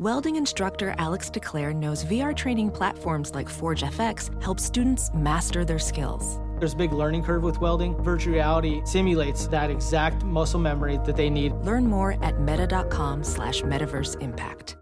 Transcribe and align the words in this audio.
Welding 0.00 0.34
instructor 0.34 0.92
Alex 0.98 1.30
DeClaire 1.30 1.72
knows 1.72 2.04
VR 2.04 2.34
training 2.34 2.72
platforms 2.72 3.32
like 3.32 3.48
Forge 3.48 3.84
FX 3.84 4.42
help 4.42 4.58
students 4.58 5.12
master 5.14 5.64
their 5.64 5.78
skills. 5.78 6.40
There's 6.58 6.72
a 6.72 6.76
big 6.76 6.92
learning 6.92 7.22
curve 7.22 7.44
with 7.44 7.60
welding. 7.60 7.94
Virtual 8.02 8.34
reality 8.34 8.82
simulates 8.84 9.46
that 9.48 9.70
exact 9.70 10.24
muscle 10.24 10.58
memory 10.58 10.98
that 11.04 11.14
they 11.14 11.30
need. 11.30 11.52
Learn 11.62 11.86
more 11.86 12.16
at 12.24 12.40
meta.com 12.40 13.22
slash 13.22 13.62
metaverse 13.62 14.20
impact. 14.20 14.76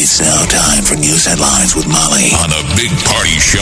It's 0.00 0.18
now 0.18 0.46
time 0.46 0.82
for 0.82 0.94
news 0.94 1.26
headlines 1.26 1.76
with 1.76 1.86
Molly 1.86 2.32
on 2.32 2.48
the 2.48 2.64
Big 2.76 2.90
Party 3.04 3.36
Show 3.36 3.60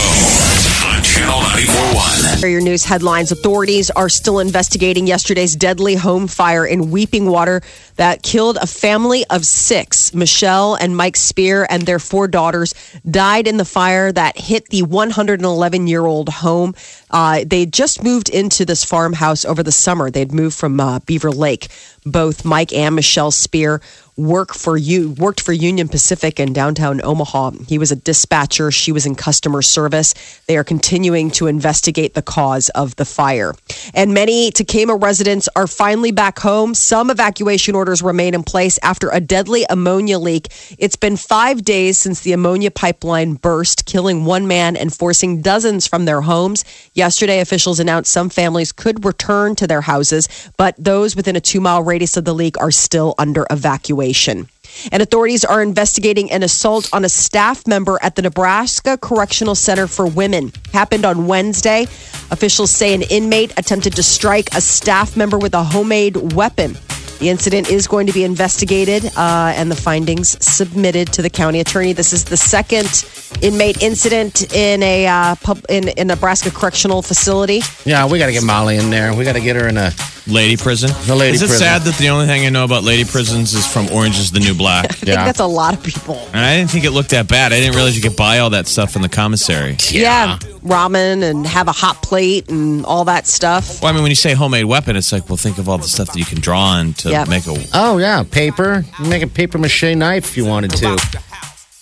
on 0.84 1.02
Channel 1.02 1.40
941. 1.40 2.44
Are 2.44 2.48
your 2.48 2.61
news 2.61 2.84
headlines. 2.84 3.32
Authorities 3.32 3.90
are 3.90 4.08
still 4.08 4.38
investigating 4.38 5.06
yesterday's 5.06 5.56
deadly 5.56 5.94
home 5.94 6.29
fire 6.29 6.64
in 6.64 6.90
Weeping 6.90 7.26
Water 7.26 7.62
that 7.96 8.22
killed 8.22 8.56
a 8.58 8.66
family 8.66 9.25
of 9.30 9.44
six. 9.44 10.14
Michelle 10.14 10.75
and 10.76 10.96
Mike 10.96 11.17
Spear 11.17 11.67
and 11.68 11.82
their 11.82 11.98
four 11.98 12.29
daughters 12.29 12.75
died 13.11 13.48
in 13.48 13.56
the 13.56 13.64
fire 13.64 14.12
that 14.12 14.39
hit 14.39 14.68
the 14.68 14.82
111 14.82 15.86
year 15.86 16.06
old 16.06 16.29
home. 16.29 16.75
Uh, 17.11 17.45
they 17.46 17.67
just 17.67 18.04
moved 18.04 18.29
into 18.29 18.64
this 18.64 18.84
farmhouse 18.84 19.45
over 19.45 19.62
the 19.62 19.72
summer. 19.72 20.11
They'd 20.11 20.32
moved 20.32 20.56
from 20.56 20.79
uh, 20.79 21.00
Beaver 21.00 21.32
Lake. 21.32 21.68
Both 22.11 22.44
Mike 22.44 22.72
and 22.72 22.94
Michelle 22.94 23.30
Spear 23.30 23.82
work 24.17 24.53
for 24.53 24.76
you 24.76 25.11
worked 25.12 25.40
for 25.40 25.53
Union 25.53 25.86
Pacific 25.86 26.40
in 26.40 26.53
downtown 26.53 27.00
Omaha. 27.04 27.53
He 27.68 27.79
was 27.79 27.93
a 27.93 27.96
dispatcher, 27.96 28.72
she 28.72 28.90
was 28.90 29.07
in 29.07 29.14
customer 29.14 29.62
service. 29.62 30.12
They 30.48 30.57
are 30.57 30.64
continuing 30.64 31.31
to 31.32 31.46
investigate 31.46 32.14
the 32.14 32.22
cause 32.22 32.69
of 32.70 32.97
the 32.97 33.05
fire. 33.05 33.55
And 33.94 34.14
many 34.14 34.50
Tekamah 34.50 35.00
residents 35.00 35.48
are 35.55 35.69
finally 35.69 36.11
back 36.11 36.41
home. 36.41 36.75
Some 36.75 37.11
evacuation 37.11 37.77
orders 37.77 38.03
remain 38.03 38.34
in 38.34 38.42
place 38.42 38.77
after 38.83 39.09
a 39.11 39.20
deadly 39.20 39.64
ammonia 39.70 40.19
leak. 40.19 40.48
It's 40.78 40.97
been 40.97 41.17
5 41.17 41.62
days 41.62 41.97
since 41.97 42.23
the 42.23 42.33
ammonia 42.33 42.73
pipeline 42.73 43.34
burst, 43.34 43.86
killing 43.86 44.25
one 44.25 44.48
man 44.48 44.77
and 44.77 44.92
forcing 44.92 45.42
dozens 45.42 45.86
from 45.86 46.06
their 46.06 46.23
homes. 46.23 46.64
Yesterday 46.92 47.39
officials 47.39 47.79
announced 47.79 48.11
some 48.11 48.31
families 48.31 48.73
could 48.73 49.05
return 49.05 49.55
to 49.56 49.69
their 49.69 49.83
houses, 49.83 50.29
but 50.56 50.75
those 50.77 51.14
within 51.14 51.36
a 51.36 51.41
2-mile 51.41 51.84
radius 51.84 51.98
of 52.17 52.25
the 52.25 52.33
leak 52.35 52.59
are 52.61 52.71
still 52.71 53.15
under 53.19 53.47
evacuation. 53.51 54.49
And 54.93 55.03
authorities 55.03 55.45
are 55.45 55.63
investigating 55.63 56.31
an 56.31 56.43
assault 56.43 56.89
on 56.93 57.05
a 57.05 57.09
staff 57.09 57.67
member 57.67 57.99
at 58.03 58.15
the 58.15 58.23
Nebraska 58.23 58.97
Correctional 58.97 59.55
Center 59.55 59.87
for 59.87 60.07
Women. 60.07 60.53
Happened 60.73 61.05
on 61.05 61.27
Wednesday. 61.27 61.83
Officials 62.31 62.71
say 62.71 62.95
an 62.95 63.03
inmate 63.03 63.53
attempted 63.57 63.97
to 63.97 64.03
strike 64.03 64.55
a 64.55 64.61
staff 64.61 65.17
member 65.17 65.39
with 65.39 65.55
a 65.55 65.65
homemade 65.65 66.35
weapon. 66.35 66.77
The 67.19 67.28
incident 67.30 67.69
is 67.70 67.86
going 67.88 68.06
to 68.06 68.12
be 68.12 68.24
investigated 68.24 69.05
uh, 69.16 69.52
and 69.56 69.70
the 69.70 69.77
findings 69.77 70.42
submitted 70.44 71.12
to 71.14 71.22
the 71.22 71.30
county 71.30 71.61
attorney. 71.61 71.92
This 71.92 72.12
is 72.12 72.24
the 72.24 72.36
second 72.36 73.05
inmate 73.42 73.83
incident 73.83 74.52
in 74.55 74.83
a 74.83 75.06
uh, 75.06 75.34
pub, 75.36 75.61
in, 75.69 75.89
in 75.89 76.06
Nebraska 76.08 76.50
correctional 76.50 77.02
facility. 77.02 77.61
Yeah, 77.84 78.06
we 78.06 78.19
got 78.19 78.27
to 78.27 78.33
get 78.33 78.44
Molly 78.44 78.77
in 78.77 78.91
there. 78.91 79.14
We 79.14 79.24
got 79.24 79.34
to 79.34 79.41
get 79.41 79.56
her 79.56 79.66
in 79.69 79.77
a. 79.77 79.91
Lady 80.30 80.58
prison. 80.58 80.91
The 81.06 81.14
lady 81.16 81.36
Is 81.36 81.41
it 81.42 81.46
prison. 81.46 81.64
sad 81.66 81.83
that 81.84 81.94
the 81.94 82.11
only 82.11 82.27
thing 82.27 82.44
I 82.44 82.50
know 82.50 82.62
about 82.62 82.84
lady 82.84 83.06
prisons 83.06 83.55
is 83.55 83.66
from 83.66 83.89
Orange 83.91 84.19
is 84.19 84.30
the 84.30 84.41
New 84.41 84.52
Black? 84.55 84.84
I 84.84 84.89
think 84.89 85.06
Yeah. 85.08 85.24
that's 85.24 85.41
a 85.41 85.46
lot 85.46 85.72
of 85.72 85.83
people. 85.83 86.16
And 86.34 86.44
I 86.44 86.55
didn't 86.55 86.70
think 86.70 86.84
it 86.84 86.91
looked 86.91 87.08
that 87.12 87.28
bad. 87.28 87.55
I 87.55 87.61
didn't 87.61 87.74
realize 87.77 87.96
you 87.96 88.02
could 88.06 88.14
buy 88.14 88.41
all 88.41 88.50
that 88.50 88.66
stuff 88.66 88.94
in 88.94 89.00
the 89.00 89.08
commissary. 89.08 89.78
Yeah. 89.89 90.36
ramen 90.62 91.22
and 91.22 91.46
have 91.46 91.66
a 91.69 91.72
hot 91.72 92.02
plate 92.02 92.50
and 92.50 92.84
all 92.84 93.06
that 93.06 93.27
stuff. 93.27 93.80
Well, 93.80 93.91
I 93.91 93.94
mean, 93.94 94.02
when 94.02 94.11
you 94.11 94.16
say 94.16 94.34
homemade 94.34 94.66
weapon, 94.66 94.96
it's 94.96 95.12
like, 95.12 95.30
well, 95.30 95.39
think 95.39 95.56
of 95.56 95.66
all 95.66 95.78
the 95.78 95.89
stuff 95.89 96.08
that 96.08 96.19
you 96.19 96.27
can 96.27 96.41
draw 96.42 96.61
on 96.61 96.92
to 96.94 97.08
Yep. 97.11 97.28
make 97.28 97.47
a. 97.47 97.55
Oh 97.75 97.98
yeah, 97.98 98.23
paper. 98.23 98.84
You 98.98 99.09
Make 99.09 99.23
a 99.23 99.27
paper 99.27 99.59
mache 99.59 99.95
knife 99.95 100.31
if 100.31 100.37
you 100.37 100.45
wanted 100.45 100.70
to. 100.73 100.87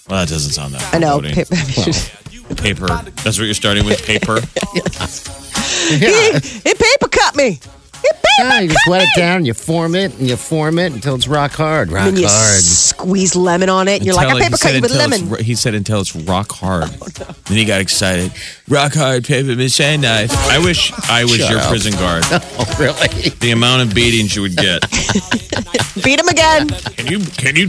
Well, 0.08 0.20
that 0.20 0.28
doesn't 0.28 0.52
sound 0.52 0.74
that. 0.74 0.94
I 0.94 0.98
know. 0.98 1.20
foreboding. 1.20 1.44
Pa- 1.44 2.54
paper. 2.56 2.86
That's 2.86 3.38
what 3.38 3.44
you're 3.46 3.54
starting 3.54 3.84
with. 3.86 4.04
Paper. 4.04 4.40
Yeah, 5.88 6.38
he 6.40 6.74
paper 6.74 7.08
cut 7.08 7.36
me. 7.36 7.60
He 8.02 8.08
paper 8.08 8.20
yeah 8.38 8.60
you 8.60 8.68
just 8.68 8.86
wet 8.88 9.02
it 9.02 9.08
down, 9.16 9.44
you 9.46 9.54
form 9.54 9.94
it, 9.94 10.12
and 10.18 10.28
you 10.28 10.36
form 10.36 10.78
it 10.78 10.92
until 10.92 11.14
it's 11.14 11.26
rock 11.26 11.52
hard. 11.52 11.90
Rock 11.90 12.06
And 12.08 12.16
then 12.16 12.22
you 12.22 12.28
hard. 12.28 12.60
squeeze 12.60 13.34
lemon 13.34 13.68
on 13.70 13.88
it. 13.88 13.96
And 13.96 14.04
you're 14.06 14.14
like, 14.14 14.28
I 14.28 14.32
Until- 14.32 14.44
paper 14.44 14.56
he 14.56 14.62
cut 14.62 14.74
you 14.74 14.80
with 14.82 14.94
lemon. 14.94 15.44
He 15.44 15.54
said 15.54 15.74
until 15.74 16.00
it's 16.02 16.14
rock 16.14 16.52
hard. 16.52 16.84
Oh, 17.00 17.08
then 17.46 17.56
he 17.56 17.64
got 17.64 17.80
excited. 17.80 18.32
Rock 18.68 18.92
hard 18.94 19.24
paper 19.24 19.56
mache 19.56 19.80
knife. 19.98 20.30
I 20.50 20.58
wish 20.62 20.92
I 21.08 21.22
was 21.24 21.36
Shut 21.36 21.50
your 21.50 21.60
up. 21.60 21.68
prison 21.70 21.92
guard. 21.94 22.24
oh 22.30 22.76
really? 22.78 23.30
The 23.40 23.52
amount 23.52 23.88
of 23.88 23.94
beatings 23.94 24.36
you 24.36 24.42
would 24.42 24.56
get. 24.56 24.82
Beat 26.04 26.20
him 26.20 26.28
again. 26.28 26.68
Can 26.68 27.06
you? 27.06 27.20
Can 27.38 27.56
you? 27.56 27.68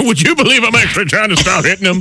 Would 0.00 0.20
you 0.22 0.34
believe 0.34 0.64
I'm 0.64 0.74
actually 0.74 1.04
trying 1.04 1.28
to 1.28 1.36
stop 1.36 1.64
hitting 1.64 1.86
him? 1.86 2.00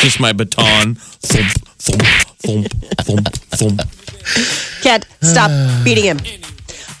Just 0.00 0.18
my 0.18 0.32
baton. 0.32 0.94
Thump, 0.96 1.52
thump, 1.78 2.02
thump, 2.38 2.68
thump, 3.02 3.28
thump. 3.52 3.80
Can't 4.82 5.06
stop 5.22 5.50
beating 5.84 6.04
him. 6.04 6.18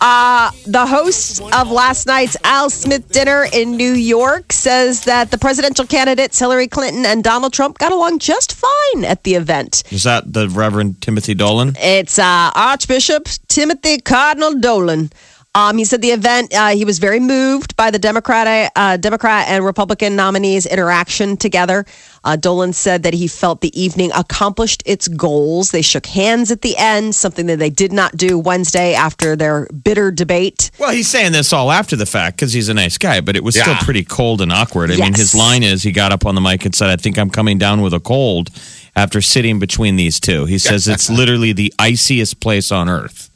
Uh, 0.06 0.50
the 0.66 0.84
host 0.84 1.40
of 1.40 1.70
last 1.70 2.06
night's 2.06 2.36
Al 2.44 2.68
Smith 2.68 3.10
dinner 3.10 3.46
in 3.54 3.74
New 3.74 3.94
York 3.94 4.52
says 4.52 5.04
that 5.04 5.30
the 5.30 5.38
presidential 5.38 5.86
candidates 5.86 6.38
Hillary 6.38 6.68
Clinton 6.68 7.06
and 7.06 7.24
Donald 7.24 7.54
Trump 7.54 7.78
got 7.78 7.90
along 7.90 8.18
just 8.18 8.52
fine 8.52 9.06
at 9.06 9.22
the 9.22 9.34
event. 9.34 9.82
Is 9.90 10.02
that 10.02 10.30
the 10.30 10.50
Reverend 10.50 11.00
Timothy 11.00 11.32
Dolan? 11.32 11.76
It's 11.80 12.18
uh, 12.18 12.50
Archbishop 12.54 13.28
Timothy 13.48 13.98
Cardinal 13.98 14.60
Dolan. 14.60 15.10
Um, 15.56 15.78
he 15.78 15.84
said 15.84 16.02
the 16.02 16.10
event. 16.10 16.52
Uh, 16.52 16.70
he 16.70 16.84
was 16.84 16.98
very 16.98 17.20
moved 17.20 17.76
by 17.76 17.90
the 17.90 17.98
Democratic, 17.98 18.72
uh, 18.74 18.96
Democrat 18.96 19.46
and 19.48 19.64
Republican 19.64 20.16
nominees' 20.16 20.66
interaction 20.66 21.36
together. 21.36 21.86
Uh, 22.24 22.34
Dolan 22.36 22.72
said 22.72 23.04
that 23.04 23.14
he 23.14 23.28
felt 23.28 23.60
the 23.60 23.78
evening 23.80 24.10
accomplished 24.16 24.82
its 24.84 25.06
goals. 25.06 25.70
They 25.70 25.82
shook 25.82 26.06
hands 26.06 26.50
at 26.50 26.62
the 26.62 26.76
end, 26.76 27.14
something 27.14 27.46
that 27.46 27.58
they 27.58 27.70
did 27.70 27.92
not 27.92 28.16
do 28.16 28.38
Wednesday 28.38 28.94
after 28.94 29.36
their 29.36 29.66
bitter 29.66 30.10
debate. 30.10 30.70
Well, 30.78 30.90
he's 30.90 31.08
saying 31.08 31.32
this 31.32 31.52
all 31.52 31.70
after 31.70 31.94
the 31.94 32.06
fact 32.06 32.36
because 32.36 32.52
he's 32.52 32.68
a 32.68 32.74
nice 32.74 32.98
guy, 32.98 33.20
but 33.20 33.36
it 33.36 33.44
was 33.44 33.54
still 33.54 33.76
pretty 33.76 34.04
cold 34.04 34.40
and 34.40 34.52
awkward. 34.52 34.90
I 34.90 34.96
mean, 34.96 35.14
his 35.14 35.34
line 35.34 35.62
is 35.62 35.82
he 35.82 35.92
got 35.92 36.12
up 36.12 36.26
on 36.26 36.34
the 36.34 36.40
mic 36.40 36.64
and 36.64 36.74
said, 36.74 36.90
I 36.90 36.96
think 36.96 37.18
I'm 37.18 37.30
coming 37.30 37.58
down 37.58 37.80
with 37.80 37.94
a 37.94 38.00
cold 38.00 38.50
after 38.96 39.20
sitting 39.20 39.58
between 39.58 39.96
these 39.96 40.18
two. 40.18 40.46
He 40.46 40.58
says 40.58 40.88
it's 40.88 41.10
literally 41.18 41.52
the 41.52 41.72
iciest 41.78 42.40
place 42.40 42.72
on 42.72 42.88
earth. 42.88 43.30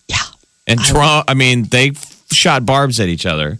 Yeah. 0.68 0.72
And 0.72 0.80
Trump, 0.84 1.24
I 1.28 1.34
mean, 1.34 1.64
they 1.64 1.92
shot 2.30 2.64
barbs 2.66 3.00
at 3.00 3.08
each 3.08 3.26
other. 3.26 3.58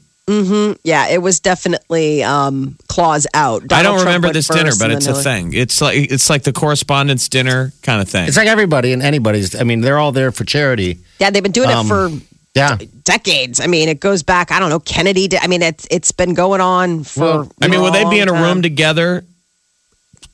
Yeah, 0.85 1.09
it 1.09 1.23
was 1.23 1.41
definitely 1.41 2.23
um, 2.23 2.77
claws 2.87 3.27
out. 3.33 3.63
I 3.73 3.83
don't 3.83 3.95
Trump 3.95 4.05
remember 4.07 4.27
went 4.27 4.35
this 4.35 4.47
first 4.49 4.59
dinner, 4.59 4.73
but 4.79 4.91
and 4.91 4.93
it's 4.99 5.07
a 5.07 5.11
Hillary- 5.11 5.25
thing. 5.25 5.53
It's 5.55 5.81
like 5.81 5.97
it's 6.11 6.29
like 6.29 6.43
the 6.43 6.53
correspondence 6.53 7.31
dinner 7.31 7.73
kind 7.83 8.03
of 8.03 8.11
thing. 8.11 8.29
It's 8.29 8.37
like 8.37 8.47
everybody 8.47 8.93
and 8.93 9.03
anybody's. 9.03 9.59
I 9.59 9.65
mean, 9.65 9.81
they're 9.81 9.99
all 9.99 10.13
there 10.13 10.31
for 10.31 10.45
charity. 10.45 10.99
Yeah, 11.19 11.31
they've 11.31 11.43
been 11.43 11.53
doing 11.53 11.71
Um, 11.71 11.87
it 11.87 11.89
for 11.89 12.11
Yeah. 12.55 12.77
decades. 13.05 13.59
I 13.59 13.69
mean, 13.69 13.89
it 13.89 14.01
goes 14.01 14.23
back. 14.23 14.53
I 14.53 14.61
don't 14.61 14.69
know. 14.69 14.81
Kennedy. 14.81 15.29
Did, 15.29 15.41
I 15.43 15.47
mean, 15.47 15.63
it's 15.63 15.87
it's 15.91 16.13
been 16.13 16.35
going 16.35 16.61
on 16.61 17.05
for. 17.05 17.21
Well, 17.23 17.53
I 17.63 17.69
mean, 17.69 17.81
will 17.81 17.91
they 17.93 18.05
be 18.05 18.19
in 18.21 18.29
a 18.29 18.33
long 18.35 18.43
room 18.43 18.63
together 18.63 19.25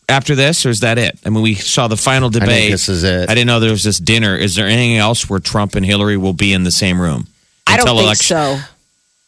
after 0.08 0.34
this, 0.34 0.64
or 0.66 0.70
is 0.70 0.80
that 0.80 0.98
it? 0.98 1.18
I 1.24 1.30
mean, 1.30 1.42
we 1.42 1.54
saw 1.54 1.88
the 1.88 1.96
final 1.96 2.30
think 2.30 2.44
debate. 2.44 2.70
this 2.72 2.88
is 2.88 3.04
it. 3.04 3.28
I 3.30 3.34
didn't 3.34 3.46
know 3.46 3.60
there 3.60 3.70
was 3.70 3.82
this 3.84 3.98
dinner. 3.98 4.36
Is 4.36 4.54
there 4.54 4.66
anything 4.66 4.96
else 4.96 5.28
where 5.28 5.40
Trump 5.40 5.74
and 5.74 5.84
Hillary 5.84 6.16
will 6.16 6.32
be 6.32 6.52
in 6.52 6.64
the 6.64 6.70
same 6.70 7.00
room? 7.00 7.26
I 7.66 7.76
don't 7.76 7.88
Until 7.88 7.96
think 7.96 8.04
election- 8.06 8.36
so. 8.36 8.58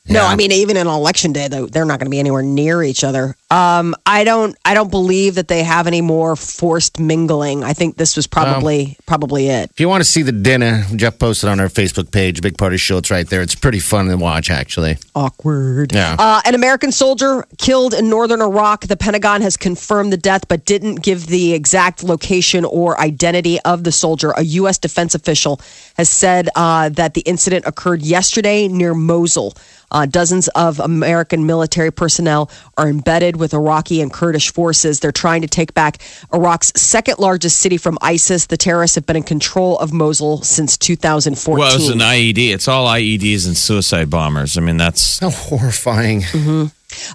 No, 0.08 0.24
I 0.24 0.36
mean 0.36 0.52
even 0.52 0.76
in 0.76 0.86
election 0.86 1.32
day, 1.32 1.48
though, 1.48 1.66
they're 1.66 1.84
not 1.84 1.98
going 1.98 2.06
to 2.06 2.10
be 2.10 2.18
anywhere 2.18 2.42
near 2.42 2.82
each 2.82 3.04
other. 3.04 3.36
Um, 3.50 3.94
I 4.04 4.24
don't. 4.24 4.56
I 4.64 4.74
don't 4.74 4.90
believe 4.90 5.36
that 5.36 5.48
they 5.48 5.62
have 5.62 5.86
any 5.86 6.00
more 6.00 6.34
forced 6.34 6.98
mingling. 6.98 7.62
I 7.62 7.72
think 7.72 7.96
this 7.96 8.16
was 8.16 8.26
probably 8.26 8.96
probably 9.06 9.48
it. 9.48 9.70
If 9.70 9.80
you 9.80 9.88
want 9.88 10.02
to 10.02 10.08
see 10.08 10.22
the 10.22 10.32
dinner, 10.32 10.84
Jeff 10.96 11.18
posted 11.18 11.48
on 11.48 11.60
our 11.60 11.68
Facebook 11.68 12.10
page, 12.10 12.42
Big 12.42 12.58
Party 12.58 12.76
Show. 12.76 12.98
It's 12.98 13.10
right 13.10 13.28
there. 13.28 13.42
It's 13.42 13.54
pretty 13.54 13.78
fun 13.78 14.08
to 14.08 14.16
watch, 14.16 14.50
actually. 14.50 14.98
Awkward. 15.14 15.92
Yeah. 15.94 16.16
Uh, 16.18 16.40
an 16.44 16.54
American 16.54 16.90
soldier 16.90 17.44
killed 17.58 17.94
in 17.94 18.08
northern 18.08 18.40
Iraq. 18.40 18.86
The 18.86 18.96
Pentagon 18.96 19.42
has 19.42 19.56
confirmed 19.56 20.12
the 20.12 20.16
death, 20.16 20.48
but 20.48 20.64
didn't 20.64 20.96
give 20.96 21.26
the 21.26 21.52
exact 21.52 22.02
location 22.02 22.64
or 22.64 22.98
identity 23.00 23.60
of 23.60 23.84
the 23.84 23.92
soldier. 23.92 24.32
A 24.36 24.42
U.S. 24.42 24.78
defense 24.78 25.14
official 25.14 25.60
has 25.96 26.10
said 26.10 26.48
uh, 26.56 26.88
that 26.90 27.14
the 27.14 27.20
incident 27.22 27.64
occurred 27.66 28.02
yesterday 28.02 28.66
near 28.68 28.94
Mosul. 28.94 29.54
Uh, 29.90 30.06
dozens 30.06 30.48
of 30.48 30.80
American 30.80 31.46
military 31.46 31.90
personnel 31.90 32.50
are 32.76 32.88
embedded 32.88 33.36
with 33.36 33.54
Iraqi 33.54 34.00
and 34.00 34.12
Kurdish 34.12 34.52
forces. 34.52 35.00
They're 35.00 35.12
trying 35.12 35.42
to 35.42 35.48
take 35.48 35.74
back 35.74 35.98
Iraq's 36.32 36.72
second 36.80 37.18
largest 37.18 37.58
city 37.58 37.76
from 37.76 37.98
ISIS. 38.00 38.46
The 38.46 38.56
terrorists 38.56 38.94
have 38.96 39.06
been 39.06 39.16
in 39.16 39.22
control 39.22 39.78
of 39.78 39.92
Mosul 39.92 40.42
since 40.42 40.76
2014. 40.76 41.58
Well, 41.58 41.76
it's 41.76 41.88
an 41.88 41.98
IED. 42.00 42.52
It's 42.52 42.68
all 42.68 42.86
IEDs 42.86 43.46
and 43.46 43.56
suicide 43.56 44.10
bombers. 44.10 44.58
I 44.58 44.60
mean, 44.60 44.76
that's 44.76 45.18
How 45.20 45.30
horrifying. 45.30 46.22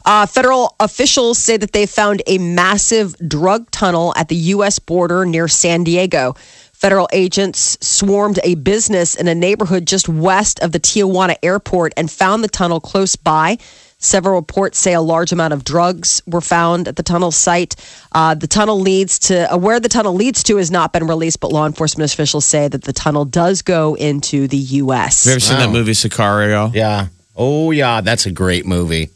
Uh, 0.06 0.26
federal 0.26 0.76
officials 0.80 1.38
say 1.38 1.58
that 1.58 1.72
they 1.72 1.86
found 1.86 2.22
a 2.28 2.38
massive 2.38 3.16
drug 3.28 3.70
tunnel 3.72 4.14
at 4.16 4.28
the 4.28 4.36
U.S. 4.36 4.80
border 4.80 5.26
near 5.26 5.48
San 5.48 5.84
Diego. 5.84 6.36
Federal 6.82 7.08
agents 7.14 7.78
swarmed 7.80 8.40
a 8.44 8.56
business 8.56 9.14
in 9.14 9.28
a 9.28 9.36
neighborhood 9.36 9.86
just 9.86 10.10
west 10.10 10.60
of 10.62 10.72
the 10.72 10.80
Tijuana 10.80 11.36
airport 11.44 11.94
and 11.96 12.10
found 12.10 12.44
the 12.44 12.48
tunnel 12.48 12.80
close 12.80 13.16
by. 13.16 13.60
Several 14.00 14.34
reports 14.34 14.80
say 14.80 14.96
a 14.96 15.00
large 15.00 15.32
amount 15.32 15.54
of 15.54 15.64
drugs 15.64 16.24
were 16.26 16.42
found 16.42 16.88
at 16.88 16.96
the 16.96 17.04
tunnel 17.04 17.30
site. 17.30 17.76
Uh, 18.14 18.34
the 18.34 18.48
tunnel 18.48 18.80
leads 18.80 19.20
to 19.20 19.54
uh, 19.54 19.60
where 19.60 19.80
the 19.80 19.90
tunnel 19.90 20.16
leads 20.16 20.42
to 20.46 20.58
has 20.58 20.72
not 20.72 20.92
been 20.92 21.06
released, 21.06 21.40
but 21.40 21.52
law 21.52 21.68
enforcement 21.68 22.12
officials 22.12 22.46
say 22.46 22.68
that 22.68 22.82
the 22.84 22.94
tunnel 22.94 23.26
does 23.26 23.62
go 23.62 23.94
into 23.94 24.48
the 24.48 24.58
U.S. 24.58 25.26
Have 25.26 25.30
you 25.30 25.34
ever 25.34 25.40
seen 25.40 25.60
that 25.60 25.70
movie 25.70 25.92
Sicario? 25.92 26.74
Yeah. 26.74 27.10
Oh, 27.36 27.70
yeah. 27.70 28.02
That's 28.02 28.26
a 28.26 28.32
great 28.32 28.66
movie. 28.66 29.12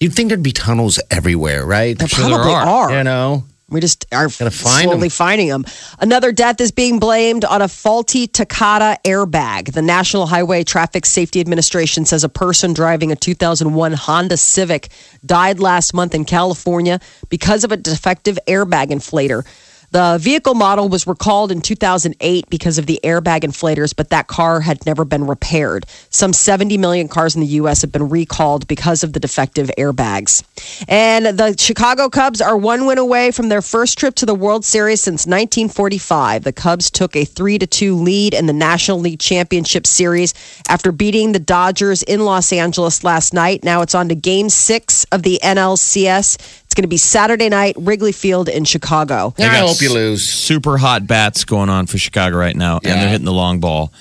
You'd 0.00 0.12
think 0.12 0.30
there'd 0.30 0.42
be 0.42 0.50
tunnels 0.50 0.98
everywhere, 1.08 1.64
right? 1.64 1.96
There 1.96 2.08
sure 2.08 2.24
there 2.24 2.34
probably 2.34 2.52
are. 2.52 2.66
are. 2.66 2.98
You 2.98 3.04
know? 3.04 3.44
We 3.68 3.80
just 3.80 4.06
are 4.12 4.28
Gotta 4.28 4.50
find 4.52 4.88
slowly 4.90 5.06
'em. 5.06 5.10
finding 5.10 5.48
them. 5.48 5.64
Another 5.98 6.30
death 6.30 6.60
is 6.60 6.70
being 6.70 7.00
blamed 7.00 7.44
on 7.44 7.62
a 7.62 7.68
faulty 7.68 8.28
Takata 8.28 8.96
airbag. 9.04 9.72
The 9.72 9.82
National 9.82 10.26
Highway 10.26 10.62
Traffic 10.62 11.04
Safety 11.04 11.40
Administration 11.40 12.04
says 12.04 12.22
a 12.22 12.28
person 12.28 12.74
driving 12.74 13.10
a 13.10 13.16
2001 13.16 13.92
Honda 13.94 14.36
Civic 14.36 14.88
died 15.24 15.58
last 15.58 15.94
month 15.94 16.14
in 16.14 16.24
California 16.24 17.00
because 17.28 17.64
of 17.64 17.72
a 17.72 17.76
defective 17.76 18.38
airbag 18.46 18.90
inflator. 18.90 19.44
The 19.90 20.18
vehicle 20.20 20.54
model 20.54 20.88
was 20.88 21.06
recalled 21.06 21.52
in 21.52 21.60
2008 21.60 22.50
because 22.50 22.78
of 22.78 22.86
the 22.86 23.00
airbag 23.02 23.40
inflators, 23.40 23.94
but 23.94 24.10
that 24.10 24.26
car 24.26 24.60
had 24.60 24.84
never 24.86 25.04
been 25.04 25.26
repaired. 25.26 25.86
Some 26.10 26.32
70 26.32 26.78
million 26.78 27.08
cars 27.08 27.34
in 27.34 27.40
the 27.40 27.46
U.S. 27.46 27.82
have 27.82 27.92
been 27.92 28.08
recalled 28.08 28.66
because 28.66 29.02
of 29.02 29.12
the 29.12 29.20
defective 29.20 29.70
airbags. 29.78 30.42
And 30.88 31.26
the 31.38 31.56
Chicago 31.58 32.08
Cubs 32.08 32.40
are 32.40 32.56
one 32.56 32.86
win 32.86 32.98
away 32.98 33.30
from 33.30 33.48
their 33.48 33.62
first 33.62 33.98
trip 33.98 34.14
to 34.16 34.26
the 34.26 34.34
World 34.34 34.64
Series 34.64 35.00
since 35.00 35.26
1945. 35.26 36.44
The 36.44 36.52
Cubs 36.52 36.90
took 36.90 37.16
a 37.16 37.24
3 37.24 37.58
to 37.58 37.66
2 37.66 37.94
lead 37.96 38.34
in 38.34 38.46
the 38.46 38.52
National 38.52 38.98
League 38.98 39.20
Championship 39.20 39.86
Series 39.86 40.34
after 40.68 40.92
beating 40.92 41.32
the 41.32 41.38
Dodgers 41.38 42.02
in 42.02 42.24
Los 42.24 42.52
Angeles 42.52 43.04
last 43.04 43.32
night. 43.32 43.64
Now 43.64 43.82
it's 43.82 43.94
on 43.94 44.08
to 44.08 44.14
game 44.14 44.48
six 44.48 45.04
of 45.12 45.22
the 45.22 45.40
NLCS. 45.42 46.64
It's 46.76 46.80
going 46.82 46.88
to 46.90 46.92
be 46.92 46.98
Saturday 46.98 47.48
night, 47.48 47.74
Wrigley 47.78 48.12
Field 48.12 48.50
in 48.50 48.66
Chicago. 48.66 49.32
Yeah, 49.38 49.46
I 49.50 49.56
hope 49.66 49.80
you 49.80 49.94
lose. 49.94 50.28
Super 50.28 50.76
hot 50.76 51.06
bats 51.06 51.42
going 51.46 51.70
on 51.70 51.86
for 51.86 51.96
Chicago 51.96 52.36
right 52.36 52.54
now, 52.54 52.80
Yeah. 52.82 52.90
and 52.92 53.00
they're 53.00 53.08
hitting 53.08 53.24
the 53.24 53.32
long 53.32 53.60
ball. 53.60 53.94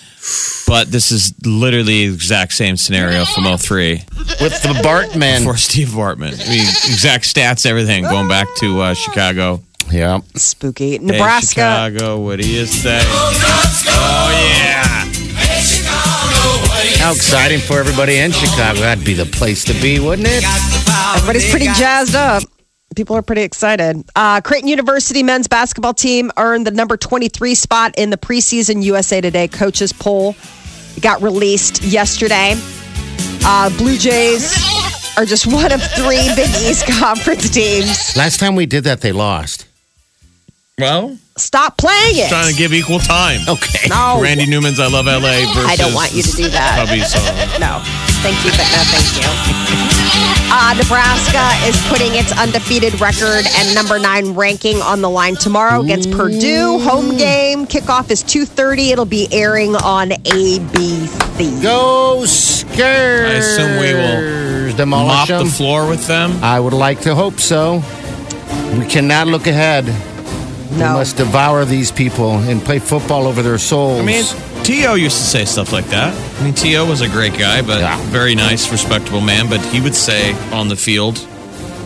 But 0.68 0.92
this 0.92 1.10
is 1.10 1.34
literally 1.46 2.10
the 2.10 2.14
exact 2.16 2.52
same 2.52 2.76
scenario 2.76 3.24
from 3.24 3.46
03 3.46 4.04
With 4.42 4.62
the 4.62 4.78
Bartman. 4.84 5.46
for 5.46 5.56
Steve 5.56 5.88
Bartman. 5.88 6.34
I 6.34 6.50
mean, 6.50 6.68
exact 6.68 7.24
stats, 7.24 7.66
everything 7.66 8.04
going 8.04 8.28
back 8.28 8.50
to 8.58 8.82
uh, 8.82 8.94
Chicago. 8.94 9.64
Yeah. 9.90 10.20
Spooky. 10.36 10.92
Hey, 10.92 10.98
Nebraska. 10.98 11.54
Chicago, 11.94 12.20
what 12.20 12.42
do 12.42 12.46
you 12.46 12.66
say? 12.66 13.00
Oh, 13.06 14.32
yeah. 14.60 15.06
How 17.00 17.14
exciting 17.14 17.60
for 17.62 17.80
everybody 17.80 18.18
in 18.18 18.34
Chicago. 18.34 18.82
That'd 18.82 19.06
be 19.06 19.14
the 19.14 19.26
place 19.28 19.64
to 19.64 19.74
be, 19.82 20.02
wouldn't 20.02 20.28
it? 20.30 20.44
Everybody's 21.16 21.50
pretty 21.50 21.68
jazzed 21.68 22.16
up. 22.16 22.44
People 22.96 23.16
are 23.18 23.22
pretty 23.22 23.42
excited. 23.42 24.04
Uh, 24.16 24.42
Creighton 24.42 24.70
University 24.70 25.22
men's 25.22 25.48
basketball 25.48 25.94
team 25.94 26.32
earned 26.38 26.66
the 26.66 26.72
number 26.72 26.98
23 26.98 27.54
spot 27.56 27.94
in 27.98 28.10
the 28.10 28.18
preseason 28.18 28.84
USA 28.84 29.22
Today 29.22 29.48
coaches 29.48 29.92
poll. 29.92 30.36
It 30.96 31.04
got 31.04 31.22
released 31.22 31.84
yesterday. 31.84 32.56
Uh, 33.44 33.70
Blue 33.78 33.98
Jays 33.98 34.54
are 35.18 35.26
just 35.26 35.46
one 35.46 35.72
of 35.72 35.82
three 35.82 36.30
Big 36.36 36.50
East 36.62 36.88
Conference 37.00 37.50
teams. 37.50 38.16
Last 38.16 38.40
time 38.40 38.56
we 38.56 38.66
did 38.66 38.86
that, 38.86 39.02
they 39.02 39.12
lost. 39.12 39.68
Well, 40.78 41.18
Stop 41.38 41.78
playing 41.78 42.18
it. 42.18 42.28
trying 42.30 42.52
to 42.52 42.58
give 42.58 42.74
equal 42.74 43.00
time. 43.00 43.40
Okay. 43.48 43.88
no, 43.88 44.20
Randy 44.22 44.46
Newman's 44.46 44.78
I 44.80 44.88
Love 44.88 45.06
LA 45.06 45.48
versus 45.54 45.66
I 45.72 45.76
don't 45.78 45.94
want 45.94 46.12
you 46.14 46.22
to 46.22 46.32
do 46.36 46.50
that. 46.50 46.76
Cubby 46.86 47.00
song. 47.00 47.24
No, 47.64 47.80
thank 48.20 48.36
you, 48.44 48.52
but 48.52 48.68
no, 48.76 48.84
thank 48.92 49.08
you. 49.16 49.24
Uh, 50.52 50.74
Nebraska 50.76 51.48
is 51.68 51.76
putting 51.88 52.14
its 52.16 52.32
undefeated 52.38 53.00
record 53.00 53.46
and 53.56 53.74
number 53.74 54.00
nine 54.00 54.34
ranking 54.34 54.78
on 54.82 55.00
the 55.02 55.10
line 55.10 55.36
tomorrow 55.36 55.82
against 55.82 56.12
Purdue. 56.12 56.80
Home 56.80 57.16
game 57.18 57.66
kickoff 57.68 58.12
is 58.12 58.22
two 58.22 58.46
thirty. 58.46 58.92
It'll 58.92 59.06
be 59.06 59.30
airing 59.32 59.76
on 59.78 60.10
ABC. 60.10 61.62
Go 61.64 62.24
Skurs. 62.26 63.26
I 63.26 63.34
assume 63.36 63.80
we 63.80 63.94
will 63.94 64.76
demolish 64.76 65.08
Mop 65.08 65.28
them. 65.30 65.46
the 65.48 65.52
floor 65.54 65.88
with 65.88 66.06
them. 66.08 66.32
I 66.44 66.60
would 66.60 66.74
like 66.74 67.00
to 67.02 67.16
hope 67.16 67.40
so. 67.40 67.82
We 68.78 68.86
cannot 68.88 69.28
look 69.28 69.48
ahead. 69.48 69.86
We 70.72 70.78
must 70.78 71.18
devour 71.18 71.64
these 71.66 71.92
people 71.92 72.32
and 72.40 72.62
play 72.62 72.80
football 72.80 73.28
over 73.28 73.42
their 73.42 73.58
souls. 73.58 74.00
I 74.00 74.04
mean, 74.04 74.26
T.O. 74.64 74.96
used 74.96 75.18
to 75.18 75.24
say 75.24 75.46
stuff 75.46 75.72
like 75.72 75.86
that. 75.88 76.14
I 76.40 76.44
mean, 76.44 76.54
T.O. 76.54 76.86
was 76.86 77.02
a 77.02 77.08
great 77.08 77.38
guy, 77.38 77.62
but 77.62 77.80
Yeah. 77.82 77.98
very 78.10 78.36
nice, 78.36 78.72
respectable 78.72 79.22
man. 79.22 79.48
But 79.50 79.62
he 79.62 79.80
would 79.80 79.96
say 79.96 80.34
on 80.52 80.68
the 80.68 80.76
field 80.76 81.16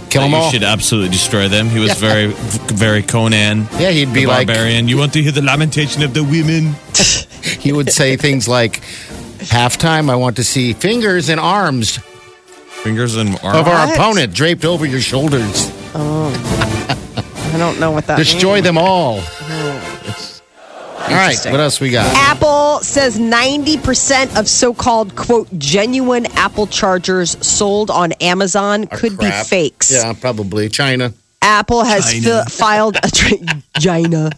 kill 0.09 0.21
that 0.21 0.27
them 0.27 0.31
you 0.31 0.37
all. 0.37 0.51
should 0.51 0.63
absolutely 0.63 1.09
destroy 1.09 1.47
them. 1.49 1.69
He 1.69 1.79
was 1.79 1.93
very, 1.99 2.27
very 2.73 3.03
Conan. 3.03 3.67
Yeah, 3.77 3.91
he'd 3.91 4.13
be 4.13 4.25
like, 4.25 4.47
barbarian. 4.47 4.87
You 4.87 4.97
want 4.97 5.13
to 5.13 5.21
hear 5.21 5.31
the 5.33 5.41
lamentation 5.43 6.01
of 6.01 6.13
the 6.13 6.23
women? 6.23 6.73
he 7.59 7.71
would 7.71 7.91
say 7.91 8.15
things 8.15 8.47
like, 8.47 8.81
halftime, 9.39 10.09
I 10.09 10.15
want 10.15 10.37
to 10.37 10.43
see 10.43 10.73
fingers 10.73 11.29
and 11.29 11.39
arms 11.39 11.99
Fingers 12.83 13.17
and 13.17 13.37
arms. 13.43 13.57
of 13.59 13.67
our 13.67 13.85
What? 13.87 13.95
opponent 13.97 14.33
draped 14.33 14.63
over 14.65 14.85
your 14.85 15.01
shoulders. 15.01 15.69
Oh. 15.93 16.95
I 17.51 17.57
don't 17.57 17.79
know 17.79 17.91
what 17.91 18.05
that 18.07 18.17
Destroy 18.17 18.55
means. 18.55 18.65
them 18.65 18.77
all. 18.77 19.19
Oh. 19.21 20.35
All 21.01 21.15
right, 21.15 21.37
what 21.45 21.59
else 21.59 21.79
we 21.79 21.89
got? 21.89 22.13
Apple 22.15 22.79
says 22.81 23.17
90% 23.17 24.37
of 24.37 24.47
so 24.47 24.73
called, 24.73 25.15
quote, 25.15 25.47
genuine 25.57 26.25
Apple 26.37 26.67
chargers 26.67 27.35
sold 27.45 27.89
on 27.89 28.11
Amazon 28.13 28.85
could 28.85 29.17
be 29.17 29.31
fakes. 29.31 29.91
Yeah, 29.91 30.13
probably 30.13 30.69
China. 30.69 31.13
Apple 31.41 31.83
has 31.83 32.11
China. 32.11 32.43
fi- 32.45 32.49
filed 32.51 32.97
a 32.97 33.09
tra- 33.09 33.37
China, 33.79 34.29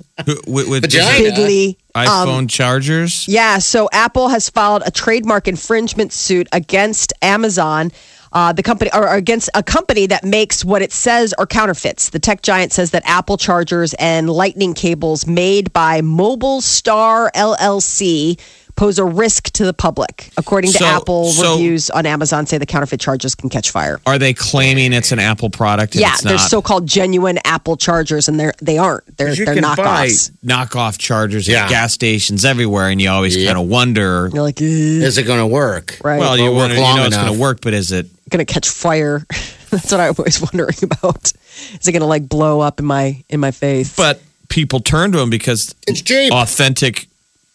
with, 0.47 0.69
with 0.69 0.81
Vagina. 0.83 1.17
Bigley. 1.35 1.77
iPhone 1.95 2.49
chargers. 2.49 3.27
Yeah, 3.27 3.57
so 3.57 3.89
Apple 3.91 4.29
has 4.29 4.49
filed 4.49 4.83
a 4.85 4.91
trademark 4.91 5.47
infringement 5.47 6.13
suit 6.13 6.47
against 6.51 7.13
Amazon. 7.21 7.91
Uh, 8.33 8.53
the 8.53 8.63
company 8.63 8.89
or 8.93 9.07
against 9.13 9.49
a 9.55 9.61
company 9.61 10.05
that 10.05 10.23
makes 10.23 10.63
what 10.63 10.81
it 10.81 10.93
says 10.93 11.33
are 11.33 11.45
counterfeits. 11.45 12.09
The 12.09 12.19
tech 12.19 12.41
giant 12.41 12.71
says 12.71 12.91
that 12.91 13.03
Apple 13.05 13.35
chargers 13.35 13.93
and 13.95 14.29
lightning 14.29 14.73
cables 14.73 15.27
made 15.27 15.73
by 15.73 15.99
Mobile 15.99 16.61
Star 16.61 17.29
LLC 17.35 18.39
pose 18.81 18.97
a 18.97 19.03
risk 19.05 19.51
to 19.53 19.63
the 19.63 19.73
public. 19.73 20.31
According 20.37 20.71
to 20.71 20.79
So- 20.79 20.85
Apple, 20.85 21.31
so- 21.31 21.51
reviews 21.53 21.91
on 21.91 22.07
Amazon 22.07 22.47
say 22.47 22.57
the 22.57 22.65
counterfeit 22.65 22.99
chargers 22.99 23.35
can 23.35 23.47
catch 23.47 23.69
fire. 23.69 23.99
Are 24.07 24.17
they 24.17 24.33
claiming 24.33 24.91
it's 24.91 25.11
an 25.11 25.19
Apple 25.19 25.51
product? 25.51 25.93
And 25.93 26.01
yeah, 26.01 26.13
it's 26.13 26.23
they're 26.23 26.39
so-called 26.39 26.87
genuine 26.87 27.37
Apple 27.45 27.77
chargers, 27.77 28.27
and 28.27 28.39
they're 28.39 28.53
they 28.59 28.79
aren't. 28.79 29.17
They're 29.17 29.33
You 29.35 29.45
they're 29.45 29.53
can 29.53 29.63
buy- 29.63 30.07
knockoffs. 30.07 30.31
knockoff 30.43 30.97
chargers 30.97 31.47
Yeah. 31.47 31.65
at 31.65 31.69
gas 31.69 31.93
stations 31.93 32.43
everywhere, 32.43 32.89
and 32.89 32.99
you 32.99 33.09
always 33.11 33.35
Yep. 33.37 33.45
kind 33.45 33.59
of 33.59 33.67
wonder. 33.69 34.31
You're 34.33 34.41
like, 34.41 34.57
"Ugh," 34.57 34.63
Is 34.65 35.19
it 35.19 35.23
going 35.27 35.39
to 35.39 35.45
work? 35.45 35.99
right? 36.03 36.19
Well, 36.19 36.35
you, 36.35 36.45
Or 36.45 36.49
work 36.51 36.57
wonder, 36.57 36.75
you 36.77 36.81
long 36.81 36.97
know 36.97 37.05
it's 37.05 37.15
going 37.15 37.31
to 37.33 37.39
work, 37.39 37.59
but 37.61 37.73
is 37.75 37.91
it? 37.91 38.07
gonna 38.31 38.45
catch 38.45 38.67
fire. 38.69 39.27
That's 39.69 39.91
what 39.91 39.99
I'm 39.99 40.15
always 40.17 40.41
wondering 40.41 40.75
about. 40.81 41.33
Is 41.79 41.87
it 41.87 41.91
gonna 41.91 42.07
like 42.07 42.27
blow 42.29 42.61
up 42.61 42.79
in 42.79 42.85
my 42.87 43.21
in 43.29 43.39
my 43.41 43.51
face? 43.51 43.93
But 43.95 44.21
people 44.49 44.79
turn 44.79 45.11
to 45.11 45.17
them 45.19 45.29
because 45.29 45.75
It's 45.85 46.01
cheap. 46.01 46.31
authentic, 46.31 47.07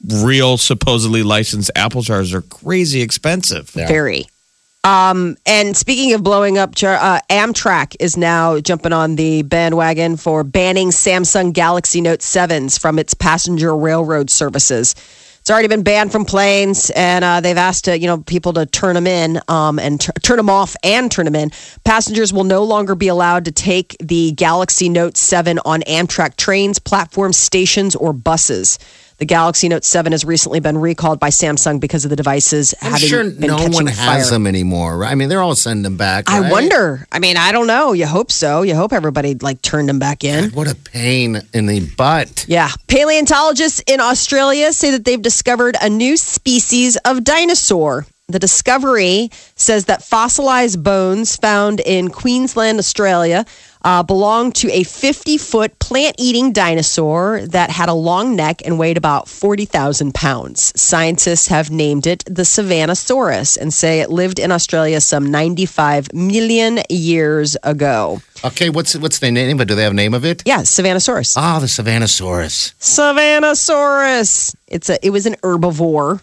real, 0.08 0.58
supposedly 0.58 1.22
licensed 1.22 1.70
Apple 1.76 2.02
chargers 2.02 2.34
are 2.34 2.42
crazy 2.42 3.02
expensive. 3.02 3.72
Yeah. 3.74 3.88
very. 3.88 4.26
Um, 4.86 5.36
and 5.44 5.76
speaking 5.76 6.12
of 6.12 6.22
blowing 6.22 6.58
up, 6.58 6.70
uh, 6.80 7.20
Amtrak 7.28 7.96
is 7.98 8.16
now 8.16 8.60
jumping 8.60 8.92
on 8.92 9.16
the 9.16 9.42
bandwagon 9.42 10.16
for 10.16 10.44
banning 10.44 10.90
Samsung 10.90 11.52
Galaxy 11.52 12.00
Note 12.00 12.20
7s 12.20 12.78
from 12.78 13.00
its 13.00 13.12
passenger 13.12 13.76
railroad 13.76 14.30
services. 14.30 14.94
It's 15.40 15.50
already 15.52 15.68
been 15.68 15.82
banned 15.82 16.10
from 16.10 16.24
planes, 16.24 16.90
and 16.90 17.24
uh, 17.24 17.40
they've 17.40 17.56
asked 17.56 17.88
uh, 17.88 17.92
you 17.92 18.06
know 18.08 18.18
people 18.18 18.52
to 18.54 18.66
turn 18.66 18.94
them 18.94 19.06
in 19.06 19.40
um, 19.46 19.78
and 19.78 20.00
t- 20.00 20.10
turn 20.22 20.38
them 20.38 20.50
off 20.50 20.74
and 20.82 21.10
turn 21.10 21.24
them 21.24 21.36
in. 21.36 21.50
Passengers 21.84 22.32
will 22.32 22.44
no 22.44 22.64
longer 22.64 22.94
be 22.96 23.08
allowed 23.08 23.44
to 23.44 23.52
take 23.52 23.96
the 24.00 24.32
Galaxy 24.32 24.88
Note 24.88 25.16
7 25.16 25.60
on 25.64 25.82
Amtrak 25.82 26.36
trains, 26.36 26.80
platforms, 26.80 27.38
stations, 27.38 27.94
or 27.94 28.12
buses. 28.12 28.80
The 29.18 29.24
Galaxy 29.24 29.68
Note 29.70 29.82
7 29.82 30.12
has 30.12 30.26
recently 30.26 30.60
been 30.60 30.76
recalled 30.76 31.18
by 31.18 31.30
Samsung 31.30 31.80
because 31.80 32.04
of 32.04 32.10
the 32.10 32.16
devices 32.16 32.74
I'm 32.82 32.92
having 32.92 33.08
sure 33.08 33.24
been 33.24 33.40
no 33.48 33.56
catching 33.56 33.72
one 33.72 33.86
fire. 33.86 33.94
has 33.94 34.28
them 34.30 34.46
anymore. 34.46 34.98
right? 34.98 35.10
I 35.10 35.14
mean, 35.14 35.30
they're 35.30 35.40
all 35.40 35.54
sending 35.54 35.82
them 35.84 35.96
back. 35.96 36.28
I 36.30 36.40
right? 36.40 36.52
wonder. 36.52 37.06
I 37.10 37.18
mean, 37.18 37.38
I 37.38 37.50
don't 37.50 37.66
know. 37.66 37.92
You 37.94 38.06
hope 38.06 38.30
so. 38.30 38.60
You 38.60 38.74
hope 38.74 38.92
everybody 38.92 39.34
like 39.34 39.62
turned 39.62 39.88
them 39.88 39.98
back 39.98 40.22
in. 40.22 40.50
What 40.50 40.70
a 40.70 40.74
pain 40.74 41.40
in 41.54 41.64
the 41.64 41.80
butt. 41.96 42.44
Yeah. 42.46 42.70
Paleontologists 42.88 43.82
in 43.86 44.00
Australia 44.00 44.70
say 44.74 44.90
that 44.90 45.06
they've 45.06 45.22
discovered 45.22 45.76
a 45.80 45.88
new 45.88 46.18
species 46.18 46.96
of 47.06 47.24
dinosaur. 47.24 48.04
The 48.28 48.40
discovery 48.40 49.30
says 49.54 49.84
that 49.84 50.02
fossilized 50.02 50.82
bones 50.82 51.36
found 51.36 51.78
in 51.78 52.08
Queensland, 52.08 52.80
Australia, 52.80 53.46
uh, 53.82 54.02
belong 54.02 54.50
to 54.50 54.68
a 54.72 54.82
50 54.82 55.38
foot 55.38 55.78
plant 55.78 56.16
eating 56.18 56.50
dinosaur 56.52 57.42
that 57.46 57.70
had 57.70 57.88
a 57.88 57.92
long 57.94 58.34
neck 58.34 58.62
and 58.64 58.80
weighed 58.80 58.96
about 58.96 59.28
40,000 59.28 60.12
pounds. 60.12 60.72
Scientists 60.74 61.46
have 61.46 61.70
named 61.70 62.08
it 62.08 62.24
the 62.26 62.42
Savannasaurus 62.42 63.56
and 63.58 63.72
say 63.72 64.00
it 64.00 64.10
lived 64.10 64.40
in 64.40 64.50
Australia 64.50 65.00
some 65.00 65.30
95 65.30 66.12
million 66.12 66.80
years 66.90 67.56
ago. 67.62 68.20
Okay, 68.44 68.70
what's 68.70 68.96
what's 68.96 69.20
the 69.20 69.30
name? 69.30 69.56
But 69.56 69.68
do 69.68 69.76
they 69.76 69.84
have 69.84 69.92
a 69.92 69.94
name 69.94 70.14
of 70.14 70.24
it? 70.24 70.42
Yeah, 70.44 70.62
Savannasaurus. 70.62 71.36
Oh, 71.38 71.60
the 71.60 71.66
Savannasaurus. 71.66 72.74
Savannasaurus. 72.80 74.56
It's 74.66 74.90
a. 74.90 75.06
It 75.06 75.10
was 75.10 75.26
an 75.26 75.36
herbivore, 75.44 76.20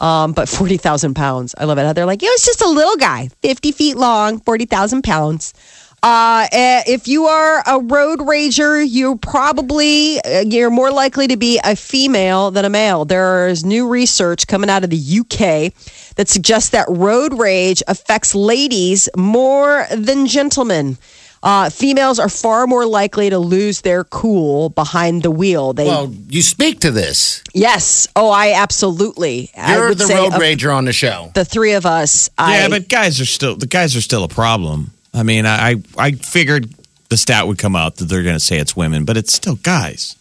um, 0.00 0.32
but 0.32 0.48
forty 0.48 0.76
thousand 0.76 1.14
pounds. 1.14 1.54
I 1.56 1.64
love 1.64 1.78
it. 1.78 1.94
They're 1.94 2.06
like, 2.06 2.22
it 2.22 2.26
was 2.26 2.44
just 2.44 2.60
a 2.62 2.68
little 2.68 2.96
guy, 2.96 3.28
fifty 3.42 3.72
feet 3.72 3.96
long, 3.96 4.40
forty 4.40 4.66
thousand 4.66 5.02
pounds. 5.02 5.54
Uh, 6.02 6.46
eh, 6.50 6.82
if 6.86 7.08
you 7.08 7.26
are 7.26 7.62
a 7.66 7.78
road 7.78 8.20
rager, 8.20 8.86
you're 8.88 9.18
probably 9.18 10.18
uh, 10.22 10.40
you're 10.40 10.70
more 10.70 10.90
likely 10.90 11.26
to 11.26 11.36
be 11.36 11.60
a 11.62 11.76
female 11.76 12.50
than 12.50 12.64
a 12.64 12.70
male. 12.70 13.04
There 13.04 13.48
is 13.48 13.66
new 13.66 13.86
research 13.86 14.46
coming 14.46 14.70
out 14.70 14.82
of 14.82 14.88
the 14.88 15.20
UK 15.20 15.74
that 16.16 16.28
suggests 16.28 16.70
that 16.70 16.86
road 16.88 17.38
rage 17.38 17.82
affects 17.86 18.34
ladies 18.34 19.10
more 19.14 19.86
than 19.94 20.26
gentlemen. 20.26 20.96
Uh, 21.42 21.70
females 21.70 22.18
are 22.18 22.28
far 22.28 22.66
more 22.66 22.84
likely 22.84 23.30
to 23.30 23.38
lose 23.38 23.80
their 23.80 24.04
cool 24.04 24.68
behind 24.68 25.22
the 25.22 25.30
wheel. 25.30 25.72
They 25.72 25.86
Well, 25.86 26.12
you 26.28 26.42
speak 26.42 26.80
to 26.80 26.90
this. 26.90 27.42
Yes. 27.54 28.08
Oh, 28.14 28.30
I 28.30 28.52
absolutely. 28.52 29.50
You're 29.56 29.88
would 29.88 29.98
the 29.98 30.04
say 30.04 30.16
road 30.16 30.34
of 30.34 30.40
rager 30.40 30.74
on 30.74 30.84
the 30.84 30.92
show. 30.92 31.30
The 31.34 31.44
three 31.46 31.72
of 31.72 31.86
us. 31.86 32.28
Yeah, 32.38 32.44
I, 32.44 32.68
but 32.68 32.88
guys 32.88 33.20
are 33.20 33.26
still 33.26 33.56
the 33.56 33.66
guys 33.66 33.96
are 33.96 34.02
still 34.02 34.24
a 34.24 34.28
problem. 34.28 34.90
I 35.14 35.22
mean, 35.22 35.46
I 35.46 35.76
I 35.96 36.12
figured 36.12 36.68
the 37.08 37.16
stat 37.16 37.46
would 37.46 37.58
come 37.58 37.74
out 37.74 37.96
that 37.96 38.04
they're 38.04 38.22
going 38.22 38.36
to 38.36 38.40
say 38.44 38.58
it's 38.58 38.76
women, 38.76 39.04
but 39.04 39.16
it's 39.16 39.32
still 39.32 39.56
guys. 39.56 40.16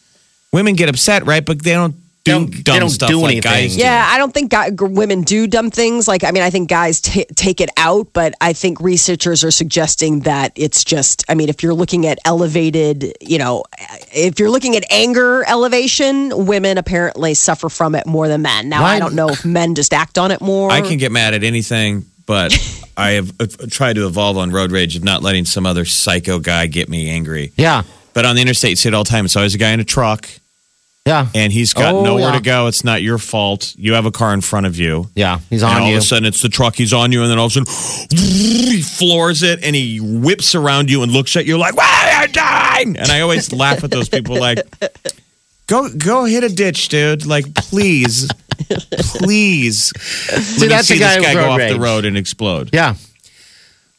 Women 0.53 0.75
get 0.75 0.89
upset, 0.89 1.25
right? 1.25 1.45
But 1.45 1.63
they 1.63 1.73
don't 1.73 1.95
do 2.29 2.45
Don't- 2.45 2.65
they 2.65 2.79
don't 2.79 2.89
stuff 2.89 3.09
do 3.09 3.19
like 3.21 3.31
anything. 3.31 3.51
guys. 3.51 3.75
do. 3.75 3.81
yeah, 3.81 4.07
I 4.09 4.17
don't 4.17 4.33
think 4.33 4.51
guy, 4.51 4.69
women 4.77 5.21
do 5.23 5.47
dumb 5.47 5.71
things. 5.71 6.07
Like, 6.07 6.23
I 6.23 6.31
mean, 6.31 6.43
I 6.43 6.49
think 6.49 6.69
guys 6.69 7.01
ta 7.01 7.21
take 7.35 7.59
it 7.61 7.69
out, 7.77 8.07
but 8.13 8.33
I 8.41 8.53
think 8.53 8.79
researchers 8.81 9.43
are 9.43 9.51
suggesting 9.51 10.21
that 10.21 10.51
it's 10.55 10.83
just. 10.83 11.23
I 11.29 11.35
mean, 11.35 11.49
if 11.49 11.61
you're 11.63 11.73
looking 11.73 12.05
at 12.07 12.19
elevated, 12.25 13.13
you 13.21 13.37
know, 13.37 13.63
if 14.13 14.39
you're 14.39 14.49
looking 14.49 14.75
at 14.75 14.83
anger 14.91 15.43
elevation, 15.47 16.45
women 16.45 16.77
apparently 16.77 17.33
suffer 17.33 17.69
from 17.69 17.95
it 17.95 18.05
more 18.05 18.27
than 18.27 18.41
men. 18.41 18.69
Now, 18.69 18.83
I 18.83 18.99
don't 18.99 19.15
know 19.15 19.29
if 19.29 19.45
men 19.45 19.75
just 19.75 19.93
act 19.93 20.17
on 20.17 20.31
it 20.31 20.41
more. 20.41 20.71
I 20.71 20.81
can 20.81 20.97
get 20.97 21.11
mad 21.11 21.33
at 21.33 21.43
anything, 21.43 22.05
but 22.25 22.57
I 22.97 23.11
have 23.11 23.31
uh, 23.39 23.47
tried 23.69 23.93
to 23.93 24.07
evolve 24.07 24.37
on 24.37 24.51
road 24.51 24.71
rage 24.71 24.95
of 24.95 25.03
not 25.03 25.21
letting 25.23 25.45
some 25.45 25.65
other 25.65 25.85
psycho 25.85 26.39
guy 26.39 26.67
get 26.67 26.89
me 26.89 27.09
angry. 27.09 27.51
Yeah, 27.55 27.83
But 28.13 28.25
on 28.25 28.35
the 28.35 28.41
interstate, 28.41 28.71
you 28.71 28.75
see 28.75 28.89
it 28.89 28.93
all 28.95 29.03
the 29.03 29.09
time. 29.09 29.25
It's 29.25 29.35
always 29.35 29.55
a 29.55 29.57
guy 29.57 29.71
in 29.71 29.79
a 29.79 29.85
truck, 29.85 30.27
yeah, 31.09 31.27
and 31.35 31.51
he's 31.51 31.73
got 31.73 31.93
Oh, 31.95 32.03
nowhere 32.03 32.29
yeah. 32.29 32.37
to 32.37 32.41
go. 32.41 32.67
It's 32.67 32.83
not 32.83 33.01
your 33.01 33.17
fault. 33.17 33.73
You 33.77 33.93
have 33.93 34.05
a 34.05 34.11
car 34.11 34.33
in 34.33 34.41
front 34.41 34.65
of 34.65 34.77
you. 34.77 35.09
yeah. 35.15 35.39
He's 35.49 35.63
And 35.63 35.71
on 35.73 35.81
all 35.81 35.87
you. 35.89 35.97
of 35.97 36.03
a 36.03 36.05
sudden, 36.05 36.25
it's 36.25 36.41
the 36.41 36.49
truck. 36.49 36.75
He's 36.75 36.93
on 36.93 37.11
you, 37.11 37.21
and 37.23 37.31
then 37.31 37.37
all 37.39 37.47
of 37.47 37.55
a 37.57 37.65
sudden, 37.65 38.07
he 38.17 38.81
floors 38.81 39.43
it, 39.43 39.63
and 39.63 39.75
he 39.75 39.99
whips 39.99 40.55
around 40.55 40.89
you 40.89 41.03
and 41.03 41.11
looks 41.11 41.35
at 41.35 41.45
you 41.45 41.57
like, 41.57 41.75
"Why 41.75 42.13
are 42.15 42.27
you 42.27 42.31
dying?" 42.33 42.97
And 42.97 43.09
I 43.11 43.21
always 43.21 43.51
laugh 43.51 43.83
at 43.83 43.91
those 43.91 44.07
people, 44.09 44.39
like, 44.39 44.59
"Go, 45.67 45.89
go, 45.97 46.25
hit 46.25 46.43
a 46.43 46.49
ditch, 46.49 46.89
dude! 46.89 47.25
Like, 47.25 47.53
please, 47.55 48.27
please." 49.17 49.91
See, 49.97 50.67
that's 50.67 50.87
see 50.87 50.95
the 50.95 50.99
guy 50.99 51.15
this 51.17 51.25
guy 51.25 51.33
go 51.33 51.49
off 51.51 51.59
the 51.59 51.79
road 51.79 52.05
and 52.05 52.17
explode. 52.17 52.69
yeah, 52.73 52.95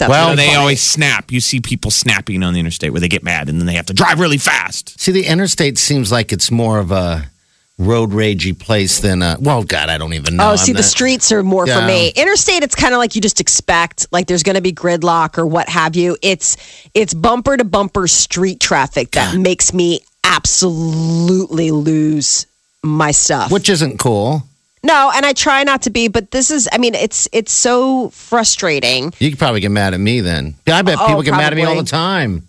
That's 0.00 0.10
Well, 0.10 0.34
they 0.34 0.46
funny. 0.46 0.56
always 0.58 0.82
snap. 0.82 1.30
You 1.30 1.40
see 1.40 1.60
people 1.60 1.90
snapping 1.92 2.42
on 2.42 2.52
the 2.54 2.58
interstate 2.60 2.90
where 2.90 3.00
they 3.00 3.08
get 3.08 3.22
mad, 3.22 3.48
and 3.48 3.58
then 3.60 3.66
they 3.66 3.74
have 3.74 3.86
to 3.86 3.94
drive 3.94 4.18
really 4.18 4.38
fast. 4.38 4.98
See, 5.00 5.12
the 5.12 5.26
interstate 5.26 5.78
seems 5.78 6.10
like 6.10 6.32
it's 6.32 6.50
more 6.50 6.78
of 6.80 6.90
a 6.90 7.30
road 7.78 8.10
ragey 8.10 8.58
place 8.58 9.00
than 9.00 9.22
a. 9.22 9.36
Well, 9.40 9.62
God, 9.62 9.88
I 9.88 9.96
don't 9.98 10.12
even 10.14 10.36
know. 10.36 10.52
Oh, 10.52 10.56
see, 10.56 10.72
I'm 10.72 10.76
the 10.76 10.80
not- 10.82 10.90
streets 10.90 11.30
are 11.32 11.42
more 11.42 11.66
for 11.66 11.80
me. 11.86 12.08
Interstate, 12.16 12.62
it's 12.62 12.74
kind 12.74 12.92
of 12.94 12.98
like 12.98 13.14
you 13.14 13.20
just 13.22 13.40
expect, 13.40 14.06
like 14.10 14.26
there's 14.26 14.42
going 14.42 14.56
to 14.56 14.60
be 14.62 14.72
gridlock 14.72 15.38
or 15.38 15.46
what 15.46 15.68
have 15.68 15.94
you. 15.96 16.16
It's 16.22 16.56
it's 16.94 17.14
bumper 17.14 17.56
to 17.56 17.64
bumper 17.64 18.06
street 18.08 18.58
traffic 18.60 19.12
that 19.12 19.34
makes 19.36 19.72
me 19.72 20.00
absolutely 20.24 21.70
lose 21.70 22.46
my 22.82 23.10
stuff. 23.10 23.50
which 23.52 23.68
isn't 23.68 23.98
cool. 23.98 24.42
No, 24.82 25.10
and 25.14 25.24
I 25.26 25.32
try 25.32 25.62
not 25.64 25.82
to 25.82 25.90
be, 25.90 26.08
but 26.08 26.30
this 26.30 26.50
is. 26.50 26.68
I 26.72 26.78
mean, 26.78 26.94
it's 26.94 27.28
it's 27.32 27.52
so 27.52 28.10
frustrating. 28.10 29.12
You 29.18 29.30
could 29.30 29.38
probably 29.38 29.60
get 29.60 29.70
mad 29.70 29.94
at 29.94 30.00
me 30.00 30.20
then. 30.20 30.54
Yeah, 30.66 30.76
I 30.76 30.82
bet 30.82 30.98
Oh, 31.00 31.06
people 31.06 31.22
get 31.22 31.32
mad 31.32 31.52
at 31.52 31.56
me 31.56 31.64
all 31.64 31.76
the 31.76 31.82
time. 31.84 32.46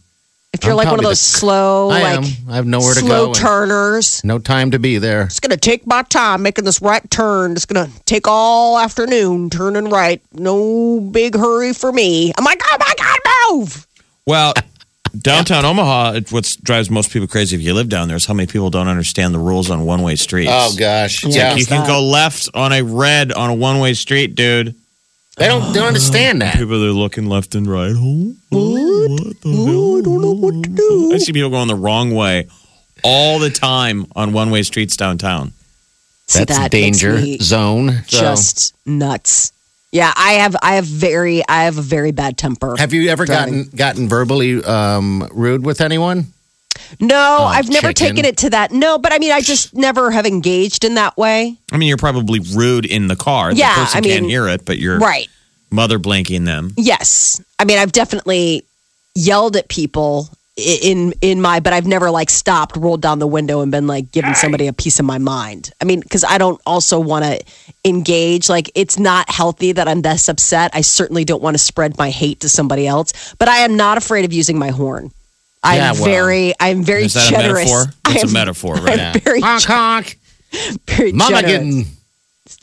If 0.53 0.63
you're 0.65 0.71
I'm 0.73 0.77
like 0.77 0.87
one 0.87 0.99
of 0.99 1.03
those 1.05 1.19
the- 1.19 1.37
slow, 1.39 1.89
I 1.91 2.01
like 2.01 2.17
am. 2.17 2.49
I 2.49 2.55
have 2.55 2.65
nowhere 2.65 2.93
to 2.93 2.99
slow 2.99 3.07
go 3.07 3.25
and- 3.27 3.35
turners. 3.35 4.21
No 4.25 4.37
time 4.37 4.71
to 4.71 4.79
be 4.79 4.97
there. 4.97 5.23
It's 5.23 5.39
gonna 5.39 5.55
take 5.55 5.87
my 5.87 6.01
time 6.03 6.41
making 6.43 6.65
this 6.65 6.81
right 6.81 7.09
turn. 7.09 7.53
It's 7.53 7.65
gonna 7.65 7.89
take 8.05 8.27
all 8.27 8.77
afternoon 8.77 9.49
turning 9.49 9.89
right. 9.89 10.21
No 10.33 10.99
big 10.99 11.35
hurry 11.37 11.71
for 11.73 11.91
me. 11.93 12.33
I'm 12.37 12.43
like, 12.43 12.61
oh 12.65 12.77
my 12.79 12.93
god, 12.97 13.19
move! 13.51 13.87
Well, 14.25 14.53
downtown 15.17 15.65
Omaha, 15.65 16.19
what 16.29 16.57
drives 16.63 16.89
most 16.89 17.11
people 17.11 17.27
crazy 17.27 17.55
if 17.55 17.61
you 17.61 17.73
live 17.73 17.89
down 17.89 18.07
there 18.07 18.17
is 18.17 18.25
how 18.25 18.33
many 18.33 18.47
people 18.47 18.69
don't 18.69 18.87
understand 18.87 19.33
the 19.33 19.39
rules 19.39 19.69
on 19.69 19.85
one 19.85 20.01
way 20.03 20.15
streets. 20.15 20.49
Oh 20.51 20.73
gosh, 20.77 21.23
Yeah. 21.23 21.29
yeah. 21.51 21.55
You 21.55 21.65
can 21.65 21.85
go 21.87 22.01
left 22.03 22.49
on 22.53 22.71
a 22.71 22.81
red 22.81 23.31
on 23.31 23.49
a 23.49 23.53
one 23.53 23.79
way 23.79 23.93
street, 23.93 24.35
dude. 24.35 24.75
They 25.37 25.47
don't. 25.47 25.73
They 25.73 25.79
don't 25.79 25.87
understand 25.87 26.41
that. 26.41 26.57
People 26.57 26.75
are 26.83 26.91
looking 26.91 27.25
left 27.27 27.55
and 27.55 27.65
right. 27.65 27.93
Oh, 27.95 28.35
what 28.51 29.41
the 29.41 29.49
hell? 29.49 29.97
I 29.97 30.01
don't 30.01 30.21
know 30.21 30.31
what 30.33 30.63
to 30.63 30.69
do. 30.69 31.11
I 31.13 31.17
see 31.17 31.31
people 31.33 31.49
going 31.49 31.67
the 31.69 31.75
wrong 31.75 32.11
way 32.13 32.47
all 33.03 33.39
the 33.39 33.49
time 33.49 34.05
on 34.15 34.33
one 34.33 34.51
way 34.51 34.61
streets 34.63 34.97
downtown. 34.97 35.53
See, 36.27 36.39
That's 36.39 36.57
that 36.59 36.71
danger 36.71 37.15
me 37.15 37.37
zone. 37.39 38.03
So, 38.07 38.19
Just 38.19 38.75
nuts. 38.85 39.51
Yeah, 39.91 40.13
I 40.15 40.33
have. 40.33 40.55
I 40.61 40.75
have 40.75 40.85
very. 40.85 41.43
I 41.49 41.63
have 41.65 41.77
a 41.77 41.81
very 41.81 42.11
bad 42.11 42.37
temper. 42.37 42.75
have 42.77 42.93
you 42.93 43.09
ever 43.09 43.25
Driving. 43.25 43.63
gotten 43.63 43.75
gotten 43.75 44.09
verbally 44.09 44.63
um, 44.63 45.27
rude 45.33 45.65
with 45.65 45.81
anyone? 45.81 46.27
no, 46.99 47.17
I've 47.43 47.69
never 47.69 47.89
Oh, 47.89 47.91
taken 47.91 48.23
it 48.25 48.37
to 48.37 48.49
that. 48.51 48.71
No, 48.71 48.97
but 48.97 49.11
I 49.13 49.19
mean, 49.19 49.31
I 49.31 49.41
just 49.41 49.73
never 49.75 50.09
have 50.11 50.25
engaged 50.25 50.83
in 50.85 50.95
that 50.95 51.17
way. 51.17 51.57
I 51.71 51.77
mean, 51.77 51.87
you're 51.89 51.97
probably 51.97 52.39
rude 52.53 52.85
in 52.85 53.07
the 53.07 53.15
car. 53.15 53.51
Yeah, 53.51 53.73
the 53.75 53.81
person 53.81 53.97
I 53.97 54.01
can't 54.01 54.21
mean- 54.23 54.29
hear 54.29 54.47
it, 54.47 54.65
but 54.65 54.77
you're 54.79 54.97
Right. 54.99 55.27
mother 55.69 55.99
blanking 55.99 56.45
them. 56.45 56.73
Yes. 56.77 57.41
I 57.59 57.65
mean, 57.65 57.77
I've 57.77 57.91
definitely 57.91 58.63
yelled 59.15 59.55
at 59.57 59.67
people 59.69 60.29
i- 60.31 60.35
in 60.61 61.13
in 61.21 61.41
my 61.41 61.59
but 61.59 61.73
I've 61.73 61.87
never 61.87 62.11
like 62.11 62.29
stopped, 62.29 62.75
rolled 62.77 63.01
down 63.01 63.19
the 63.19 63.27
window 63.27 63.61
and 63.61 63.71
been 63.71 63.87
like 63.87 64.11
giving 64.11 64.33
somebody 64.33 64.67
a 64.67 64.73
piece 64.73 64.99
of 64.99 65.05
my 65.05 65.17
mind. 65.17 65.71
I 65.81 65.85
mean, 65.85 66.03
cuz 66.03 66.23
I 66.23 66.37
don't 66.37 66.61
also 66.65 66.99
want 66.99 67.25
to 67.25 67.39
engage 67.83 68.49
like 68.49 68.71
it's 68.75 68.97
not 68.99 69.29
healthy 69.29 69.71
that 69.73 69.87
I'm 69.87 70.01
this 70.01 70.29
upset. 70.29 70.71
I 70.73 70.81
certainly 70.81 71.25
don't 71.25 71.41
want 71.41 71.55
to 71.55 71.59
spread 71.59 71.97
my 71.97 72.09
hate 72.09 72.41
to 72.41 72.49
somebody 72.49 72.87
else, 72.87 73.13
but 73.39 73.47
I 73.49 73.57
am 73.59 73.75
not 73.75 73.97
afraid 73.97 74.25
of 74.25 74.33
using 74.33 74.57
my 74.59 74.69
horn. 74.69 75.11
I'm 75.63 75.77
Yeah, 75.77 75.91
well, 75.93 76.03
very 76.05 76.53
I'm 76.59 76.83
very 76.83 77.03
Is 77.05 77.13
that 77.13 77.27
a 77.27 77.31
generous. 77.31 77.65
metaphor? 77.69 77.93
I 78.05 78.13
That's 78.13 78.23
a 78.31 78.33
metaphor, 78.33 78.75
right? 78.75 78.99
I'm 79.15 79.19
very, 79.21 79.41
Honk 79.41 79.63
honk. 79.63 80.19
very 80.87 81.11
Mama 81.11 81.41
generous. 81.41 81.51
getting. 81.51 81.85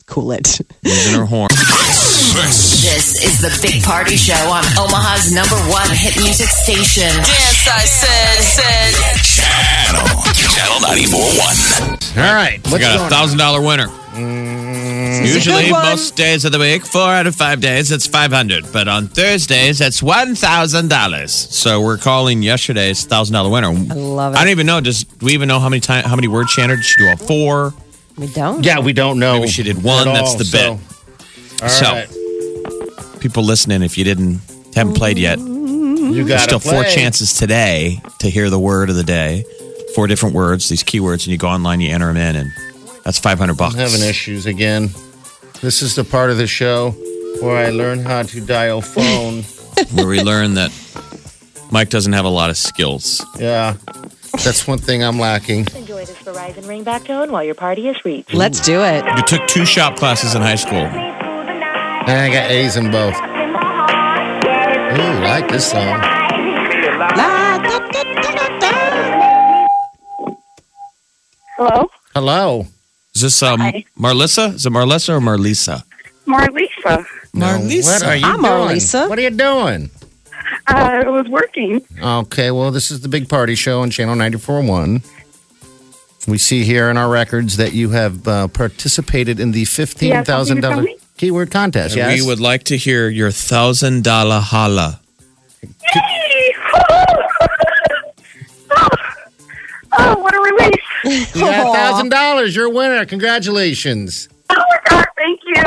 Cool 0.09 0.31
it. 0.31 0.59
Using 0.81 1.19
her 1.19 1.25
horn. 1.25 1.47
This 1.51 2.83
This 2.83 3.23
is 3.23 3.41
the 3.41 3.51
Big 3.61 3.83
Party 3.83 4.15
Show 4.17 4.33
on 4.49 4.63
Omaha's 4.77 5.31
number 5.33 5.55
one 5.69 5.89
hit 5.91 6.17
music 6.17 6.47
station. 6.47 7.09
Yes, 7.25 7.67
I 7.67 7.85
said, 7.85 8.41
said. 8.41 8.91
Channel. 9.23 10.07
Channel 10.33 10.79
94.1. 11.13 12.17
All 12.17 12.33
right. 12.33 12.59
We 12.71 12.79
got 12.79 13.05
a 13.05 13.09
thousand 13.09 13.37
dollar 13.37 13.61
winner. 13.61 13.87
Usually, 15.23 15.71
most 15.71 16.15
days 16.15 16.45
of 16.45 16.51
the 16.51 16.59
week, 16.59 16.85
four 16.85 17.01
out 17.09 17.27
of 17.27 17.35
five 17.35 17.61
days, 17.61 17.91
it's 17.91 18.07
five 18.07 18.31
hundred. 18.31 18.71
But 18.73 18.87
on 18.87 19.07
Thursdays, 19.07 19.81
it's 19.81 20.01
one 20.01 20.35
thousand 20.35 20.89
dollars. 20.89 21.31
So 21.31 21.81
we're 21.81 21.97
calling 21.97 22.41
yesterday's 22.41 23.05
thousand 23.05 23.33
dollar 23.33 23.49
winner. 23.49 23.67
I 23.67 23.71
love 23.93 24.33
it. 24.33 24.37
I 24.37 24.43
don't 24.43 24.51
even 24.51 24.65
know. 24.65 24.81
Does 24.81 25.03
do 25.03 25.25
we 25.25 25.33
even 25.33 25.47
know 25.47 25.59
how 25.59 25.69
many 25.69 25.79
time 25.79 26.03
how 26.03 26.15
many 26.15 26.27
words 26.27 26.51
she 26.51 26.61
entered? 26.61 26.77
Did 26.77 26.85
she 26.85 26.97
do 26.97 27.11
a 27.13 27.17
four? 27.17 27.73
We 28.19 28.27
don't. 28.27 28.63
Yeah, 28.65 28.79
we 28.79 28.93
don't 28.93 29.17
know. 29.19 29.39
Maybe 29.39 29.47
she 29.47 29.63
did 29.63 29.81
one. 29.83 30.07
at 30.07 30.13
That's 30.13 30.31
all, 30.31 30.37
the 30.37 30.45
so- 30.45 30.73
bit. 30.75 31.63
All 31.63 31.69
So- 31.69 31.85
right. 31.85 32.09
People 33.21 33.43
listening, 33.43 33.81
if 33.83 33.97
you 33.97 34.03
didn't 34.03 34.39
haven't 34.75 34.93
played 34.93 35.17
yet, 35.17 35.39
You 35.39 36.23
there's 36.23 36.27
got 36.27 36.41
still 36.41 36.59
four 36.59 36.83
chances 36.85 37.33
today 37.33 38.01
to 38.19 38.29
hear 38.29 38.49
the 38.49 38.59
word 38.59 38.89
of 38.89 38.95
the 38.95 39.03
day. 39.03 39.43
Four 39.95 40.07
different 40.07 40.35
words, 40.35 40.69
these 40.69 40.83
keywords, 40.83 41.23
and 41.25 41.27
you 41.27 41.37
go 41.37 41.47
online, 41.49 41.81
you 41.81 41.91
enter 41.91 42.07
them 42.07 42.15
in, 42.17 42.35
and 42.37 42.49
that's 43.03 43.19
five 43.19 43.37
hundred 43.39 43.57
bucks. 43.57 43.73
I'm 43.75 43.81
having 43.81 44.01
issues 44.07 44.45
again. 44.45 44.91
This 45.61 45.81
is 45.81 45.95
the 45.95 46.03
part 46.05 46.29
of 46.29 46.37
the 46.37 46.47
show 46.47 46.91
where 47.41 47.57
I 47.57 47.69
learn 47.71 47.99
how 48.05 48.23
to 48.23 48.39
dial 48.41 48.81
phone. 48.81 49.43
where 49.93 50.07
we 50.07 50.21
learn 50.21 50.53
that 50.53 50.71
Mike 51.71 51.89
doesn't 51.89 52.13
have 52.13 52.25
a 52.25 52.29
lot 52.29 52.49
of 52.49 52.57
skills. 52.57 53.25
yeah, 53.37 53.75
that's 54.31 54.67
one 54.67 54.77
thing 54.77 55.03
I'm 55.03 55.19
lacking. 55.19 55.67
Enjoy 55.75 56.05
this 56.05 56.17
Verizon 56.17 56.63
ringback 56.63 57.05
tone 57.05 57.31
while 57.31 57.43
your 57.43 57.55
party 57.55 57.87
is 57.89 57.97
reached. 58.05 58.33
Let's 58.33 58.59
do 58.59 58.81
it. 58.81 59.03
You 59.17 59.23
took 59.23 59.47
two 59.47 59.65
shop 59.65 59.95
classes 59.97 60.35
in 60.35 60.41
high 60.41 60.55
school. 60.55 60.85
And 62.07 62.09
I 62.09 62.29
got 62.31 62.49
A's 62.49 62.75
in 62.75 62.91
both. 62.91 63.15
Ooh, 64.91 65.19
like 65.23 65.47
this 65.49 65.69
song. 65.69 65.99
Hello, 71.55 71.89
Hello. 72.15 72.65
Is 73.13 73.21
this 73.21 73.43
um, 73.43 73.59
Hi. 73.59 73.85
Marlissa? 73.97 74.55
Is 74.55 74.65
it 74.65 74.71
Marlissa 74.71 75.09
or 75.09 75.19
Marlisa? 75.19 75.83
Marlisa. 76.25 77.05
Marlisa. 77.33 77.85
What 77.85 78.03
are 78.03 78.15
you 78.15 78.25
I'm 78.25 78.41
doing? 78.41 78.45
Marlisa. 78.45 79.09
What 79.09 79.19
are 79.19 79.21
you 79.21 79.29
doing? 79.29 79.89
Uh, 80.69 81.03
I 81.05 81.09
was 81.09 81.27
working. 81.27 81.81
Okay, 82.01 82.51
well, 82.51 82.71
this 82.71 82.91
is 82.91 83.01
the 83.01 83.07
Big 83.09 83.27
Party 83.27 83.55
Show 83.55 83.81
on 83.81 83.89
Channel 83.89 84.15
94.1. 84.15 85.03
We 86.27 86.37
see 86.37 86.63
here 86.63 86.89
in 86.89 86.97
our 86.97 87.09
records 87.09 87.57
that 87.57 87.73
you 87.73 87.89
have 87.89 88.27
uh, 88.27 88.47
participated 88.49 89.39
in 89.39 89.51
the 89.51 89.61
Yeah, 89.61 90.23
something 90.23 90.61
to 90.61 90.67
$15,000 90.67 90.83
me? 90.83 90.97
keyword 91.17 91.49
contest. 91.51 91.95
And 91.95 92.11
Yes. 92.11 92.21
We 92.21 92.27
would 92.27 92.39
like 92.39 92.63
to 92.65 92.77
hear 92.77 93.09
your 93.09 93.31
thousand 93.31 94.03
dollar 94.03 94.39
holla. 94.39 94.99
Yay! 95.63 95.71
oh, 99.97 100.17
what 100.19 100.33
a 100.35 100.39
relief! 100.39 101.35
You 101.35 101.41
got 101.41 101.75
$1,000. 102.05 102.55
You're 102.55 102.65
a 102.65 102.69
winner. 102.69 103.05
Congratulations. 103.05 104.29
Oh 104.49 104.55
my 104.55 104.79
God, 104.89 105.05
thank 105.15 105.39
you. 105.45 105.63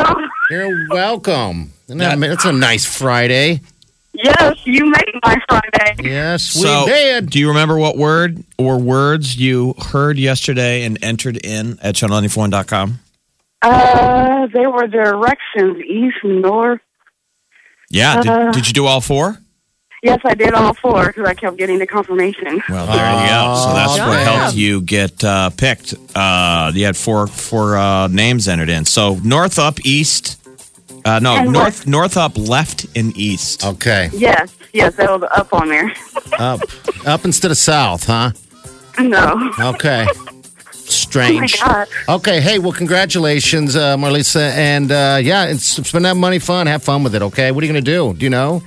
You're 0.51 0.89
welcome. 0.91 1.73
Isn't 1.87 1.99
that- 1.99 2.21
That's 2.21 2.45
a 2.45 2.53
nice 2.53 2.85
Friday. 2.85 3.61
Yes, 4.15 4.57
you 4.65 4.85
made 4.91 5.15
my 5.25 5.37
Friday. 5.49 5.95
Yes, 6.11 6.55
we 6.55 6.63
So, 6.63 6.85
did. 6.87 7.31
do 7.31 7.39
you 7.39 7.49
remember 7.49 7.79
what 7.79 7.97
word 7.97 8.45
or 8.59 8.79
words 8.79 9.37
you 9.37 9.75
heard 9.91 10.19
yesterday 10.19 10.85
and 10.85 10.99
entered 11.03 11.39
in 11.39 11.79
at 11.81 11.95
channel94.com? 11.95 13.01
Uh, 13.63 14.47
they 14.53 14.67
were 14.67 14.87
directions 14.87 15.79
east, 15.87 16.17
north. 16.25 16.81
Yeah. 17.91 18.21
Did, 18.23 18.31
Uh. 18.31 18.51
did 18.53 18.67
you 18.67 18.73
do 18.75 18.87
all 18.87 19.01
four? 19.01 19.39
Yes, 20.03 20.19
I 20.25 20.35
did 20.35 20.53
all 20.53 20.75
four 20.75 21.07
because 21.07 21.27
I 21.29 21.35
kept 21.35 21.57
getting 21.57 21.79
the 21.79 21.87
confirmation. 21.87 22.61
Well, 22.69 22.87
there 22.87 22.97
you 23.23 23.29
go. 23.29 23.55
So 23.65 23.73
that's 23.73 24.01
Oh, 24.01 24.09
what 24.09 24.19
helped 24.19 24.57
you 24.57 24.81
get 24.81 25.23
uh, 25.23 25.51
picked. 25.51 25.95
Uh, 26.15 26.73
you 26.75 26.85
had 26.85 26.97
four 26.97 27.29
four 27.29 27.77
uh, 27.77 28.09
names 28.09 28.49
entered 28.49 28.69
in. 28.69 28.85
So 28.85 29.21
north, 29.23 29.61
up, 29.61 29.79
east. 29.85 30.39
Uh, 31.05 31.19
no, 31.19 31.35
And 31.37 31.53
north, 31.53 31.65
west. 31.65 31.87
north, 31.87 32.17
up, 32.17 32.37
left, 32.39 32.87
and 32.97 33.17
east. 33.17 33.65
Okay. 33.65 34.09
Yes, 34.13 34.57
yes, 34.73 34.95
that 34.97 35.11
was 35.11 35.29
up 35.35 35.53
on 35.53 35.69
there. 35.69 35.93
Up. 36.39 36.61
Up 37.07 37.25
instead 37.25 37.51
of 37.51 37.59
south, 37.59 38.05
huh? 38.07 38.31
no. 39.01 39.53
Okay. 39.61 40.07
Oh 40.85 40.95
my 40.95 40.95
Strange. 40.95 41.61
God. 41.61 41.89
Okay, 42.09 42.41
hey, 42.43 42.59
well, 42.59 42.73
congratulations, 42.73 43.77
uh, 43.77 43.97
Marlisa. 43.97 44.51
And 44.51 44.93
uh, 44.93 45.19
yeah, 45.23 45.47
it's, 45.47 45.65
spend 45.65 46.05
that 46.05 46.17
money 46.17 46.39
fun. 46.39 46.67
Have 46.67 46.83
fun 46.83 47.03
with 47.03 47.15
it, 47.15 47.23
okay? 47.23 47.51
What 47.51 47.63
are 47.65 47.67
you 47.67 47.73
going 47.73 47.83
to 47.83 47.91
do? 47.91 48.13
Do 48.13 48.25
you 48.27 48.29
know? 48.31 48.63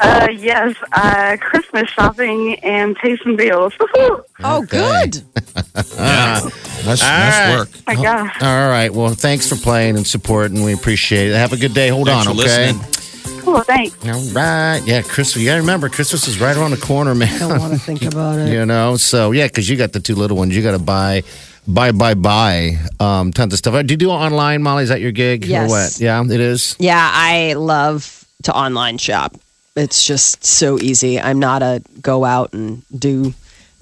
Uh, 0.00 0.28
yes, 0.32 0.74
uh, 0.92 1.36
Christmas 1.40 1.90
shopping 1.90 2.56
and 2.62 2.96
pay 2.96 3.16
some 3.18 3.36
bills. 3.36 3.74
Woohoo! 3.74 4.22
Oh, 4.42 4.62
good. 4.62 5.22
Yeah, 5.96 6.40
nice, 6.42 6.54
nice 6.86 7.02
right. 7.02 7.56
work. 7.58 7.68
my 7.86 7.94
God. 7.94 8.30
All 8.40 8.68
right. 8.68 8.92
Well, 8.92 9.10
thanks 9.10 9.48
for 9.48 9.56
playing 9.56 9.96
and 9.96 10.06
supporting. 10.06 10.62
we 10.64 10.72
appreciate 10.72 11.28
it. 11.30 11.34
Have 11.34 11.52
a 11.52 11.56
good 11.56 11.74
day. 11.74 11.88
Hold 11.88 12.06
Thanks 12.08 12.26
on, 12.26 12.34
for 12.34 12.40
okay? 12.42 12.72
listening. 12.72 13.40
Cool, 13.42 13.60
thanks. 13.62 13.96
All 14.06 14.32
right. 14.32 14.80
Yeah, 14.86 15.02
Christmas. 15.02 15.36
You 15.36 15.46
got 15.46 15.54
to 15.56 15.60
remember, 15.60 15.88
Christmas 15.88 16.26
is 16.28 16.40
right 16.40 16.56
around 16.56 16.70
the 16.72 16.76
corner, 16.78 17.14
man. 17.14 17.34
I 17.34 17.38
don't 17.48 17.58
want 17.58 17.72
to 17.74 17.78
think 17.84 18.02
about 18.02 18.38
it. 18.38 18.52
you 18.52 18.64
know, 18.64 18.96
so 18.96 19.32
yeah, 19.32 19.46
because 19.46 19.68
you 19.68 19.76
got 19.76 19.92
the 19.92 20.00
two 20.00 20.14
little 20.14 20.36
ones. 20.36 20.56
You 20.56 20.62
got 20.62 20.72
to 20.72 20.78
buy, 20.78 21.22
buy, 21.68 21.92
buy, 21.92 22.14
buy 22.14 22.78
um, 23.00 23.32
tons 23.32 23.52
of 23.52 23.58
stuff. 23.58 23.84
Do 23.86 23.92
you 23.92 23.98
do 23.98 24.10
online, 24.10 24.62
Molly? 24.62 24.84
Is 24.84 24.88
that 24.88 25.00
your 25.00 25.12
gig 25.12 25.44
Yes. 25.44 25.68
or 25.68 25.72
what? 25.74 26.00
Yeah, 26.00 26.22
it 26.24 26.40
is. 26.40 26.76
Yeah, 26.78 27.08
I 27.12 27.52
love 27.54 28.24
to 28.44 28.54
online 28.54 28.98
shop. 28.98 29.36
It's 29.76 30.04
just 30.04 30.44
so 30.44 30.78
easy. 30.80 31.20
I'm 31.20 31.38
not 31.38 31.62
a 31.62 31.82
go 32.02 32.24
out 32.24 32.52
and 32.52 32.82
do 32.96 33.34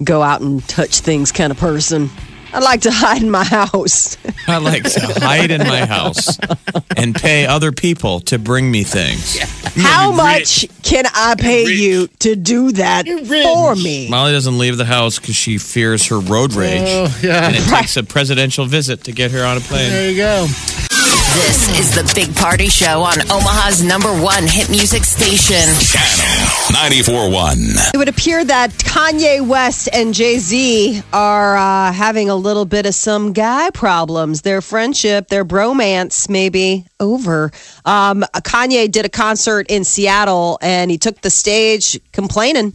go 0.03 0.21
out 0.21 0.41
and 0.41 0.65
touch 0.67 0.99
things 0.99 1.31
kind 1.31 1.51
of 1.51 1.57
person. 1.57 2.09
I 2.51 2.59
like 2.59 2.81
to 2.81 2.91
hide 2.91 3.21
in 3.21 3.29
my 3.29 3.43
house. 3.43 4.17
I 4.47 4.57
like 4.57 4.83
to 4.83 4.99
hide 5.19 5.51
in 5.51 5.59
my 5.61 5.85
house 5.85 6.39
and 6.97 7.13
pay 7.13 7.45
other 7.45 7.71
people 7.71 8.21
to 8.21 8.39
bring 8.39 8.71
me 8.71 8.83
things. 8.83 9.37
How 9.75 10.11
much 10.11 10.65
can 10.81 11.05
I 11.13 11.35
pay 11.37 11.65
you 11.65 12.07
to 12.19 12.35
do 12.35 12.71
that 12.71 13.05
for 13.07 13.75
me? 13.75 14.09
Molly 14.09 14.31
doesn't 14.31 14.57
leave 14.57 14.77
the 14.77 14.85
house 14.85 15.19
because 15.19 15.35
she 15.35 15.59
fears 15.59 16.07
her 16.07 16.19
road 16.19 16.53
rage. 16.53 16.81
Oh, 16.85 17.19
yeah. 17.21 17.45
And 17.47 17.55
it 17.55 17.63
takes 17.69 17.97
a 17.97 18.03
presidential 18.03 18.65
visit 18.65 19.03
to 19.03 19.11
get 19.11 19.29
her 19.31 19.45
on 19.45 19.57
a 19.57 19.61
plane. 19.61 19.89
There 19.91 20.09
you 20.09 20.17
go. 20.17 20.47
This 21.33 21.79
is 21.79 21.93
the 21.93 22.11
Big 22.15 22.35
Party 22.35 22.69
Show 22.69 23.01
on 23.03 23.21
Omaha's 23.29 23.83
number 23.83 24.09
one 24.09 24.47
hit 24.47 24.69
music 24.69 25.03
station. 25.03 25.57
Channel 25.79 26.25
94.1. 26.73 27.93
It 27.93 27.97
would 27.97 28.09
appear 28.09 28.43
that 28.43 28.71
Kanye 28.71 29.45
West 29.45 29.89
and 29.93 30.13
Jay 30.13 30.39
Z 30.39 31.03
are 31.13 31.55
uh, 31.55 31.91
having 31.93 32.29
a 32.31 32.35
little 32.35 32.65
bit 32.65 32.87
of 32.87 32.95
some 32.95 33.33
guy 33.33 33.69
problems. 33.69 34.41
Their 34.41 34.61
friendship, 34.61 35.27
their 35.27 35.45
bromance 35.45 36.29
may 36.29 36.49
be 36.49 36.85
over. 36.99 37.51
Um, 37.85 38.23
Kanye 38.37 38.89
did 38.91 39.05
a 39.05 39.09
concert 39.09 39.67
in 39.69 39.83
Seattle 39.83 40.57
and 40.63 40.89
he 40.89 40.97
took 40.97 41.21
the 41.21 41.29
stage 41.29 41.99
complaining 42.11 42.73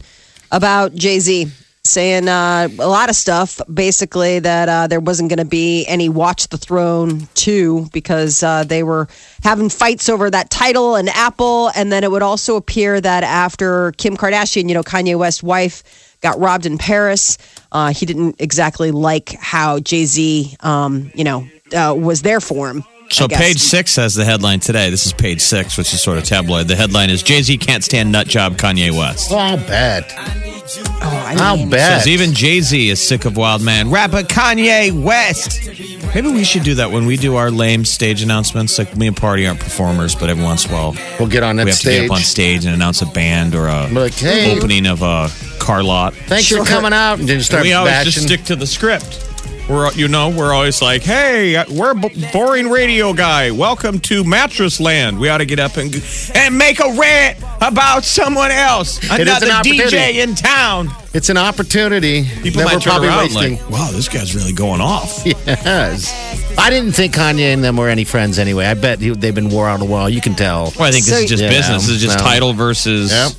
about 0.51 0.95
Jay 0.95 1.19
Z. 1.19 1.47
Saying 1.85 2.27
uh, 2.27 2.67
a 2.79 2.87
lot 2.87 3.09
of 3.09 3.15
stuff, 3.15 3.61
basically 3.71 4.39
that 4.39 4.67
uh, 4.67 4.87
there 4.87 4.99
wasn't 4.99 5.29
going 5.29 5.37
to 5.37 5.45
be 5.45 5.85
any 5.85 6.09
Watch 6.09 6.47
the 6.47 6.57
Throne 6.57 7.27
2 7.35 7.89
because 7.93 8.41
uh, 8.41 8.63
they 8.63 8.81
were 8.81 9.07
having 9.43 9.69
fights 9.69 10.09
over 10.09 10.31
that 10.31 10.49
title 10.49 10.95
and 10.95 11.09
Apple. 11.09 11.69
And 11.75 11.91
then 11.91 12.03
it 12.03 12.09
would 12.09 12.23
also 12.23 12.55
appear 12.55 12.99
that 12.99 13.23
after 13.23 13.91
Kim 13.93 14.17
Kardashian, 14.17 14.67
you 14.67 14.73
know, 14.73 14.81
Kanye 14.81 15.15
West's 15.15 15.43
wife, 15.43 15.83
got 16.21 16.39
robbed 16.39 16.65
in 16.65 16.79
Paris, 16.79 17.37
uh, 17.71 17.93
he 17.93 18.07
didn't 18.07 18.37
exactly 18.39 18.89
like 18.89 19.33
how 19.33 19.79
Jay 19.79 20.05
Z, 20.05 20.55
um, 20.61 21.11
you 21.13 21.23
know, 21.23 21.47
uh, 21.71 21.93
was 21.95 22.23
there 22.23 22.41
for 22.41 22.67
him. 22.67 22.83
So 23.11 23.27
page 23.27 23.59
six 23.59 23.95
has 23.97 24.15
the 24.15 24.25
headline 24.25 24.59
today. 24.59 24.89
This 24.89 25.05
is 25.05 25.13
page 25.13 25.41
six, 25.41 25.77
which 25.77 25.93
is 25.93 26.01
sort 26.01 26.17
of 26.17 26.23
tabloid. 26.23 26.67
The 26.67 26.75
headline 26.75 27.11
is 27.11 27.21
Jay 27.21 27.43
Z 27.43 27.55
can't 27.59 27.83
stand 27.83 28.11
nut 28.11 28.27
job 28.27 28.57
Kanye 28.57 28.91
West. 28.91 29.31
Oh, 29.31 29.37
I'll 29.37 29.57
bet. 29.57 30.54
Oh, 30.67 30.99
I 31.01 31.35
I'll 31.37 31.57
mean, 31.57 31.69
bet. 31.69 32.01
Says 32.01 32.07
even 32.07 32.33
Jay 32.33 32.59
Z 32.61 32.89
is 32.89 33.05
sick 33.05 33.25
of 33.25 33.37
Wild 33.37 33.61
Man. 33.61 33.91
Rapper 33.91 34.23
Kanye 34.23 34.91
West. 34.91 35.67
Maybe 36.15 36.31
we 36.31 36.43
should 36.43 36.63
do 36.63 36.75
that 36.75 36.91
when 36.91 37.05
we 37.05 37.17
do 37.17 37.35
our 37.35 37.51
lame 37.51 37.85
stage 37.85 38.21
announcements. 38.23 38.77
Like 38.79 38.95
me 38.97 39.07
and 39.07 39.15
Party 39.17 39.45
aren't 39.45 39.59
performers, 39.59 40.15
but 40.15 40.29
every 40.29 40.43
once 40.43 40.65
in 40.65 40.71
a 40.71 40.73
while 40.73 40.95
We'll 41.19 41.27
get 41.29 41.43
on 41.43 41.57
that 41.57 41.65
we 41.65 41.69
have 41.71 41.79
to 41.79 41.85
stage. 41.85 42.01
get 42.01 42.11
up 42.11 42.15
on 42.17 42.21
stage 42.23 42.65
and 42.65 42.73
announce 42.73 43.01
a 43.01 43.05
band 43.07 43.53
or 43.53 43.67
a 43.67 43.87
like, 43.87 44.13
hey, 44.13 44.57
opening 44.57 44.87
of 44.87 45.01
a 45.03 45.29
car 45.59 45.83
lot. 45.83 46.13
thanks 46.15 46.47
for 46.49 46.63
coming 46.63 46.93
out. 46.93 47.19
And 47.19 47.27
then 47.29 47.37
you 47.37 47.43
start 47.43 47.63
we 47.63 47.73
always 47.73 47.91
bashing. 47.91 48.11
just 48.11 48.25
stick 48.27 48.43
to 48.45 48.55
the 48.55 48.67
script. 48.67 49.21
We're, 49.67 49.91
you 49.93 50.07
know, 50.07 50.29
we're 50.29 50.53
always 50.53 50.79
like, 50.79 51.01
"Hey, 51.01 51.63
we're 51.71 51.95
b- 51.95 52.27
boring 52.31 52.69
radio 52.69 53.13
guy. 53.13 53.49
Welcome 53.49 53.99
to 54.01 54.23
Mattress 54.23 54.79
Land. 54.79 55.17
We 55.19 55.27
ought 55.29 55.39
to 55.39 55.45
get 55.45 55.57
up 55.59 55.77
and 55.77 55.91
and 56.35 56.55
make 56.55 56.79
a 56.79 56.93
rant 56.93 57.39
about 57.61 58.03
someone 58.05 58.51
else, 58.51 58.99
It 59.03 59.27
is 59.27 59.37
an 59.41 59.49
another. 59.49 59.67
DJ 59.69 60.19
in 60.21 60.35
town." 60.35 60.91
it's 61.15 61.29
an 61.29 61.37
opportunity 61.37 62.25
People 62.43 62.51
that 62.51 62.57
we're 62.57 62.63
might 62.65 62.71
turn 62.81 62.91
probably 62.91 63.07
around 63.07 63.33
wasting. 63.33 63.53
like, 63.57 63.69
"Wow, 63.71 63.89
this 63.91 64.07
guy's 64.07 64.35
really 64.35 64.53
going 64.53 64.81
off." 64.81 65.25
Yes. 65.47 66.13
I 66.57 66.69
didn't 66.69 66.91
think 66.93 67.13
Kanye 67.15 67.53
and 67.53 67.63
them 67.63 67.75
were 67.77 67.89
any 67.89 68.03
friends 68.03 68.37
anyway. 68.39 68.65
I 68.65 68.75
bet 68.75 68.99
they've 68.99 69.33
been 69.35 69.49
war 69.49 69.67
out 69.67 69.81
a 69.81 69.85
while. 69.85 70.09
You 70.09 70.21
can 70.21 70.35
tell. 70.35 70.71
Well, 70.77 70.87
I 70.87 70.91
think 70.91 71.05
this 71.05 71.13
So- 71.15 71.23
is 71.23 71.29
just 71.29 71.43
Yeah, 71.43 71.49
business. 71.49 71.87
This 71.87 71.95
is 71.97 72.01
just 72.01 72.17
no. 72.19 72.23
title 72.23 72.53
versus. 72.53 73.11
Yep. 73.11 73.31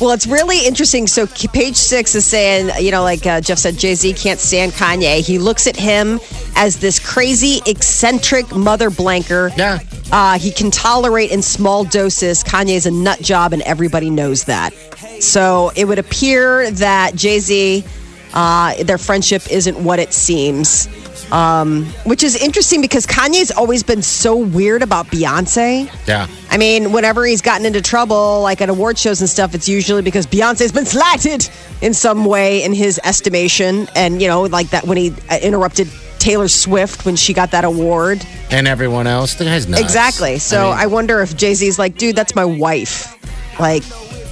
Well, 0.00 0.12
it's 0.12 0.26
really 0.26 0.66
interesting. 0.66 1.06
So, 1.06 1.26
page 1.26 1.76
six 1.76 2.14
is 2.14 2.24
saying, 2.24 2.70
you 2.82 2.90
know, 2.90 3.02
like 3.02 3.26
uh, 3.26 3.42
Jeff 3.42 3.58
said, 3.58 3.76
Jay 3.76 3.94
Z 3.94 4.14
can't 4.14 4.40
stand 4.40 4.72
Kanye. 4.72 5.20
He 5.20 5.38
looks 5.38 5.66
at 5.66 5.76
him 5.76 6.18
as 6.56 6.78
this 6.78 6.98
crazy, 6.98 7.60
eccentric 7.66 8.50
mother 8.56 8.88
blanker. 8.88 9.50
Yeah. 9.58 9.80
Uh, 10.10 10.38
he 10.38 10.52
can 10.52 10.70
tolerate 10.70 11.30
in 11.30 11.42
small 11.42 11.84
doses. 11.84 12.42
Kanye's 12.42 12.86
a 12.86 12.90
nut 12.90 13.20
job, 13.20 13.52
and 13.52 13.60
everybody 13.62 14.08
knows 14.08 14.44
that. 14.44 14.72
So, 15.20 15.70
it 15.76 15.84
would 15.84 15.98
appear 15.98 16.70
that 16.70 17.14
Jay 17.14 17.38
Z, 17.38 17.84
uh, 18.32 18.82
their 18.82 18.98
friendship 18.98 19.52
isn't 19.52 19.84
what 19.84 19.98
it 19.98 20.14
seems. 20.14 20.88
Um, 21.32 21.86
which 22.04 22.22
is 22.22 22.36
interesting 22.36 22.80
because 22.80 23.06
Kanye's 23.06 23.50
always 23.50 23.82
been 23.82 24.02
so 24.02 24.36
weird 24.36 24.82
about 24.82 25.06
Beyonce. 25.06 25.90
Yeah. 26.06 26.26
I 26.50 26.56
mean, 26.56 26.92
whenever 26.92 27.24
he's 27.24 27.40
gotten 27.40 27.66
into 27.66 27.80
trouble, 27.80 28.42
like 28.42 28.60
at 28.60 28.68
award 28.68 28.98
shows 28.98 29.20
and 29.20 29.30
stuff, 29.30 29.54
it's 29.54 29.68
usually 29.68 30.02
because 30.02 30.26
Beyonce's 30.26 30.72
been 30.72 30.86
slighted 30.86 31.48
in 31.80 31.94
some 31.94 32.24
way 32.24 32.64
in 32.64 32.72
his 32.72 33.00
estimation. 33.04 33.88
And, 33.94 34.20
you 34.20 34.28
know, 34.28 34.42
like 34.42 34.70
that 34.70 34.84
when 34.84 34.96
he 34.96 35.14
uh, 35.30 35.38
interrupted 35.40 35.88
Taylor 36.18 36.48
Swift 36.48 37.04
when 37.06 37.16
she 37.16 37.32
got 37.32 37.50
that 37.52 37.64
award. 37.64 38.24
And 38.50 38.68
everyone 38.68 39.06
else. 39.06 39.34
The 39.34 39.44
guy's 39.44 39.68
nuts. 39.68 39.82
Exactly. 39.82 40.38
So 40.38 40.70
I, 40.70 40.84
mean, 40.84 40.92
wonder 40.92 41.20
if 41.20 41.36
Jay 41.36 41.54
Z's 41.54 41.78
like, 41.78 41.96
dude, 41.96 42.16
that's 42.16 42.34
my 42.34 42.44
wife. 42.44 43.16
Like, 43.58 43.82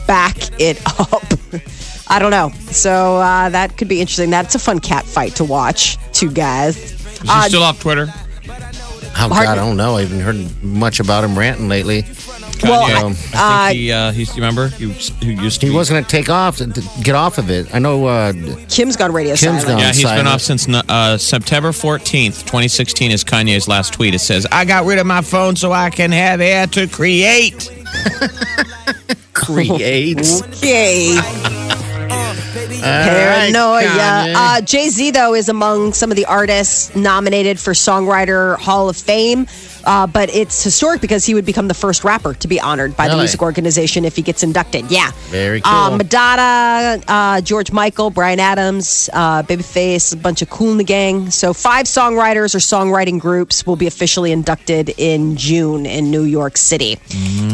back 0.07 0.37
it 0.61 0.81
up. 0.99 1.23
I 2.11 2.18
don't 2.18 2.31
know. 2.31 2.51
So 2.71 3.16
uh, 3.18 3.49
that 3.51 3.77
could 3.77 3.88
be 3.88 4.01
interesting. 4.01 4.31
That's 4.31 4.55
a 4.55 4.59
fun 4.59 4.81
cat 4.81 5.05
fight 5.05 5.35
to 5.37 5.44
watch. 5.44 5.99
Two 6.12 6.31
guys. 6.31 6.77
Is 6.77 7.21
he 7.23 7.29
Uh, 7.29 7.42
still 7.49 7.62
off 7.62 7.81
Twitter? 7.81 8.07
Oh 9.21 9.29
God, 9.31 9.47
I 9.47 9.55
don't 9.57 9.77
know. 9.77 9.97
I 9.97 10.03
haven't 10.03 10.21
heard 10.21 10.62
much 10.62 11.01
about 11.01 11.25
him 11.25 11.37
ranting 11.38 11.68
lately. 11.68 12.05
Well, 12.62 12.88
Kanye, 12.88 13.35
uh, 13.35 13.38
I 13.38 13.68
think 13.68 13.79
he, 13.81 13.92
uh, 13.92 14.11
he's, 14.12 14.29
you 14.31 14.42
remember? 14.42 14.68
He, 14.68 14.87
was- 14.87 15.09
he 15.21 15.33
used 15.33 15.61
to 15.61 15.66
He 15.66 15.71
be- 15.73 15.77
wasn't 15.77 15.94
going 15.97 16.05
to 16.05 16.11
take 16.11 16.29
off, 16.29 16.57
to 16.57 16.66
get 17.03 17.14
off 17.14 17.38
of 17.38 17.51
it. 17.51 17.73
I 17.75 17.79
know. 17.79 18.07
Uh, 18.07 18.33
Kim's 18.68 18.97
gone 18.97 19.12
radio 19.12 19.35
Kim's 19.37 19.62
silent. 19.62 19.66
gone. 19.66 19.79
Yeah, 19.81 19.92
he's 19.92 20.03
been 20.05 20.27
off 20.27 20.40
since 20.40 20.68
uh, 20.68 21.18
September 21.18 21.71
14th, 21.71 22.40
2016 22.42 23.11
is 23.12 23.23
Kanye's 23.25 23.68
last 23.68 23.92
tweet. 23.92 24.14
It 24.14 24.18
says, 24.21 24.47
I 24.51 24.64
got 24.64 24.87
rid 24.87 24.99
of 24.99 25.07
my 25.07 25.21
phone 25.21 25.55
so 25.57 25.71
I 25.73 25.90
can 25.90 26.11
have 26.12 26.40
air 26.40 26.66
to 26.68 26.87
create. 26.88 27.71
creates. 29.35 30.42
Okay. 30.42 31.18
Paranoia. 32.83 33.85
Uh, 34.37 34.61
Jay 34.61 34.88
Z, 34.88 35.11
though, 35.12 35.35
is 35.35 35.49
among 35.49 35.93
some 35.93 36.11
of 36.11 36.17
the 36.17 36.27
artists 36.27 36.95
nominated 36.95 37.59
for 37.59 37.73
Songwriter 37.73 38.57
Hall 38.59 38.88
of 38.88 38.97
Fame. 38.97 39.47
Uh, 39.88 40.07
but 40.07 40.29
it's 40.35 40.62
historic 40.62 41.01
because 41.01 41.24
he 41.24 41.33
would 41.33 41.46
become 41.46 41.66
the 41.66 41.74
first 41.74 42.05
rapper 42.05 42.35
to 42.35 42.46
be 42.46 42.61
honored 42.61 42.94
by 42.94 43.09
the 43.09 43.16
music 43.16 43.40
organization 43.40 44.05
if 44.05 44.14
he 44.14 44.20
gets 44.20 44.42
inducted. 44.42 44.90
Yeah. 44.90 45.12
Very 45.31 45.62
cool. 45.62 45.72
Uh, 45.72 45.96
Madonna, 45.96 47.03
uh, 47.09 47.40
George 47.40 47.72
Michael, 47.72 48.11
Bryan 48.11 48.38
Adams, 48.38 49.09
uh, 49.14 49.42
Babyface, 49.42 50.12
a 50.12 50.16
bunch 50.16 50.42
of 50.42 50.51
Kool 50.51 50.74
& 50.74 50.77
the 50.77 50.85
Gang. 50.85 51.31
So 51.31 51.55
five 51.55 51.87
songwriters 51.87 52.55
or 52.55 52.59
songwriting 52.59 53.18
groups 53.18 53.66
will 53.66 53.77
be 53.77 53.87
officially 53.87 54.31
inducted 54.31 54.90
in 54.98 55.37
June 55.37 55.87
in 55.87 56.11
New 56.11 56.24
York 56.24 56.59
City. 56.59 56.98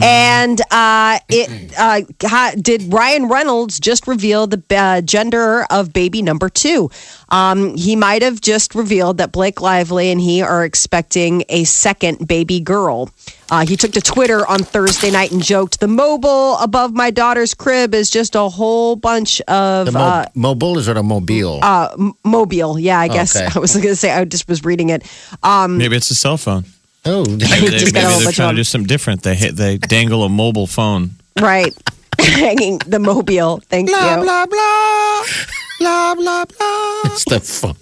And 0.03 0.61
uh, 0.73 1.21
it 1.29 1.73
uh, 1.79 2.51
did 2.57 2.93
Ryan 2.93 3.29
Reynolds 3.29 3.79
just 3.79 4.09
reveal 4.09 4.49
the 4.49 4.63
uh, 4.77 5.01
gender 5.03 5.65
of 5.71 5.93
baby 5.93 6.21
number 6.21 6.49
two? 6.49 6.91
Um, 7.35 7.75
he 7.77 7.97
might 7.97 8.23
have 8.23 8.41
just 8.41 8.75
revealed 8.77 9.19
that 9.19 9.33
Blake 9.33 9.61
Lively 9.61 10.11
and 10.13 10.21
he 10.21 10.41
are 10.41 10.65
expecting 10.65 11.43
a 11.49 11.65
second 11.65 12.29
baby 12.29 12.61
girl. 12.61 13.11
Uh, 13.51 13.67
he 13.67 13.77
took 13.77 13.91
to 13.93 14.01
Twitter 14.01 14.47
on 14.47 14.61
Thursday 14.61 15.11
night 15.11 15.33
and 15.33 15.43
joked, 15.43 15.81
"The 15.81 15.89
mobile 15.89 16.57
above 16.59 16.93
my 16.95 17.11
daughter's 17.11 17.53
crib 17.53 17.93
is 17.93 18.09
just 18.09 18.35
a 18.37 18.49
whole 18.49 18.95
bunch 18.95 19.41
of 19.43 19.87
The 19.87 19.93
mo- 19.93 20.01
uh, 20.01 20.27
mobile 20.35 20.79
is 20.79 20.87
it 20.87 20.97
a 20.97 21.03
mobile? 21.03 21.59
m- 21.65 22.13
mobile." 22.25 22.79
Yeah, 22.79 23.01
I 23.01 23.09
guess 23.09 23.35
Okay. 23.37 23.49
I 23.55 23.59
was 23.59 23.73
going 23.75 23.89
to 23.89 23.97
say 23.97 24.13
I 24.13 24.25
just 24.25 24.47
was 24.49 24.65
reading 24.65 24.91
it. 24.91 25.03
Um, 25.43 25.77
Maybe 25.79 25.97
it's 25.97 26.11
a 26.11 26.15
cell 26.15 26.37
phone. 26.37 26.65
oh, 27.05 27.25
Maybe, 27.25 27.69
they, 27.69 27.79
Just 27.83 27.95
got 27.95 28.01
a 28.01 28.03
maybe 28.05 28.13
whole 28.13 28.21
they're 28.23 28.33
trying 28.33 28.51
to 28.55 28.61
do 28.61 28.65
something 28.65 28.87
different. 28.87 29.23
They 29.25 29.35
hit, 29.35 29.57
they 29.57 29.77
dangle 29.79 30.23
a 30.23 30.29
mobile 30.29 30.67
phone. 30.69 31.11
right, 31.41 31.75
hanging 32.21 32.79
the 32.87 32.99
mobile. 32.99 33.61
Thank 33.69 33.89
you. 33.91 33.97
blah, 33.97 34.17
blah, 34.23 34.47
blah, 34.47 36.15
blah, 36.15 36.45
blah. 36.45 37.01
it's 37.05 37.25
the 37.25 37.41
phone. 37.41 37.77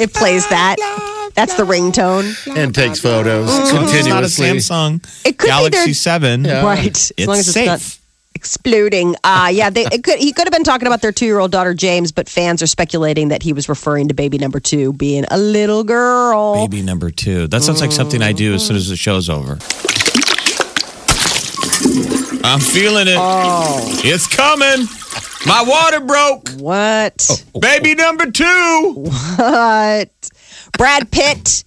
It 0.00 0.12
plays 0.14 0.46
that. 0.48 0.76
That's 1.34 1.54
the 1.54 1.64
ringtone. 1.64 2.34
and 2.56 2.74
takes 2.74 3.00
photos 3.00 3.48
It's 3.48 3.72
not 3.72 3.84
a 3.84 3.86
continuously. 3.86 4.46
Samsung 4.48 5.26
It 5.26 5.38
could 5.38 5.46
be 5.46 5.50
Galaxy 5.50 5.84
their- 5.86 5.94
7. 5.94 6.42
Right. 6.44 6.96
As 6.96 7.12
It's 7.16 7.26
long 7.26 7.36
as 7.38 7.48
it's 7.48 7.54
safe. 7.54 7.66
not 7.66 7.98
exploding. 8.34 9.14
Uh, 9.24 9.50
yeah, 9.52 9.70
they, 9.70 9.84
it 9.86 10.02
could, 10.04 10.18
he 10.18 10.32
could 10.32 10.44
have 10.46 10.52
been 10.52 10.64
talking 10.64 10.86
about 10.86 11.00
their 11.02 11.12
two 11.12 11.26
year 11.26 11.38
old 11.38 11.50
daughter, 11.52 11.74
James, 11.74 12.12
but 12.12 12.28
fans 12.28 12.62
are 12.62 12.66
speculating 12.66 13.28
that 13.28 13.42
he 13.42 13.52
was 13.52 13.68
referring 13.68 14.08
to 14.08 14.14
baby 14.14 14.36
number 14.38 14.60
two 14.60 14.92
being 14.94 15.24
a 15.30 15.38
little 15.38 15.84
girl. 15.84 16.54
Baby 16.66 16.82
number 16.82 17.10
two. 17.10 17.46
That 17.48 17.62
sounds 17.62 17.80
like 17.80 17.92
something 17.92 18.22
I 18.22 18.32
do 18.32 18.54
as 18.54 18.66
soon 18.66 18.76
as 18.76 18.88
the 18.88 18.96
show's 18.96 19.28
over. 19.30 19.58
I'm 22.44 22.60
feeling 22.60 23.08
it. 23.08 23.16
Oh. 23.18 23.78
It's 24.04 24.26
coming. 24.26 24.86
My 25.46 25.62
water 25.66 26.00
broke. 26.00 26.48
What? 26.60 27.44
Baby 27.60 27.94
number 27.94 28.30
two. 28.30 28.92
What? 29.36 30.30
Brad 30.78 31.10
Pitt 31.10 31.64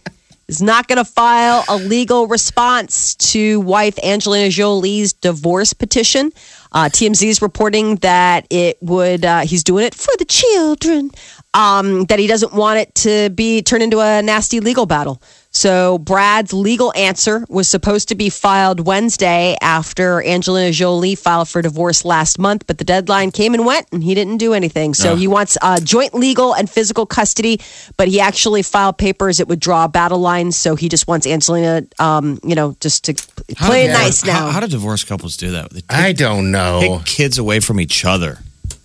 is 0.47 0.61
not 0.61 0.87
going 0.87 0.97
to 0.97 1.05
file 1.05 1.63
a 1.69 1.77
legal 1.77 2.27
response 2.27 3.15
to 3.15 3.59
wife 3.61 3.97
Angelina 4.03 4.49
Jolie's 4.49 5.13
divorce 5.13 5.73
petition. 5.73 6.31
Uh, 6.71 6.85
TMZ 6.85 7.27
is 7.27 7.41
reporting 7.41 7.95
that 7.97 8.47
it 8.49 8.77
would. 8.81 9.25
Uh, 9.25 9.41
he's 9.41 9.63
doing 9.63 9.85
it 9.85 9.95
for 9.95 10.11
the 10.17 10.25
children. 10.25 11.11
Um, 11.53 12.03
that 12.05 12.19
he 12.19 12.27
doesn't 12.27 12.53
want 12.53 12.79
it 12.79 12.93
to 12.95 13.29
be 13.29 13.61
turned 13.61 13.81
into 13.83 13.99
a 14.01 14.21
nasty 14.21 14.59
legal 14.59 14.85
battle. 14.85 15.21
So 15.55 15.97
Brad's 15.99 16.51
legal 16.51 16.91
answer 16.97 17.45
was 17.47 17.69
supposed 17.69 18.09
to 18.09 18.15
be 18.15 18.29
filed 18.29 18.85
Wednesday 18.85 19.55
after 19.61 20.21
Angelina 20.21 20.71
Jolie 20.71 21.15
filed 21.15 21.47
for 21.47 21.61
divorce 21.61 22.03
last 22.03 22.37
month, 22.37 22.67
but 22.67 22.77
the 22.77 22.83
deadline 22.83 23.31
came 23.31 23.53
and 23.53 23.65
went, 23.65 23.87
and 23.93 24.03
he 24.03 24.13
didn't 24.13 24.35
do 24.37 24.53
anything. 24.53 24.93
So 24.93 25.15
he 25.15 25.27
wants 25.27 25.57
uh, 25.61 25.79
joint 25.79 26.13
legal 26.13 26.53
and 26.53 26.69
physical 26.69 27.05
custody, 27.05 27.61
but 27.95 28.09
he 28.09 28.19
actually 28.19 28.63
filed 28.63 28.97
papers 28.97 29.37
that 29.37 29.47
would 29.47 29.61
draw 29.61 29.87
battle 29.87 30.19
lines. 30.19 30.57
So 30.57 30.75
he 30.75 30.89
just 30.89 31.07
wants 31.07 31.25
Angelina, 31.25 31.83
um, 31.99 32.37
you 32.43 32.55
know, 32.55 32.75
just 32.81 33.05
to 33.05 33.13
play 33.55 33.85
it 33.85 33.93
nice 33.93 34.23
How, 34.23 34.47
now. 34.47 34.51
how 34.51 34.59
do 34.59 34.67
divorce 34.67 35.05
couples 35.05 35.37
do 35.37 35.51
that? 35.51 35.71
Take, 35.71 35.85
I 35.89 36.11
don't 36.11 36.51
know. 36.51 36.81
take 36.81 37.05
kids 37.05 37.37
away 37.37 37.61
from 37.61 37.79
each 37.79 38.03
other. 38.03 38.39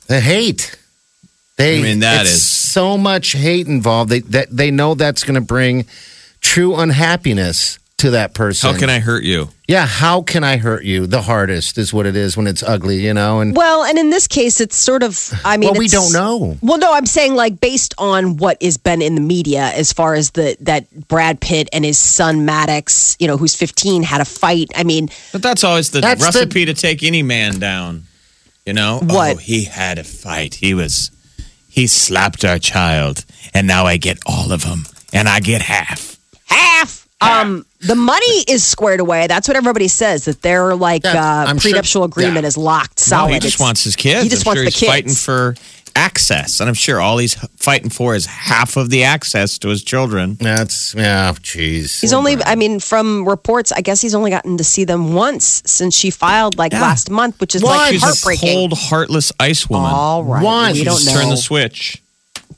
The 0.06 0.20
hate. 0.20 0.76
They, 1.56 1.80
I 1.80 1.82
mean, 1.82 1.98
that 2.00 2.22
it's 2.22 2.30
is- 2.34 2.48
so 2.48 2.96
much 2.96 3.32
hate 3.32 3.66
involved. 3.66 4.10
They 4.10 4.20
that 4.20 4.56
they 4.56 4.70
know 4.70 4.94
that's 4.94 5.24
going 5.24 5.34
to 5.34 5.40
bring 5.40 5.86
true 6.40 6.76
unhappiness 6.76 7.78
to 7.98 8.10
that 8.12 8.32
person. 8.32 8.72
How 8.72 8.78
can 8.78 8.88
I 8.88 8.98
hurt 8.98 9.24
you? 9.24 9.50
Yeah, 9.68 9.84
how 9.86 10.22
can 10.22 10.42
I 10.42 10.56
hurt 10.56 10.84
you? 10.84 11.06
The 11.06 11.20
hardest 11.20 11.76
is 11.76 11.92
what 11.92 12.06
it 12.06 12.16
is 12.16 12.34
when 12.34 12.46
it's 12.46 12.62
ugly, 12.62 13.04
you 13.04 13.12
know. 13.12 13.40
And 13.40 13.54
Well, 13.54 13.84
and 13.84 13.98
in 13.98 14.08
this 14.08 14.26
case, 14.26 14.58
it's 14.58 14.74
sort 14.74 15.02
of. 15.02 15.30
I 15.44 15.58
mean, 15.58 15.70
well, 15.70 15.78
we 15.78 15.86
don't 15.86 16.10
know. 16.12 16.56
Well, 16.62 16.78
no, 16.78 16.94
I'm 16.94 17.04
saying 17.04 17.34
like 17.34 17.60
based 17.60 17.94
on 17.98 18.38
what 18.38 18.62
has 18.62 18.78
been 18.78 19.02
in 19.02 19.16
the 19.16 19.20
media 19.20 19.70
as 19.74 19.92
far 19.92 20.14
as 20.14 20.30
the 20.30 20.56
that 20.60 21.08
Brad 21.08 21.40
Pitt 21.42 21.68
and 21.74 21.84
his 21.84 21.98
son 21.98 22.46
Maddox, 22.46 23.16
you 23.20 23.26
know, 23.26 23.36
who's 23.36 23.54
15, 23.54 24.02
had 24.02 24.22
a 24.22 24.24
fight. 24.24 24.70
I 24.74 24.82
mean, 24.82 25.10
But 25.30 25.42
that's 25.42 25.62
always 25.62 25.90
the 25.90 26.00
That's 26.00 26.20
the- 26.20 26.26
recipe 26.40 26.64
to 26.64 26.74
take 26.74 27.02
any 27.02 27.22
man 27.22 27.58
down. 27.58 28.04
You 28.66 28.72
know? 28.74 29.00
What? 29.02 29.34
Oh, 29.34 29.36
he 29.38 29.64
had 29.64 29.98
a 29.98 30.04
fight. 30.04 30.54
He 30.54 30.74
was, 30.74 31.10
he 31.68 31.86
slapped 31.86 32.44
our 32.44 32.58
child, 32.58 33.24
and 33.54 33.66
now 33.66 33.84
I 33.86 33.96
get 33.96 34.18
all 34.26 34.52
of 34.52 34.62
them, 34.62 34.84
and 35.12 35.28
I 35.28 35.40
get 35.40 35.62
half. 35.62 36.09
Half. 36.50 37.08
Um, 37.22 37.66
the 37.80 37.94
money 37.94 38.44
is 38.48 38.64
squared 38.64 39.00
away. 39.00 39.26
That's 39.26 39.46
what 39.46 39.56
everybody 39.56 39.88
says. 39.88 40.24
That 40.24 40.40
their 40.42 40.74
like 40.74 41.04
Yeah, 41.04 41.12
uh, 41.42 41.44
I'm 41.48 41.58
sure- 41.58 41.70
prenuptial 41.72 42.04
agreement 42.04 42.42
yeah. 42.42 42.48
is 42.48 42.56
locked 42.56 42.98
No, 43.10 43.16
solid. 43.16 43.32
he 43.34 43.40
just 43.40 43.54
It's- 43.56 43.60
wants 43.60 43.84
his 43.84 43.94
kids. 43.96 44.22
He 44.22 44.28
just 44.30 44.46
I'm 44.46 44.50
wants 44.50 44.58
sure 44.58 44.64
the 44.64 44.70
he's 44.70 44.80
kids. 44.80 44.90
fighting 44.90 45.14
for 45.14 45.54
access, 45.96 46.60
and 46.60 46.68
I'm 46.68 46.74
sure 46.74 47.00
all 47.00 47.18
he's 47.18 47.34
fighting 47.58 47.90
for 47.90 48.14
is 48.14 48.24
half 48.24 48.76
of 48.78 48.88
the 48.90 49.04
access 49.04 49.58
to 49.58 49.68
his 49.68 49.82
children. 49.82 50.38
That's 50.40 50.94
yeah, 50.94 51.32
jeez. 51.42 52.00
He's 52.00 52.12
only, 52.14 52.42
I 52.44 52.54
mean, 52.54 52.80
from 52.80 53.28
reports, 53.28 53.70
I 53.72 53.80
guess 53.82 54.00
he's 54.00 54.14
only 54.14 54.30
gotten 54.30 54.56
to 54.56 54.64
see 54.64 54.84
them 54.84 55.12
once 55.12 55.62
since 55.66 55.94
she 55.94 56.10
filed 56.10 56.56
like 56.56 56.72
Yeah. 56.72 56.80
last 56.82 57.10
month, 57.10 57.38
which 57.40 57.54
is 57.54 57.62
Once. 57.62 57.76
like 57.76 57.92
She's 57.92 58.02
a 58.02 58.06
heartbreaking. 58.06 58.48
cold, 58.70 58.72
heartless 58.78 59.32
ice 59.40 59.68
woman. 59.68 59.90
All 59.92 60.24
right, 60.24 60.42
Once. 60.42 60.72
we 60.74 60.78
She 60.78 60.84
don't 60.84 60.94
Just 61.00 61.06
know. 61.14 61.20
turn 61.20 61.28
the 61.30 61.36
switch. 61.36 62.00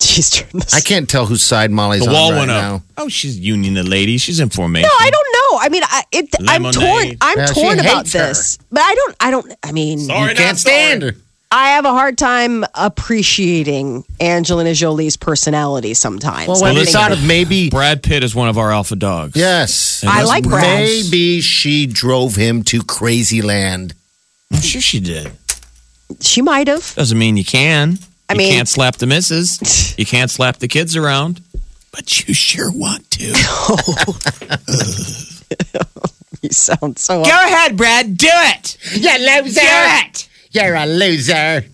She's 0.03 0.31
turned 0.31 0.63
the 0.63 0.75
I 0.77 0.81
can't 0.81 1.09
tell 1.09 1.27
whose 1.27 1.43
side 1.43 1.71
Molly's 1.71 2.03
The 2.03 2.09
on 2.09 2.13
wall 2.15 2.31
right 2.33 2.39
went 2.39 2.49
now. 2.49 2.83
Oh, 2.97 3.09
she's 3.09 3.39
union 3.39 3.75
the 3.75 3.83
lady. 3.85 4.19
She's 4.19 4.41
in 4.41 4.49
formation. 4.51 4.89
No, 4.89 5.05
I 5.07 5.11
don't 5.11 5.29
know. 5.33 5.59
I 5.61 5.69
mean, 5.69 5.83
I, 5.85 6.03
it, 6.13 6.29
I'm 6.49 6.63
Lemonade. 6.65 6.75
torn. 6.75 7.17
I'm 7.21 7.39
Yeah, 7.39 7.47
she 7.47 7.63
torn 7.63 7.79
about 7.81 7.97
hates 7.99 8.13
her. 8.15 8.27
this, 8.29 8.59
but 8.71 8.81
I 8.83 8.95
don't. 8.95 9.17
I 9.21 9.31
don't. 9.31 9.55
I 9.63 9.73
mean, 9.73 9.99
Sorry, 10.01 10.31
You 10.31 10.37
can't 10.37 10.39
not 10.49 10.57
sorry. 10.59 10.75
stand 10.77 11.03
her. 11.03 11.13
I 11.55 11.69
have 11.73 11.85
a 11.85 11.91
hard 11.93 12.17
time 12.17 12.65
appreciating 12.75 14.05
Angelina 14.21 14.73
Jolie's 14.75 15.17
personality 15.19 15.93
sometimes. 15.95 16.49
Well, 16.49 16.57
I 16.57 16.61
when 16.63 16.75
Well, 16.75 16.81
we 16.81 16.85
think- 16.87 16.97
thought 16.97 17.13
of 17.13 17.23
maybe 17.25 17.69
Brad 17.71 18.03
Pitt 18.03 18.25
is 18.25 18.35
one 18.35 18.49
of 18.49 18.57
our 18.59 18.73
alpha 18.73 18.97
dogs. 18.97 19.37
yes, 19.37 20.03
I 20.07 20.23
like 20.25 20.45
Brad. 20.45 20.63
maybe 20.63 21.41
she 21.43 21.87
drove 21.87 22.37
him 22.37 22.63
to 22.65 22.83
crazy 22.83 23.43
land. 23.43 23.95
I'm 24.53 24.61
sure 24.63 24.81
she 24.81 24.99
did. 24.99 25.31
she 26.21 26.41
might 26.43 26.69
have. 26.69 26.95
Doesn't 26.95 27.19
mean 27.19 27.37
you 27.37 27.45
can. 27.45 27.99
I 28.33 28.35
you 28.35 28.39
mean- 28.39 28.53
can't 28.53 28.69
slap 28.69 28.97
the 28.97 29.07
missus. 29.07 29.95
you 29.99 30.07
can't 30.07 30.31
slap 30.31 30.59
the 30.59 30.69
kids 30.69 30.97
around. 30.97 31.41
But 31.93 32.27
you 32.27 32.35
sure 32.35 32.71
want 32.73 33.09
to. 33.13 33.33
You 36.43 36.51
sound 36.51 36.99
so. 36.99 37.23
Go 37.23 37.31
ahead, 37.31 37.77
Brad. 37.77 38.19
Do 38.19 38.27
it. 38.29 38.77
You 38.95 39.17
loser! 39.17 39.61
Do 39.61 39.63
it. 39.63 40.29
You're 40.51 40.75
a 40.75 40.87
loser. 40.87 41.65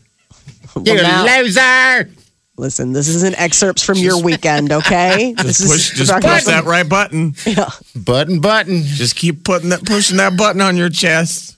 Well, 0.75 0.85
You're 0.85 1.03
now- 1.03 1.25
a 1.25 1.41
loser. 1.43 2.11
Listen, 2.59 2.93
this 2.93 3.09
isn't 3.09 3.41
excerpts 3.41 3.85
from 3.85 3.99
your 3.99 4.21
weekend, 4.21 4.73
okay? 4.73 5.33
Just 5.39 5.61
this 5.61 5.71
push, 5.71 5.91
just 5.97 6.13
push 6.13 6.45
that 6.45 6.65
right 6.65 6.87
button. 6.89 7.35
Yeah. 7.47 7.71
Button, 7.95 8.41
button. 8.41 8.83
Just 8.83 9.15
keep 9.15 9.45
putting 9.45 9.69
that, 9.69 9.85
pushing 9.87 10.17
that 10.17 10.37
button 10.37 10.61
on 10.61 10.77
your 10.77 10.91
chest. 10.91 11.57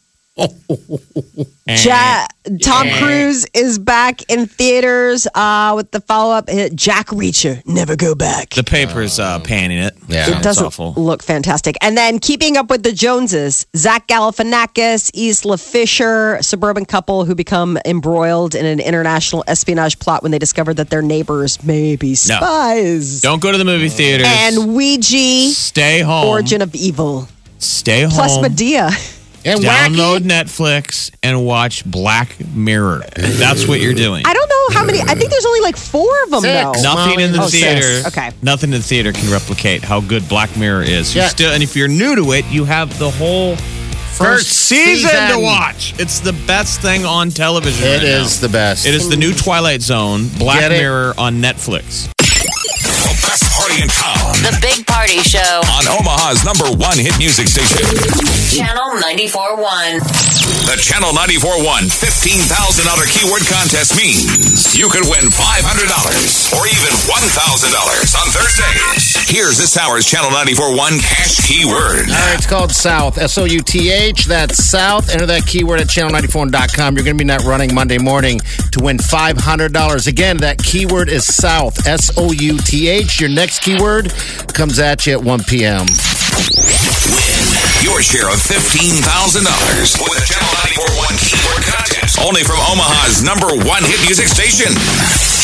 Ja- 1.66 2.26
Tom 2.62 2.88
Cruise 2.98 3.46
is 3.54 3.78
back 3.78 4.22
in 4.30 4.46
theaters 4.46 5.26
uh, 5.34 5.74
with 5.76 5.90
the 5.92 6.00
follow 6.00 6.34
up 6.34 6.48
hit 6.48 6.74
Jack 6.74 7.06
Reacher, 7.08 7.64
Never 7.66 7.94
Go 7.96 8.14
Back. 8.14 8.50
The 8.50 8.64
paper's 8.64 9.20
uh, 9.20 9.38
panning 9.40 9.78
it. 9.78 9.94
Yeah. 10.08 10.24
Sounds 10.24 10.38
it 10.38 10.42
doesn't 10.42 10.66
awful. 10.66 10.94
look 10.96 11.22
fantastic. 11.22 11.76
And 11.80 11.96
then 11.96 12.18
keeping 12.18 12.56
up 12.56 12.70
with 12.70 12.82
the 12.82 12.92
Joneses, 12.92 13.66
Zach 13.76 14.08
Galifianakis, 14.08 15.10
Isla 15.14 15.58
Fisher, 15.58 16.38
suburban 16.42 16.86
couple 16.86 17.24
who 17.24 17.34
become 17.34 17.78
embroiled 17.84 18.54
in 18.54 18.66
an 18.66 18.80
international 18.80 19.44
espionage 19.46 19.98
plot 20.00 20.22
when 20.22 20.32
they 20.32 20.38
discover 20.38 20.74
that 20.74 20.90
their 20.90 21.02
neighbors 21.02 21.62
may 21.62 21.94
be 21.96 22.14
spies. 22.16 23.20
Don't 23.20 23.40
go 23.40 23.52
to 23.52 23.58
the 23.58 23.64
movie 23.64 23.88
theaters. 23.90 24.26
And 24.28 24.74
Ouija, 24.74 25.50
stay 25.54 26.00
home. 26.00 26.26
Origin 26.26 26.62
of 26.62 26.74
Evil, 26.74 27.28
Stay 27.58 28.02
home. 28.02 28.10
plus 28.12 28.38
Madea. 28.38 29.18
And 29.44 29.60
Download 29.60 30.20
wacky. 30.20 30.28
Netflix 30.28 31.10
and 31.22 31.44
watch 31.46 31.84
Black 31.84 32.36
Mirror. 32.54 33.04
That's 33.16 33.66
what 33.66 33.80
you're 33.80 33.94
doing. 33.94 34.24
I 34.26 34.34
don't 34.34 34.48
know 34.48 34.78
how 34.78 34.84
many. 34.84 35.00
I 35.00 35.14
think 35.14 35.30
there's 35.30 35.46
only 35.46 35.60
like 35.60 35.76
four 35.76 36.10
of 36.24 36.30
them 36.30 36.40
Six. 36.42 36.82
though. 36.82 36.82
Nothing 36.94 37.20
in 37.20 37.32
the 37.32 37.42
Oh, 37.42 37.48
six. 37.48 37.62
theater. 37.62 38.08
Okay. 38.08 38.30
Nothing 38.42 38.72
in 38.72 38.80
the 38.80 38.86
theater 38.86 39.12
can 39.12 39.30
replicate 39.30 39.82
how 39.82 40.00
good 40.00 40.28
Black 40.28 40.54
Mirror 40.56 40.82
is. 40.82 41.14
You 41.14 41.22
Yeah. 41.22 41.28
still, 41.28 41.52
and 41.52 41.62
if 41.62 41.74
you're 41.74 41.88
new 41.88 42.14
to 42.16 42.32
it, 42.32 42.44
you 42.50 42.64
have 42.64 42.98
the 42.98 43.10
whole 43.10 43.56
first, 43.56 44.46
First 44.48 44.48
season, 44.52 45.30
to 45.30 45.38
watch. 45.38 45.94
It's 45.98 46.20
the 46.20 46.32
best 46.34 46.80
thing 46.82 47.06
on 47.06 47.30
television. 47.30 47.86
It 47.86 47.90
right 47.94 48.02
is 48.02 48.36
now. 48.42 48.46
the 48.48 48.52
best. 48.52 48.84
It 48.86 48.94
is 48.94 49.08
the 49.08 49.16
new 49.16 49.32
Twilight 49.32 49.80
Zone, 49.80 50.28
Black 50.38 50.60
Get 50.60 50.72
it? 50.72 50.78
Mirror 50.80 51.14
on 51.16 51.40
Netflix. 51.40 52.08
The 53.70 53.78
party 53.78 53.82
in 53.82 53.88
town 53.88 54.34
The 54.42 54.58
Big 54.58 54.82
Party 54.86 55.22
Show. 55.22 55.62
on 55.78 55.86
Omaha's 55.86 56.42
number 56.42 56.66
one 56.74 56.98
hit 56.98 57.14
music 57.22 57.46
station. 57.46 57.86
Channel 58.50 58.98
94.1. 58.98 60.02
The 60.66 60.74
Channel 60.74 61.14
94.1 61.14 61.86
$15,000 61.86 63.14
keyword 63.14 63.46
contest 63.46 63.94
means 63.94 64.74
you 64.74 64.90
could 64.90 65.06
win 65.06 65.22
$500 65.30 66.58
or 66.58 66.66
even 66.66 66.92
$1,000 67.06 68.18
on 68.18 68.26
Thursdays. 68.34 69.19
Here's 69.30 69.58
this 69.58 69.76
hour's 69.76 70.06
Channel 70.06 70.30
94.1 70.30 71.00
cash 71.00 71.46
keyword. 71.46 72.10
All 72.10 72.26
right, 72.26 72.34
it's 72.34 72.48
called 72.48 72.72
South. 72.72 73.16
S 73.16 73.38
O 73.38 73.44
U 73.44 73.60
T 73.60 73.88
H. 73.88 74.24
That's 74.24 74.56
South. 74.64 75.08
Enter 75.08 75.24
that 75.26 75.46
keyword 75.46 75.78
at 75.78 75.86
channel94.com. 75.86 76.96
You're 76.96 77.04
going 77.04 77.16
to 77.16 77.24
be 77.24 77.28
that 77.28 77.44
running 77.44 77.72
Monday 77.72 77.98
morning 77.98 78.40
to 78.72 78.82
win 78.82 78.96
$500. 78.98 80.06
Again, 80.08 80.38
that 80.38 80.58
keyword 80.58 81.08
is 81.08 81.24
South. 81.32 81.86
S 81.86 82.10
O 82.18 82.32
U 82.32 82.58
T 82.58 82.88
H. 82.88 83.20
Your 83.20 83.30
next 83.30 83.60
keyword 83.60 84.12
comes 84.52 84.80
at 84.80 85.06
you 85.06 85.12
at 85.12 85.22
1 85.22 85.44
p.m. 85.44 85.86
Win 85.86 87.46
your 87.86 88.02
share 88.02 88.26
of 88.26 88.40
$15,000 88.42 89.46
with 90.10 90.18
the 90.18 90.26
Channel 90.26 90.50
94.1 90.58 91.22
keyword 91.22 91.62
contest. 91.70 92.18
Only 92.18 92.42
from 92.42 92.58
Omaha's 92.66 93.22
number 93.22 93.46
one 93.64 93.84
hit 93.84 94.00
music 94.02 94.26
station. 94.26 94.74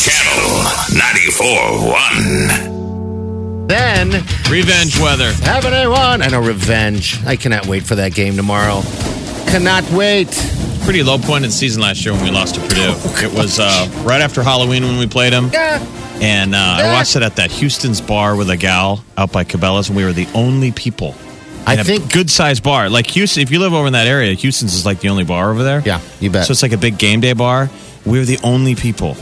Channel 0.03 0.67
94.1. 0.91 2.76
Then, 3.97 4.11
Revenge 4.51 5.01
weather. 5.01 5.33
haven't 5.33 5.73
anyone? 5.73 6.21
I 6.21 6.27
know, 6.29 6.41
revenge. 6.41 7.25
I 7.25 7.37
cannot 7.37 7.67
wait 7.67 7.83
for 7.83 7.95
that 7.95 8.13
game 8.15 8.37
tomorrow. 8.37 8.83
Cannot 9.49 9.91
wait. 9.91 10.29
Pretty 10.85 11.03
low 11.03 11.17
point 11.17 11.45
in 11.45 11.51
the 11.51 11.57
season 11.57 11.81
last 11.81 12.05
year 12.05 12.13
when 12.15 12.23
we 12.25 12.31
lost 12.31 12.57
to 12.57 12.61
Purdue. 12.61 12.95
It 13.27 13.33
was 13.33 13.59
uh, 13.59 13.89
right 14.05 14.21
after 14.21 14.43
Halloween 14.43 14.85
when 14.85 14.99
we 14.99 15.07
played 15.07 15.33
them. 15.33 15.49
Yeah. 15.51 15.83
And 16.21 16.55
uh, 16.55 16.59
I 16.59 16.93
watched 16.93 17.17
it 17.17 17.23
at 17.23 17.37
that 17.37 17.51
Houston's 17.51 18.03
bar 18.03 18.37
with 18.37 18.51
a 18.51 18.57
gal 18.59 19.03
out 19.17 19.33
by 19.33 19.45
Cabela's, 19.45 19.89
and 19.89 19.97
we 19.97 20.05
were 20.05 20.13
the 20.13 20.29
only 20.35 20.73
people. 20.73 21.15
I 21.67 21.83
think- 21.83 22.13
good 22.13 22.31
sized 22.31 22.63
bar. 22.63 22.91
Like 22.91 23.07
Houston, 23.09 23.43
if 23.43 23.51
you 23.51 23.59
live 23.61 23.73
over 23.73 23.87
in 23.87 23.95
that 23.95 24.07
area, 24.07 24.35
Houston's 24.35 24.75
is 24.75 24.85
like 24.85 25.01
the 25.01 25.09
only 25.09 25.25
bar 25.25 25.51
over 25.51 25.63
there. 25.65 25.81
Yeah, 25.81 26.01
you 26.21 26.29
bet. 26.31 26.45
So 26.47 26.53
it's 26.53 26.63
like 26.63 26.73
a 26.73 26.79
big 26.79 26.99
game 26.99 27.21
day 27.21 27.33
bar. 27.33 27.71
We 28.05 28.19
were 28.19 28.25
the 28.27 28.39
only 28.45 28.75
people. 28.75 29.17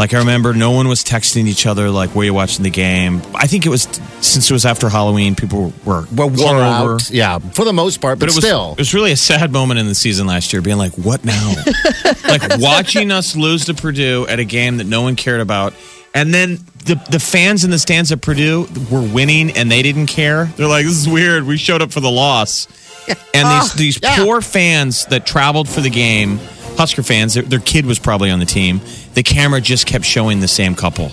Like 0.00 0.14
I 0.14 0.18
remember, 0.20 0.54
no 0.54 0.70
one 0.70 0.88
was 0.88 1.04
texting 1.04 1.46
each 1.46 1.66
other 1.66 1.90
like, 1.90 2.14
"Were 2.14 2.24
you 2.24 2.32
watching 2.32 2.62
the 2.62 2.70
game?" 2.70 3.20
I 3.34 3.46
think 3.46 3.66
it 3.66 3.68
was 3.68 3.82
since 4.22 4.50
it 4.50 4.52
was 4.54 4.64
after 4.64 4.88
Halloween. 4.88 5.34
People 5.34 5.74
were 5.84 6.06
Well, 6.14 6.30
wore 6.30 6.54
hungover. 6.54 6.94
out. 6.94 7.10
Yeah, 7.10 7.38
for 7.38 7.66
the 7.66 7.74
most 7.74 8.00
part, 8.00 8.18
but, 8.18 8.24
But 8.24 8.32
it 8.32 8.36
was 8.36 8.44
still. 8.46 8.72
it 8.72 8.78
was 8.78 8.94
really 8.94 9.12
a 9.12 9.16
sad 9.16 9.52
moment 9.52 9.78
in 9.78 9.88
the 9.88 9.94
season 9.94 10.26
last 10.26 10.54
year, 10.54 10.62
being 10.62 10.78
like, 10.78 10.94
"What 10.94 11.22
now?" 11.22 11.54
like 12.26 12.40
watching 12.58 13.10
us 13.10 13.36
lose 13.36 13.66
to 13.66 13.74
Purdue 13.74 14.26
at 14.26 14.38
a 14.38 14.44
game 14.44 14.78
that 14.78 14.86
no 14.86 15.02
one 15.02 15.16
cared 15.16 15.42
about, 15.42 15.74
and 16.14 16.32
then 16.32 16.60
the 16.86 16.94
the 17.10 17.20
fans 17.20 17.64
in 17.64 17.70
the 17.70 17.78
stands 17.78 18.10
at 18.10 18.22
Purdue 18.22 18.68
were 18.90 19.02
winning 19.02 19.50
and 19.50 19.70
they 19.70 19.82
didn't 19.82 20.06
care. 20.06 20.46
They're 20.56 20.66
like, 20.66 20.86
"This 20.86 20.96
is 20.96 21.10
weird. 21.10 21.46
We 21.46 21.58
showed 21.58 21.82
up 21.82 21.92
for 21.92 22.00
the 22.00 22.10
loss," 22.10 22.68
and 23.06 23.16
these 23.18 23.44
ah, 23.44 23.74
these 23.76 24.00
yeah. 24.02 24.16
poor 24.24 24.40
fans 24.40 25.04
that 25.10 25.26
traveled 25.26 25.68
for 25.68 25.82
the 25.82 25.90
game, 25.90 26.38
Husker 26.78 27.02
fans, 27.02 27.34
their, 27.34 27.42
their 27.42 27.60
kid 27.60 27.84
was 27.84 27.98
probably 27.98 28.30
on 28.30 28.38
the 28.38 28.46
team. 28.46 28.80
The 29.14 29.22
camera 29.22 29.60
just 29.60 29.86
kept 29.86 30.04
showing 30.04 30.40
the 30.40 30.48
same 30.48 30.74
couple. 30.74 31.10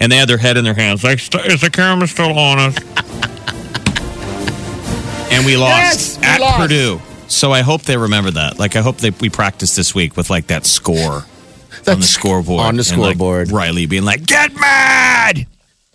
And 0.00 0.10
they 0.10 0.16
had 0.16 0.28
their 0.28 0.38
head 0.38 0.56
in 0.56 0.64
their 0.64 0.74
hands, 0.74 1.04
like, 1.04 1.20
"St- 1.20 1.46
is 1.46 1.60
the 1.60 1.70
camera 1.70 2.06
still 2.08 2.36
on 2.38 2.58
us? 2.58 2.76
and 5.30 5.46
we 5.46 5.56
lost 5.56 5.76
Yes, 5.76 6.18
we 6.18 6.24
at 6.26 6.40
lost. 6.40 6.58
Purdue. 6.58 7.00
So 7.28 7.52
I 7.52 7.60
hope 7.62 7.82
they 7.82 7.96
remember 7.96 8.30
that. 8.32 8.58
Like, 8.58 8.74
I 8.76 8.80
hope 8.80 8.96
they 8.98 9.10
we 9.10 9.30
practice 9.30 9.74
this 9.76 9.94
week 9.94 10.16
with 10.16 10.28
like 10.30 10.48
that 10.48 10.66
score 10.66 11.24
on 11.86 12.00
the 12.00 12.02
scoreboard. 12.02 12.60
on 12.62 12.76
the 12.76 12.88
And, 12.92 13.00
like, 13.00 13.16
scoreboard. 13.16 13.52
Riley 13.52 13.86
being 13.86 14.04
like, 14.04 14.26
"Get 14.26 14.52
mad!" 14.54 15.46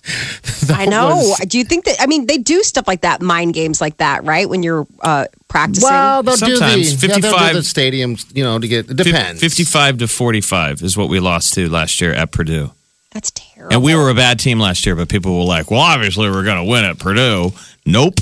I 0.69 0.85
know. 0.85 1.07
was- 1.17 1.39
Do 1.47 1.57
you 1.57 1.63
think 1.63 1.85
that? 1.85 1.97
I 1.99 2.07
mean, 2.07 2.25
they 2.27 2.37
do 2.37 2.63
stuff 2.63 2.87
like 2.87 3.01
that, 3.01 3.21
mind 3.21 3.53
games 3.53 3.81
like 3.81 3.97
that, 3.97 4.23
right? 4.23 4.47
When 4.49 4.63
you're 4.63 4.87
uh, 5.01 5.25
practicing. 5.47 5.87
well, 5.89 6.23
they'll 6.23 6.37
Sometimes 6.37 6.95
do 6.95 7.07
the, 7.07 7.07
yeah, 7.07 7.13
55 7.15 7.47
do 7.51 7.53
the 7.55 7.59
stadiums, 7.61 8.35
you 8.35 8.43
know, 8.43 8.59
to 8.59 8.67
get, 8.67 8.89
it 8.89 8.97
depends. 8.97 9.41
Fifty-five 9.41 9.97
to 9.99 10.07
forty-five 10.07 10.81
is 10.81 10.95
what 10.97 11.09
we 11.09 11.19
lost 11.19 11.53
to 11.55 11.69
last 11.69 11.99
year 12.01 12.13
at 12.13 12.31
Purdue. 12.31 12.71
That's 13.11 13.31
terrible. 13.31 13.73
And 13.73 13.83
we 13.83 13.95
were 13.95 14.09
a 14.09 14.13
bad 14.15 14.39
team 14.39 14.59
last 14.59 14.85
year, 14.85 14.95
but 14.95 15.09
people 15.09 15.37
were 15.37 15.45
like, 15.45 15.71
well, 15.71 15.79
obviously 15.79 16.29
we're 16.29 16.43
going 16.43 16.63
to 16.63 16.69
win 16.69 16.83
at 16.85 16.99
Purdue. 16.99 17.51
Nope. 17.85 18.15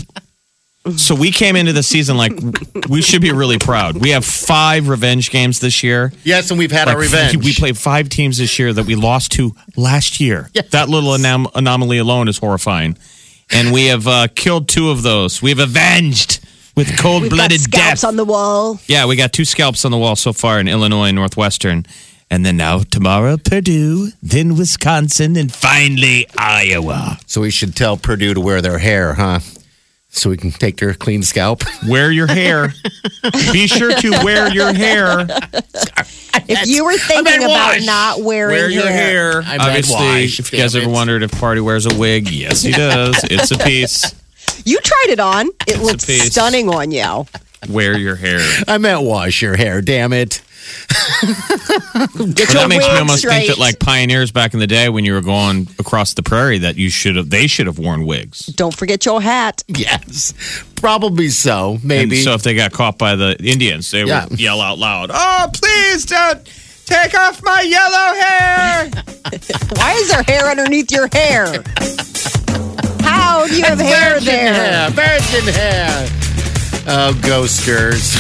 So 0.98 1.16
we 1.16 1.32
came 1.32 1.56
into 1.56 1.74
the 1.74 1.82
season 1.84 2.16
like 2.16 2.34
we 2.90 3.02
should 3.02 3.22
be 3.22 3.32
really 3.32 3.58
proud. 3.58 3.98
We 3.98 4.12
have 4.12 4.24
five 4.24 4.88
revenge 4.88 5.32
games 5.32 5.60
this 5.60 5.82
year. 5.84 6.14
Yes, 6.24 6.52
and 6.52 6.60
we've 6.60 6.72
had 6.72 6.88
Like, 6.88 6.96
our 6.96 7.02
revenge. 7.02 7.38
We 7.38 7.54
played 7.54 7.78
five 7.78 8.08
teams 8.10 8.38
this 8.38 8.60
year 8.60 8.72
that 8.72 8.86
we 8.86 8.94
lost 8.96 9.32
to 9.34 9.56
last 9.76 10.20
year. 10.20 10.50
That 10.72 10.88
little 10.90 11.10
anom- 11.12 11.50
anomaly 11.56 11.98
alone 11.98 12.28
is 12.28 12.38
horrifying. 12.38 12.98
And 13.52 13.74
we 13.74 13.86
have 13.88 14.08
uh, 14.08 14.28
killed 14.36 14.68
two 14.68 14.90
of 14.92 15.02
those. 15.04 15.42
We've 15.42 15.60
avenged 15.60 16.40
with 16.76 16.88
We've 16.90 16.98
got 16.98 17.02
cold-blooded 17.02 17.62
scalps 17.62 18.02
death. 18.02 18.04
on 18.04 18.16
the 18.16 18.26
wall. 18.26 18.80
Yeah, 18.88 19.06
we 19.08 19.16
got 19.16 19.34
two 19.34 19.46
scalps 19.46 19.86
on 19.86 19.92
the 19.92 19.98
wall 19.98 20.16
so 20.16 20.34
far 20.34 20.60
in 20.60 20.68
Illinois 20.68 21.06
and 21.08 21.16
Northwestern. 21.16 21.86
And 22.30 22.46
then 22.46 22.58
now 22.58 22.80
tomorrow, 22.80 23.38
Purdue, 23.38 24.10
then 24.22 24.56
Wisconsin, 24.58 25.36
and 25.38 25.52
finally 25.54 26.28
Iowa. 26.38 27.20
so 27.28 27.42
we 27.42 27.52
should 27.52 27.76
tell 27.76 27.98
Purdue 27.98 28.34
to 28.34 28.42
wear 28.42 28.62
their 28.62 28.80
hair, 28.80 29.14
huh? 29.14 29.40
So 30.16 30.30
we 30.30 30.38
can 30.38 30.52
take 30.52 30.78
their 30.78 30.94
clean 30.94 31.24
scalp. 31.24 31.64
Wear 31.88 32.10
your 32.10 32.28
hair. 32.28 32.74
Be 33.52 33.68
sure 33.68 33.94
to 33.94 34.12
wear 34.24 34.52
your 34.54 34.74
hair. 34.74 35.28
If 36.48 36.68
you 36.68 36.86
were 36.86 36.98
thinking 36.98 37.44
about 37.44 37.76
wash. 37.76 37.86
not 37.86 38.22
wearing 38.22 38.56
Wear 38.56 38.70
your 38.70 38.88
hair. 38.88 39.42
I 39.42 39.58
meant 39.58 39.62
Obviously, 39.62 39.96
wash, 39.96 40.40
if 40.40 40.54
you 40.54 40.60
guys 40.60 40.74
damn 40.74 40.84
ever 40.84 40.92
wondered 40.92 41.22
if 41.22 41.32
Party 41.34 41.60
wears 41.60 41.86
a 41.86 41.94
wig, 41.98 42.30
yes, 42.30 42.62
he 42.62 42.72
does. 42.72 43.16
It's 43.26 43.52
a 43.52 43.58
piece. 43.58 44.16
you 44.64 44.80
tried 44.80 45.08
it 45.10 45.20
on. 45.20 45.50
It 45.68 45.80
looks 45.82 46.06
piece. 46.06 46.32
stunning 46.32 46.70
on 46.70 46.92
you. 46.92 47.26
Wear 47.70 47.98
your 47.98 48.16
hair. 48.16 48.40
I 48.68 48.78
meant 48.78 49.02
wash 49.04 49.42
your 49.42 49.56
hair, 49.56 49.82
damn 49.82 50.14
it. 50.14 50.42
Get 51.22 51.28
your 51.28 52.62
that 52.62 52.66
makes 52.70 52.84
me 52.86 52.92
wig 52.92 53.00
almost 53.00 53.24
think 53.24 53.32
straight. 53.34 53.48
that, 53.50 53.58
like 53.60 53.80
pioneers 53.80 54.32
back 54.32 54.54
in 54.54 54.60
the 54.60 54.66
day, 54.68 54.90
when 54.90 55.06
you 55.06 55.14
were 55.14 55.22
going 55.22 55.68
across 55.80 56.14
the 56.16 56.24
prairie, 56.24 56.58
that 56.60 56.76
you 56.76 56.90
should 56.90 57.16
have, 57.16 57.30
they 57.30 57.46
should 57.48 57.68
have 57.68 57.78
worn 57.78 58.06
wigs. 58.06 58.48
Don't 58.48 58.76
forget 58.76 59.06
your 59.06 59.22
hat. 59.22 59.64
Yes, 59.68 60.34
probably 60.76 61.30
so. 61.30 61.74
And 61.76 61.84
Maybe. 61.84 62.22
so 62.22 62.34
if 62.34 62.42
they 62.44 62.56
got 62.56 62.72
caught 62.72 62.98
by 62.98 63.16
the 63.16 63.36
Indians, 63.44 63.92
they 63.92 64.04
Yeah. 64.06 64.26
would 64.26 64.40
yell 64.40 64.60
out 64.62 64.80
loud, 64.80 65.12
"Oh, 65.14 65.50
please 65.54 66.06
don't 66.06 66.42
take 66.86 67.14
off 67.18 67.44
my 67.44 67.62
yellow 67.62 68.20
hair!" 68.20 68.90
Why 69.76 69.94
is 69.94 70.10
there 70.10 70.24
hair 70.24 70.46
underneath 70.50 70.92
your 70.92 71.10
hair? 71.14 71.64
How 73.02 73.46
do 73.48 73.56
you 73.56 73.64
have 73.64 73.80
hair 73.80 74.14
Virgin 74.16 74.26
there? 74.26 74.54
hair, 74.54 74.90
virgin 74.90 75.54
hair. 75.54 76.10
Oh, 76.88 77.14
ghosters. 77.22 78.16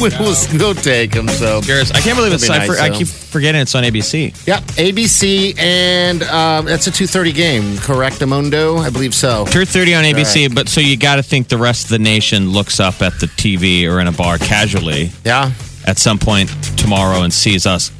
we'll, 0.00 0.58
we'll 0.58 0.74
take 0.74 1.12
them. 1.12 1.28
So, 1.28 1.60
Garris, 1.60 1.94
I 1.94 2.00
can't 2.00 2.16
believe 2.16 2.32
it's. 2.32 2.48
That'd 2.48 2.62
be 2.62 2.74
for, 2.74 2.80
nice, 2.80 2.90
I 2.90 2.96
keep 2.96 3.06
forgetting 3.06 3.60
it's 3.60 3.74
on 3.74 3.84
ABC. 3.84 4.46
Yep, 4.46 4.62
ABC, 4.62 5.58
and 5.58 6.22
um, 6.24 6.64
that's 6.64 6.86
a 6.86 6.90
two 6.90 7.06
thirty 7.06 7.32
game. 7.32 7.76
Correct, 7.78 8.16
Amundo? 8.16 8.78
I 8.78 8.90
believe 8.90 9.14
so. 9.14 9.44
Two 9.46 9.64
thirty 9.64 9.94
on 9.94 10.04
ABC, 10.04 10.54
but 10.54 10.68
so 10.68 10.80
you 10.80 10.96
got 10.96 11.16
to 11.16 11.22
think 11.22 11.48
the 11.48 11.58
rest 11.58 11.84
of 11.84 11.90
the 11.90 11.98
nation 11.98 12.50
looks 12.50 12.80
up 12.80 13.02
at 13.02 13.18
the 13.20 13.26
TV 13.26 13.90
or 13.90 14.00
in 14.00 14.06
a 14.06 14.12
bar 14.12 14.38
casually 14.38 15.10
Yeah, 15.24 15.52
at 15.86 15.98
some 15.98 16.18
point 16.18 16.48
tomorrow 16.78 17.22
and 17.22 17.32
sees 17.32 17.66
us 17.66 17.90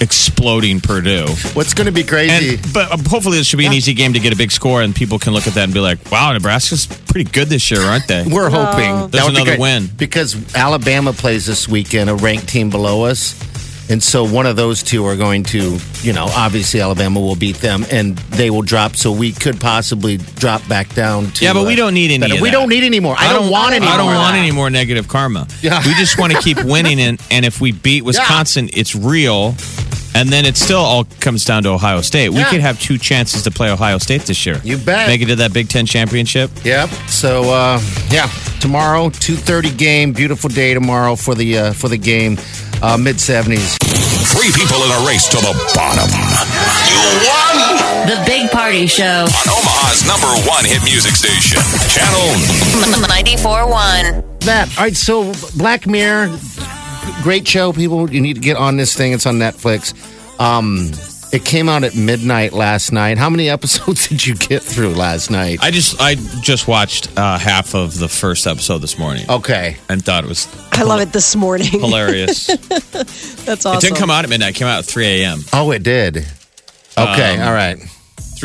exploding 0.00 0.80
Purdue. 0.80 1.26
What's 1.54 1.74
going 1.74 1.86
to 1.86 1.92
be 1.92 2.04
crazy? 2.04 2.56
And, 2.56 2.72
but 2.72 2.90
uh, 2.90 2.96
hopefully, 3.08 3.38
this 3.38 3.46
should 3.46 3.58
be 3.58 3.66
an 3.66 3.72
easy 3.72 3.94
game 3.94 4.12
to 4.12 4.20
get 4.20 4.32
a 4.32 4.36
big 4.36 4.50
score, 4.50 4.82
and 4.82 4.94
people 4.94 5.18
can 5.18 5.32
look 5.32 5.46
at 5.46 5.54
that 5.54 5.64
and 5.64 5.74
be 5.74 5.80
like, 5.80 6.10
"Wow, 6.10 6.32
Nebraska's 6.32 6.86
pretty 6.86 7.30
good 7.30 7.48
this 7.48 7.70
year, 7.70 7.80
aren't 7.82 8.08
they?" 8.08 8.24
We're 8.26 8.50
hoping 8.50 9.10
There's 9.10 9.26
be 9.26 9.30
another 9.30 9.56
great. 9.56 9.60
win. 9.60 9.88
because 9.96 10.54
Alabama 10.54 11.12
plays 11.12 11.46
this 11.46 11.68
weekend, 11.68 12.10
a 12.10 12.14
ranked 12.14 12.48
team 12.48 12.70
below 12.70 13.04
us. 13.04 13.34
And 13.90 14.02
so 14.02 14.24
one 14.24 14.46
of 14.46 14.56
those 14.56 14.82
two 14.82 15.04
are 15.04 15.16
going 15.16 15.42
to, 15.44 15.78
you 16.00 16.12
know, 16.14 16.24
obviously 16.24 16.80
Alabama 16.80 17.20
will 17.20 17.36
beat 17.36 17.56
them 17.56 17.84
and 17.90 18.16
they 18.16 18.48
will 18.48 18.62
drop. 18.62 18.96
So 18.96 19.12
we 19.12 19.32
could 19.32 19.60
possibly 19.60 20.16
drop 20.16 20.66
back 20.68 20.94
down 20.94 21.26
to. 21.32 21.44
Yeah, 21.44 21.52
but 21.52 21.66
we 21.66 21.74
uh, 21.74 21.76
don't 21.76 21.94
need 21.94 22.10
any. 22.10 22.26
better. 22.26 22.40
We 22.40 22.50
don't 22.50 22.70
need 22.70 22.84
any 22.84 23.00
more. 23.00 23.14
I, 23.18 23.32
don't, 23.32 23.50
want 23.50 23.74
any 23.74 23.86
I 23.86 23.96
don't 23.98 24.06
want 24.14 24.36
any 24.36 24.52
more 24.52 24.70
negative 24.70 25.06
karma. 25.08 25.46
Yeah. 25.60 25.82
We 25.84 25.94
just 25.94 26.18
want 26.18 26.32
to 26.32 26.40
keep 26.40 26.62
winning, 26.64 26.98
and 26.98 27.20
and 27.30 27.44
if 27.44 27.60
we 27.60 27.72
beat 27.72 28.04
Wisconsin, 28.04 28.70
it's 28.72 28.94
real. 28.94 29.54
And 30.16 30.28
then 30.28 30.46
it 30.46 30.56
still 30.56 30.78
all 30.78 31.04
comes 31.20 31.44
down 31.44 31.64
to 31.64 31.70
Ohio 31.70 32.00
State. 32.00 32.28
We 32.30 32.38
Yeah. 32.38 32.50
could 32.50 32.60
have 32.60 32.80
two 32.80 32.98
chances 32.98 33.42
to 33.42 33.50
play 33.50 33.68
Ohio 33.70 33.98
State 33.98 34.22
this 34.26 34.46
year. 34.46 34.60
You 34.62 34.76
bet. 34.78 35.08
Make 35.08 35.22
it 35.22 35.26
to 35.26 35.36
that 35.36 35.52
Big 35.52 35.68
Ten 35.68 35.86
championship. 35.86 36.50
Yep. 36.64 36.88
So 37.08 37.50
uh, 37.52 37.80
yeah, 38.10 38.28
tomorrow, 38.60 39.10
two 39.10 39.34
thirty 39.36 39.70
game. 39.70 40.12
Beautiful 40.12 40.48
day 40.50 40.72
tomorrow 40.72 41.16
for 41.16 41.34
the 41.34 41.58
uh, 41.58 41.72
for 41.72 41.88
the 41.88 41.98
game. 41.98 42.38
Uh, 42.82 42.96
Mid 42.96 43.18
seventies. 43.20 43.76
Three 44.30 44.50
people 44.52 44.82
in 44.84 44.90
a 44.90 45.06
race 45.06 45.26
to 45.28 45.36
the 45.36 45.52
bottom. 45.74 46.08
You 46.10 47.00
won! 47.28 48.06
The 48.08 48.22
Big 48.26 48.50
Party 48.50 48.86
Show. 48.86 49.24
On 49.26 49.48
Omaha's 49.48 50.04
number 50.06 50.26
one 50.48 50.64
hit 50.64 50.82
music 50.84 51.14
station, 51.16 51.58
Channel 51.88 52.34
94.1. 53.08 54.40
That 54.40 54.68
all 54.78 54.84
right. 54.84 54.96
So 54.96 55.32
Black 55.56 55.86
Mirror, 55.86 56.28
great 57.22 57.46
show. 57.46 57.72
People, 57.72 58.10
you 58.10 58.20
need 58.20 58.34
to 58.34 58.40
get 58.40 58.56
on 58.56 58.76
this 58.76 58.94
thing. 58.96 59.12
It's 59.12 59.26
on 59.26 59.36
Netflix. 59.36 59.94
Um, 60.40 60.90
it 61.32 61.44
came 61.44 61.68
out 61.68 61.82
at 61.84 61.96
midnight 61.96 62.52
last 62.52 62.92
night. 62.92 63.18
How 63.18 63.28
many 63.30 63.48
episodes 63.56 64.08
did 64.08 64.24
you 64.26 64.34
get 64.36 64.62
through 64.62 64.90
last 64.94 65.30
night? 65.30 65.58
I 65.62 65.70
just 65.70 66.00
I 66.00 66.14
just 66.42 66.68
watched 66.68 67.16
uh, 67.18 67.38
half 67.38 67.74
of 67.74 67.98
the 67.98 68.08
first 68.08 68.46
episode 68.46 68.78
this 68.78 68.98
morning 68.98 69.26
Okay. 69.28 69.76
and 69.88 70.04
thought 70.04 70.24
it 70.24 70.28
was 70.28 70.48
I 70.72 70.82
love 70.82 71.00
it 71.00 71.12
this 71.12 71.34
morning. 71.36 71.68
hilarious. 71.68 72.46
That's 72.46 73.64
awesome. 73.66 73.78
It 73.78 73.80
didn't 73.80 73.96
come 73.96 74.10
out 74.10 74.24
at 74.24 74.30
midnight. 74.30 74.50
It 74.50 74.58
came 74.58 74.68
out 74.68 74.78
at 74.80 74.84
3 74.84 75.06
a.m. 75.22 75.40
Oh, 75.52 75.70
it 75.70 75.82
did. 75.82 76.18
Okay. 76.96 77.36
Um, 77.36 77.48
all 77.48 77.54
right. 77.54 77.78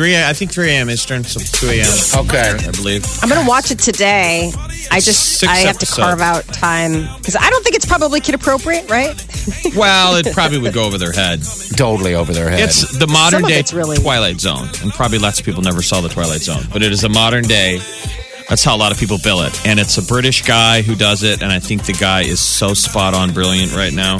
3 0.00 0.14
a, 0.14 0.26
I 0.30 0.32
think 0.32 0.50
3 0.50 0.70
a.m. 0.70 0.88
Eastern, 0.88 1.24
so 1.24 1.40
2 1.40 1.74
a.m. 1.74 2.24
Okay. 2.24 2.66
I 2.66 2.70
believe. 2.70 3.04
I'm 3.22 3.28
going 3.28 3.42
to 3.42 3.46
watch 3.46 3.70
it 3.70 3.78
today. 3.78 4.50
I 4.90 4.98
just 4.98 5.38
Six 5.38 5.52
I 5.52 5.56
have 5.56 5.76
to 5.76 5.84
carve 5.84 6.22
out 6.22 6.44
time 6.46 7.06
because 7.18 7.36
I 7.36 7.50
don't 7.50 7.62
think 7.62 7.76
it's 7.76 7.84
probably 7.84 8.20
kid 8.20 8.34
appropriate, 8.34 8.88
right? 8.88 9.14
Well, 9.76 10.16
it 10.16 10.32
probably 10.32 10.58
would 10.58 10.72
go 10.72 10.84
over 10.84 10.96
their 10.96 11.12
head. 11.12 11.42
Totally 11.76 12.14
over 12.14 12.32
their 12.32 12.48
head. 12.48 12.60
It's 12.60 12.98
the 12.98 13.06
modern 13.06 13.42
Some 13.42 13.50
day 13.50 13.58
it's 13.60 13.74
really- 13.74 13.98
Twilight 13.98 14.40
Zone, 14.40 14.68
and 14.82 14.90
probably 14.92 15.18
lots 15.18 15.38
of 15.38 15.44
people 15.44 15.62
never 15.62 15.82
saw 15.82 16.00
the 16.00 16.08
Twilight 16.08 16.40
Zone, 16.40 16.64
but 16.72 16.82
it 16.82 16.92
is 16.92 17.04
a 17.04 17.08
modern 17.10 17.44
day. 17.44 17.78
That's 18.50 18.64
how 18.64 18.76
a 18.76 18.78
lot 18.78 18.90
of 18.92 18.98
people 18.98 19.16
bill 19.22 19.42
it, 19.42 19.66
and 19.66 19.78
it's 19.80 19.96
a 19.96 20.02
British 20.02 20.42
guy 20.42 20.82
who 20.82 20.94
does 20.96 21.22
it, 21.22 21.40
and 21.40 21.50
I 21.50 21.60
think 21.60 21.86
the 21.86 21.92
guy 21.94 22.22
is 22.22 22.40
so 22.40 22.74
spot 22.74 23.14
on, 23.14 23.32
brilliant 23.32 23.74
right 23.74 23.92
now. 23.92 24.16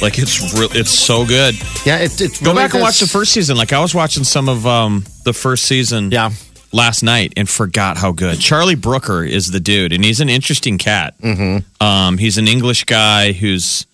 Like 0.00 0.18
it's 0.18 0.54
real, 0.58 0.68
it's 0.72 0.90
so 0.90 1.24
good. 1.24 1.54
yeah. 1.86 1.98
It, 1.98 2.18
it's 2.20 2.40
Go 2.40 2.50
really 2.52 2.62
back 2.64 2.72
and 2.74 2.82
watch 2.82 2.98
the 2.98 3.06
first 3.06 3.30
season. 3.32 3.56
Like 3.56 3.72
I 3.72 3.80
was 3.80 3.94
watching 3.94 4.24
some 4.24 4.48
of 4.48 4.66
um, 4.66 5.04
the 5.24 5.32
first 5.32 5.64
season. 5.66 6.10
Yeah. 6.10 6.30
last 6.72 7.02
night 7.02 7.34
and 7.36 7.46
forgot 7.48 7.98
how 7.98 8.10
good 8.12 8.40
Charlie 8.40 8.74
Brooker 8.74 9.22
is 9.22 9.50
the 9.50 9.60
dude, 9.60 9.92
and 9.92 10.02
he's 10.02 10.20
an 10.20 10.30
interesting 10.30 10.78
cat. 10.78 11.14
Mm-hmm. 11.20 11.84
Um, 11.86 12.16
he's 12.18 12.38
an 12.38 12.48
English 12.48 12.84
guy 12.84 13.32
who's 13.32 13.86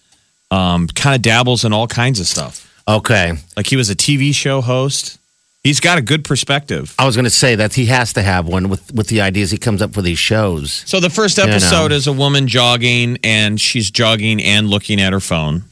um, 0.53 0.87
kind 0.87 1.17
of 1.17 1.21
dabbles 1.23 1.65
in 1.65 1.73
all 1.73 1.89
kinds 1.89 2.21
of 2.21 2.27
stuff. 2.27 2.65
Okay. 2.87 3.33
Like 3.57 3.67
he 3.67 3.75
was 3.77 3.91
a 3.91 3.97
TV 3.97 4.33
show 4.33 4.61
host. 4.61 5.18
He's 5.65 5.81
got 5.81 5.99
a 5.99 6.03
good 6.03 6.25
perspective. 6.25 6.95
I 6.99 7.05
was 7.05 7.17
going 7.17 7.25
to 7.25 7.31
say 7.31 7.57
that 7.57 7.75
he 7.75 7.87
has 7.87 8.13
to 8.15 8.23
have 8.23 8.47
one 8.47 8.69
with 8.69 8.93
with 8.95 9.09
the 9.09 9.21
ideas 9.21 9.51
he 9.51 9.59
comes 9.59 9.83
up 9.83 9.93
for 9.93 10.03
these 10.03 10.19
shows. 10.19 10.83
So 10.87 11.01
the 11.01 11.11
first 11.11 11.37
You 11.37 11.45
know. 11.47 11.51
episode 11.51 11.93
is 11.93 12.07
a 12.07 12.13
woman 12.13 12.47
jogging, 12.49 13.19
and 13.25 13.61
she's 13.61 13.91
jogging 13.91 14.43
and 14.43 14.69
looking 14.69 15.01
at 15.01 15.13
her 15.13 15.21
phone, 15.21 15.65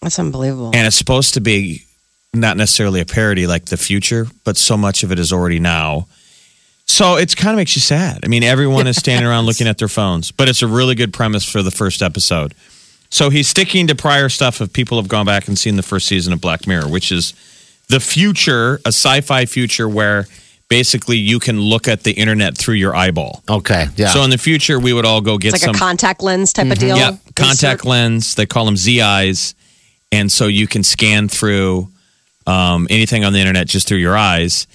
That's 0.00 0.18
unbelievable. 0.18 0.70
and 0.74 0.86
it's 0.86 0.96
supposed 0.96 1.34
to 1.34 1.40
be 1.40 1.82
not 2.32 2.56
necessarily 2.56 3.00
a 3.00 3.04
parody 3.04 3.46
like 3.48 3.66
the 3.66 3.76
future, 3.76 4.26
but 4.44 4.56
so 4.56 4.76
much 4.76 5.02
of 5.02 5.10
it 5.10 5.18
is 5.18 5.32
already 5.32 5.58
now. 5.58 6.06
So 6.86 7.16
it's 7.16 7.34
kind 7.34 7.50
of 7.50 7.56
makes 7.56 7.74
you 7.76 7.80
sad. 7.82 8.20
I 8.24 8.28
mean, 8.28 8.42
everyone 8.44 8.86
is 8.86 8.96
standing 8.96 9.26
around 9.28 9.46
looking 9.46 9.66
at 9.66 9.78
their 9.78 9.88
phones, 9.88 10.30
but 10.30 10.48
it's 10.48 10.62
a 10.62 10.66
really 10.68 10.94
good 10.94 11.12
premise 11.12 11.44
for 11.44 11.62
the 11.62 11.70
first 11.72 12.00
episode. 12.02 12.54
So 13.10 13.28
he's 13.30 13.48
sticking 13.48 13.88
to 13.88 13.96
prior 13.96 14.28
stuff 14.28 14.60
if 14.60 14.72
people 14.72 14.98
have 15.00 15.08
gone 15.08 15.26
back 15.26 15.48
and 15.48 15.58
seen 15.58 15.74
the 15.76 15.82
first 15.82 16.06
season 16.06 16.32
of 16.32 16.40
Black 16.40 16.66
Mirror, 16.68 16.88
which 16.88 17.10
is 17.10 17.34
the 17.90 18.00
future, 18.00 18.76
a 18.84 18.88
sci-fi 18.88 19.46
future 19.46 19.88
where 19.88 20.26
basically 20.68 21.16
you 21.16 21.40
can 21.40 21.60
look 21.60 21.88
at 21.88 22.04
the 22.04 22.12
internet 22.12 22.56
through 22.56 22.76
your 22.76 22.94
eyeball. 22.94 23.42
Okay. 23.50 23.86
Yeah. 23.96 24.08
So 24.08 24.22
in 24.22 24.30
the 24.30 24.38
future, 24.38 24.78
we 24.78 24.92
would 24.92 25.04
all 25.04 25.20
go 25.20 25.36
get 25.36 25.54
it's 25.54 25.62
like 25.62 25.68
some 25.68 25.74
a 25.74 25.78
contact 25.78 26.22
lens 26.22 26.52
type 26.52 26.70
of 26.70 26.78
deal. 26.78 26.96
yeah, 26.96 27.16
contact 27.34 27.80
Insert- 27.80 27.84
lens. 27.84 28.34
They 28.36 28.46
call 28.46 28.64
them 28.64 28.76
Z 28.76 29.00
eyes, 29.02 29.54
and 30.12 30.30
so 30.30 30.46
you 30.46 30.66
can 30.66 30.84
scan 30.84 31.28
through 31.28 31.88
um, 32.46 32.86
anything 32.88 33.24
on 33.24 33.32
the 33.32 33.40
internet 33.40 33.66
just 33.66 33.88
through 33.88 33.98
your 33.98 34.16
eyes. 34.16 34.66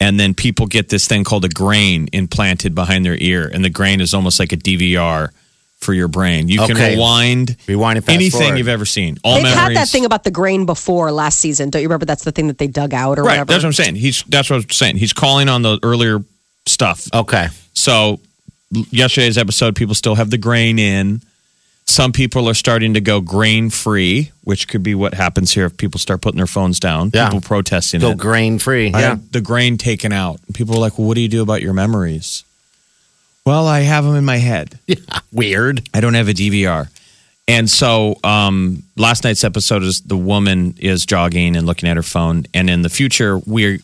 And 0.00 0.18
then 0.18 0.34
people 0.34 0.66
get 0.66 0.88
this 0.88 1.06
thing 1.06 1.22
called 1.22 1.44
a 1.44 1.48
grain 1.48 2.08
implanted 2.12 2.74
behind 2.74 3.04
their 3.04 3.16
ear, 3.20 3.48
and 3.52 3.64
the 3.64 3.70
grain 3.70 4.00
is 4.00 4.14
almost 4.14 4.40
like 4.40 4.52
a 4.52 4.56
DVR 4.56 5.30
for 5.82 5.92
your 5.92 6.08
brain. 6.08 6.48
You 6.48 6.58
can 6.60 6.72
Okay. 6.76 6.92
rewind 6.94 7.56
Rewind 7.66 7.96
and 7.98 8.04
fast 8.06 8.14
anything 8.14 8.40
forward. 8.40 8.58
you've 8.58 8.68
ever 8.68 8.84
seen. 8.86 9.18
All 9.24 9.34
They've 9.34 9.42
memories. 9.44 9.58
had 9.60 9.76
that 9.76 9.88
thing 9.88 10.04
about 10.04 10.24
the 10.24 10.30
grain 10.30 10.64
before 10.66 11.12
last 11.12 11.38
season. 11.38 11.70
Don't 11.70 11.82
you 11.82 11.88
remember? 11.88 12.06
That's 12.06 12.24
the 12.24 12.32
thing 12.32 12.46
that 12.48 12.58
they 12.58 12.66
dug 12.68 12.94
out 12.94 13.18
or 13.18 13.22
right. 13.22 13.32
whatever. 13.32 13.52
That's 13.52 13.64
what 13.64 13.68
I'm 13.68 13.72
saying. 13.74 13.96
He's 13.96 14.22
that's 14.28 14.48
what 14.50 14.56
I'm 14.64 14.70
saying. 14.70 14.96
He's 14.96 15.12
calling 15.12 15.48
on 15.48 15.62
the 15.62 15.78
earlier 15.82 16.22
stuff. 16.66 17.08
okay. 17.12 17.48
So 17.74 18.20
yesterday's 18.90 19.36
episode, 19.38 19.74
people 19.76 19.94
still 19.94 20.14
have 20.14 20.30
the 20.30 20.38
grain 20.38 20.78
in. 20.78 21.20
Some 21.84 22.12
people 22.12 22.48
are 22.48 22.54
starting 22.54 22.94
to 22.94 23.00
go 23.00 23.20
grain 23.20 23.68
free, 23.68 24.30
which 24.44 24.68
could 24.68 24.82
be 24.84 24.94
what 24.94 25.14
happens 25.14 25.52
here 25.52 25.66
if 25.66 25.76
people 25.76 25.98
start 25.98 26.20
putting 26.22 26.36
their 26.38 26.46
phones 26.46 26.78
down. 26.78 27.10
Yeah. 27.12 27.26
People 27.26 27.40
protesting 27.40 28.00
Go 28.00 28.12
it. 28.12 28.18
grain 28.18 28.58
free. 28.60 28.92
I 28.94 29.00
Yeah. 29.00 29.08
had 29.10 29.32
the 29.32 29.40
grain 29.40 29.76
taken 29.78 30.12
out. 30.12 30.38
People 30.54 30.76
are 30.76 30.78
like, 30.78 30.96
well, 30.96 31.08
what 31.08 31.16
do 31.16 31.20
you 31.20 31.28
do 31.28 31.42
about 31.42 31.60
your 31.60 31.72
memories? 31.74 32.44
Well, 33.44 33.66
I 33.66 33.80
have 33.80 34.04
them 34.04 34.14
in 34.16 34.24
my 34.24 34.36
head. 34.38 34.78
Yeah, 34.86 34.96
Weird. 35.32 35.88
I 35.94 36.00
don't 36.00 36.14
have 36.14 36.28
a 36.28 36.32
DVR. 36.34 36.88
And 37.48 37.68
so 37.68 38.16
um, 38.22 38.82
last 38.96 39.24
night's 39.24 39.42
episode 39.44 39.82
is 39.82 40.00
the 40.02 40.16
woman 40.16 40.74
is 40.78 41.04
jogging 41.06 41.56
and 41.56 41.66
looking 41.66 41.88
at 41.88 41.96
her 41.96 42.02
phone. 42.02 42.44
And 42.54 42.70
in 42.70 42.82
the 42.82 42.88
future, 42.88 43.38
we 43.38 43.80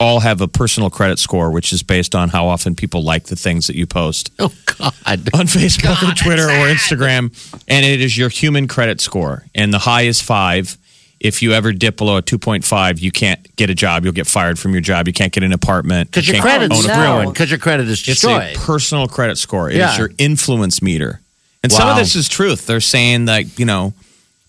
all 0.00 0.20
have 0.20 0.40
a 0.40 0.48
personal 0.48 0.90
credit 0.90 1.18
score, 1.18 1.50
which 1.50 1.72
is 1.72 1.82
based 1.82 2.14
on 2.14 2.28
how 2.30 2.48
often 2.48 2.74
people 2.74 3.02
like 3.02 3.24
the 3.24 3.36
things 3.36 3.66
that 3.68 3.76
you 3.76 3.86
post 3.86 4.30
Oh 4.38 4.52
God. 4.66 4.92
on 5.34 5.46
Facebook 5.46 6.02
or 6.02 6.14
Twitter 6.14 6.44
or 6.44 6.66
Instagram. 6.68 7.32
And 7.68 7.86
it 7.86 8.00
is 8.00 8.16
your 8.18 8.28
human 8.28 8.66
credit 8.68 9.00
score. 9.00 9.44
And 9.54 9.72
the 9.72 9.78
high 9.78 10.02
is 10.02 10.20
five. 10.20 10.76
If 11.18 11.42
you 11.42 11.52
ever 11.52 11.72
dip 11.72 11.96
below 11.96 12.18
a 12.18 12.22
2.5, 12.22 13.00
you 13.00 13.10
can't 13.10 13.54
get 13.56 13.70
a 13.70 13.74
job. 13.74 14.04
You'll 14.04 14.12
get 14.12 14.26
fired 14.26 14.58
from 14.58 14.72
your 14.72 14.82
job. 14.82 15.06
You 15.06 15.14
can't 15.14 15.32
get 15.32 15.42
an 15.42 15.52
apartment. 15.52 16.10
Because 16.10 16.28
You 16.28 16.34
your 16.34 16.42
can't 16.42 16.58
credit's 16.70 16.84
own 16.84 16.90
a 16.90 16.94
no. 16.94 17.14
ruined. 17.18 17.32
Because 17.32 17.50
your 17.50 17.58
credit 17.58 17.88
is 17.88 18.02
destroyed. 18.02 18.42
it's 18.42 18.50
destroyed. 18.52 18.64
a 18.64 18.66
personal 18.66 19.08
credit 19.08 19.38
score. 19.38 19.68
It 19.70 19.74
is 19.76 19.78
Yeah. 19.78 19.98
your 19.98 20.10
influence 20.18 20.82
meter. 20.82 21.20
And 21.62 21.72
some 21.72 21.88
of 21.88 21.96
this 21.96 22.14
is 22.14 22.28
truth. 22.28 22.66
They're 22.66 22.80
saying 22.80 23.24
that, 23.24 23.58
you 23.58 23.64
know, 23.64 23.94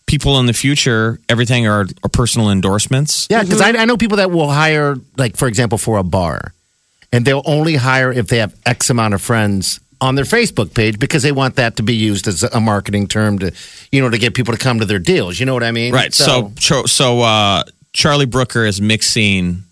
people 0.07 0.39
in 0.39 0.45
the 0.45 0.53
future, 0.53 1.19
everything 1.29 1.67
are, 1.67 1.87
are 2.03 2.09
personal 2.11 2.51
endorsements. 2.51 3.27
Yeah, 3.29 3.43
because 3.43 3.61
I, 3.61 3.69
I 3.69 3.85
know 3.85 3.97
people 3.97 4.17
that 4.17 4.29
will 4.29 4.51
hire, 4.51 4.97
like 5.17 5.35
for 5.37 5.47
example, 5.47 5.77
for 5.77 5.97
a 5.97 6.03
bar, 6.03 6.53
and 7.11 7.25
they'll 7.25 7.41
only 7.45 7.75
hire 7.75 8.11
if 8.11 8.27
they 8.27 8.37
have 8.37 8.53
X 8.65 8.89
amount 8.89 9.13
of 9.13 9.21
friends 9.21 9.79
on 10.01 10.15
their 10.15 10.25
Facebook 10.25 10.73
page 10.73 10.99
because 10.99 11.23
they 11.23 11.31
want 11.31 11.55
that 11.55 11.75
to 11.77 11.83
be 11.83 11.95
used 11.95 12.27
as 12.27 12.43
a 12.43 12.59
marketing 12.59 13.07
term 13.07 13.39
to, 13.39 13.51
you 13.91 14.01
know, 14.01 14.09
to 14.09 14.17
get 14.17 14.33
people 14.33 14.53
to 14.53 14.59
come 14.59 14.79
to 14.79 14.85
their 14.85 14.99
deals. 14.99 15.39
You 15.39 15.45
know 15.45 15.53
what 15.53 15.63
I 15.63 15.71
mean? 15.71 15.93
Right. 15.93 16.13
So, 16.13 16.51
so, 16.59 16.83
so 16.85 17.21
uh, 17.21 17.63
Charlie 17.93 18.25
Brooker 18.25 18.65
is 18.65 18.79
mixing 18.81 19.63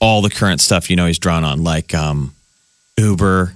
all 0.00 0.22
the 0.22 0.30
current 0.30 0.60
stuff, 0.60 0.88
you 0.90 0.96
know, 0.96 1.06
he's 1.06 1.18
drawn 1.18 1.44
on, 1.44 1.62
like 1.62 1.94
um, 1.94 2.34
Uber, 2.96 3.52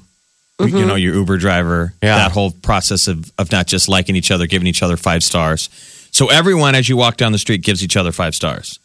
you 0.61 0.85
know, 0.87 0.95
your 0.95 1.15
Uber 1.15 1.39
driver, 1.39 1.95
Yeah. 2.03 2.17
that 2.19 2.33
whole 2.33 2.51
process 2.51 3.09
of, 3.09 3.33
of 3.39 3.51
not 3.51 3.67
just 3.67 3.89
liking 3.89 4.15
each 4.15 4.31
other, 4.31 4.47
giving 4.47 4.67
each 4.69 4.83
other 4.83 4.97
five 4.97 5.23
stars. 5.25 5.69
So 6.13 6.29
everyone, 6.29 6.75
as 6.75 6.89
you 6.89 6.97
walk 6.97 7.17
down 7.17 7.33
the 7.33 7.39
street, 7.39 7.63
gives 7.63 7.83
each 7.83 7.97
other 7.97 8.13
five 8.13 8.35
stars. 8.35 8.79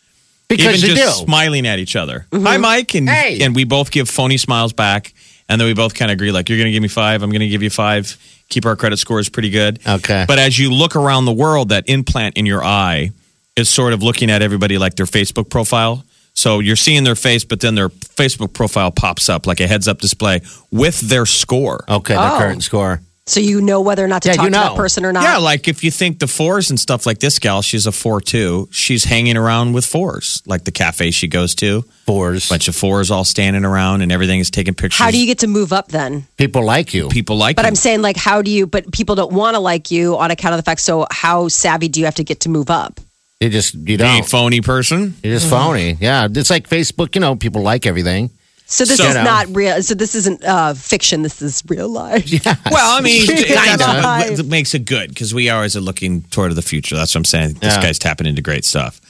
because 0.48 0.84
even 0.84 0.90
you 0.90 0.96
just 0.96 1.20
do. 1.20 1.26
smiling 1.26 1.68
at 1.68 1.78
each 1.80 1.96
other. 1.96 2.26
Hi, 2.34 2.58
Mike, 2.58 2.96
and 2.96 3.08
Hey. 3.10 3.40
and 3.44 3.54
we 3.56 3.66
both 3.66 3.92
give 3.92 4.10
phony 4.10 4.38
smiles 4.38 4.74
back, 4.74 5.14
and 5.50 5.60
then 5.60 5.68
we 5.68 5.74
both 5.74 5.94
kind 5.96 6.10
of 6.12 6.14
agree, 6.14 6.32
like 6.32 6.48
you're 6.48 6.58
going 6.58 6.68
to 6.68 6.72
give 6.72 6.82
me 6.82 6.88
five, 6.88 7.22
I'm 7.24 7.30
going 7.32 7.42
to 7.42 7.48
give 7.50 7.64
you 7.64 7.70
five. 7.70 8.16
Keep 8.50 8.66
our 8.66 8.76
credit 8.76 8.98
scores 8.98 9.30
pretty 9.30 9.50
good. 9.50 9.80
Okay. 9.86 10.26
But 10.28 10.40
as 10.40 10.58
you 10.58 10.72
look 10.72 10.96
around 10.96 11.26
the 11.26 11.34
world, 11.34 11.70
that 11.70 11.84
implant 11.88 12.38
in 12.38 12.46
your 12.48 12.64
eye 12.64 13.12
is 13.56 13.70
sort 13.70 13.94
of 13.94 14.02
looking 14.02 14.32
at 14.32 14.42
everybody 14.42 14.78
like 14.78 14.96
their 14.96 15.06
Facebook 15.06 15.50
profile. 15.50 16.04
So 16.34 16.60
you're 16.60 16.76
seeing 16.78 17.04
their 17.04 17.16
face, 17.16 17.44
but 17.44 17.60
then 17.60 17.76
their 17.76 17.90
Facebook 17.90 18.54
profile 18.54 18.92
pops 18.92 19.28
up 19.30 19.46
like 19.46 19.60
a 19.60 19.68
heads 19.68 19.88
up 19.88 20.00
display 20.00 20.42
with 20.72 21.00
their 21.02 21.26
score. 21.26 21.84
Okay, 21.90 22.14
their 22.16 22.24
Oh. 22.32 22.38
current 22.40 22.64
score. 22.64 23.02
So 23.30 23.40
you 23.40 23.62
know 23.62 23.82
whether 23.82 24.04
or 24.04 24.08
not 24.08 24.24
to 24.24 24.30
Yeah, 24.30 24.36
talk 24.36 24.46
you 24.46 24.50
to 24.50 24.58
that 24.58 24.72
know. 24.72 24.76
person 24.76 25.06
or 25.06 25.14
not. 25.14 25.24
Yeah, 25.24 25.38
like 25.38 25.68
if 25.68 25.84
you 25.84 25.92
think 25.92 26.20
the 26.20 26.28
fours 26.28 26.70
and 26.70 26.80
stuff 26.80 27.06
like 27.06 27.20
this 27.20 27.38
gal, 27.40 27.62
she's 27.62 27.86
a 27.86 27.92
four 27.92 28.22
too. 28.22 28.68
She's 28.72 29.04
hanging 29.04 29.38
around 29.38 29.74
with 29.74 29.86
fours, 29.86 30.42
like 30.46 30.64
the 30.64 30.72
cafe 30.72 31.12
she 31.12 31.28
goes 31.28 31.54
to. 31.56 31.84
Fours. 32.06 32.50
Bunch 32.50 32.68
of 32.68 32.76
fours 32.76 33.12
all 33.12 33.24
standing 33.24 33.66
around 33.66 34.02
and 34.02 34.12
everything 34.12 34.40
is 34.40 34.50
taking 34.50 34.74
pictures. 34.74 34.98
How 34.98 35.12
do 35.12 35.20
you 35.20 35.28
get 35.28 35.40
to 35.40 35.48
move 35.48 35.72
up 35.72 35.90
then? 35.90 36.26
People 36.38 36.64
like 36.66 36.94
you. 36.94 37.10
people 37.10 37.38
like 37.38 37.56
But 37.56 37.66
you. 37.66 37.68
I'm 37.68 37.76
saying, 37.76 38.02
like, 38.02 38.18
how 38.18 38.42
do 38.42 38.50
you? 38.50 38.66
But 38.66 38.92
people 38.92 39.14
don't 39.16 39.32
want 39.32 39.56
to 39.56 39.60
like 39.60 39.92
you 39.92 40.18
on 40.18 40.32
account 40.32 40.54
of 40.54 40.58
the 40.58 40.64
fact. 40.64 40.82
So 40.82 41.06
how 41.12 41.48
savvy 41.50 41.88
do 41.88 42.00
you 42.00 42.06
have 42.06 42.16
to 42.16 42.24
get 42.24 42.40
to 42.42 42.50
move 42.50 42.70
up? 42.72 43.00
You 43.40 43.50
just 43.50 43.74
you 43.76 43.96
don't. 43.96 44.22
A 44.22 44.24
phony 44.24 44.62
person? 44.62 45.16
You're 45.24 45.36
just 45.36 45.48
mm-hmm. 45.48 45.56
phony. 45.56 45.98
Yeah, 46.02 46.28
it's 46.30 46.50
like 46.50 46.68
Facebook. 46.68 47.16
You 47.16 47.22
know, 47.22 47.36
people 47.36 47.62
like 47.62 47.86
everything. 47.86 48.32
So 48.72 48.86
this 48.86 48.98
So- 48.98 49.06
is 49.08 49.16
not 49.16 49.48
real. 49.56 49.82
So 49.82 49.96
this 49.96 50.14
isn't 50.14 50.44
uh, 50.44 50.76
fiction. 50.76 51.24
This 51.24 51.42
is 51.42 51.64
real 51.68 51.90
life. 51.90 52.30
Yeah. 52.46 52.56
Well, 52.70 52.98
I 52.98 53.02
mean, 53.02 53.26
Kinda. 53.28 53.78
that's 53.78 54.38
what 54.38 54.46
makes 54.46 54.74
it 54.76 54.86
good 54.86 55.10
because 55.10 55.34
we 55.34 55.50
always 55.50 55.76
are 55.76 55.82
looking 55.82 56.22
toward 56.30 56.54
the 56.56 56.62
future. 56.62 56.96
That's 56.96 57.14
what 57.16 57.20
I'm 57.22 57.26
saying. 57.26 57.54
This 57.56 57.76
Yeah. 57.76 57.82
guy's 57.82 57.98
tapping 58.00 58.28
into 58.28 58.42
great 58.44 58.64
stuff. 58.66 59.02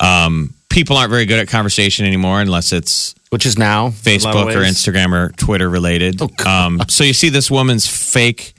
Um, 0.00 0.54
people 0.70 0.96
aren't 0.96 1.10
very 1.10 1.26
good 1.26 1.38
at 1.38 1.48
conversation 1.48 2.06
anymore 2.06 2.40
unless 2.40 2.72
it's 2.72 3.14
Which 3.28 3.44
is 3.44 3.58
now 3.58 3.82
a 3.82 3.84
lot 3.84 3.92
of 3.92 3.94
Facebook 4.02 4.54
or 4.56 4.60
ways. 4.60 4.74
Instagram 4.74 5.12
or 5.12 5.28
Twitter 5.36 5.68
related. 5.68 6.20
um, 6.46 6.80
so 6.88 7.04
you 7.04 7.12
see 7.12 7.28
this 7.28 7.50
woman's 7.50 7.86
fake 7.86 8.54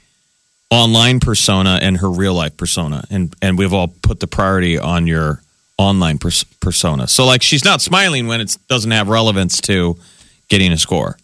online 0.70 1.20
persona 1.20 1.78
and 1.82 1.98
her 1.98 2.10
real 2.10 2.34
life 2.34 2.56
persona, 2.56 3.04
and 3.10 3.34
and 3.42 3.58
we've 3.58 3.72
all 3.72 3.88
put 3.88 4.20
the 4.20 4.26
priority 4.26 4.78
on 4.78 5.06
your 5.06 5.42
online 5.78 6.18
pers- 6.18 6.44
persona. 6.60 7.06
So 7.08 7.26
like 7.26 7.42
she's 7.42 7.64
not 7.64 7.82
smiling 7.82 8.26
when 8.28 8.40
it 8.40 8.56
doesn't 8.68 8.90
have 8.92 9.08
relevance 9.08 9.60
to 9.62 9.96
getting 10.48 10.72
a 10.72 10.78
score. 10.78 11.16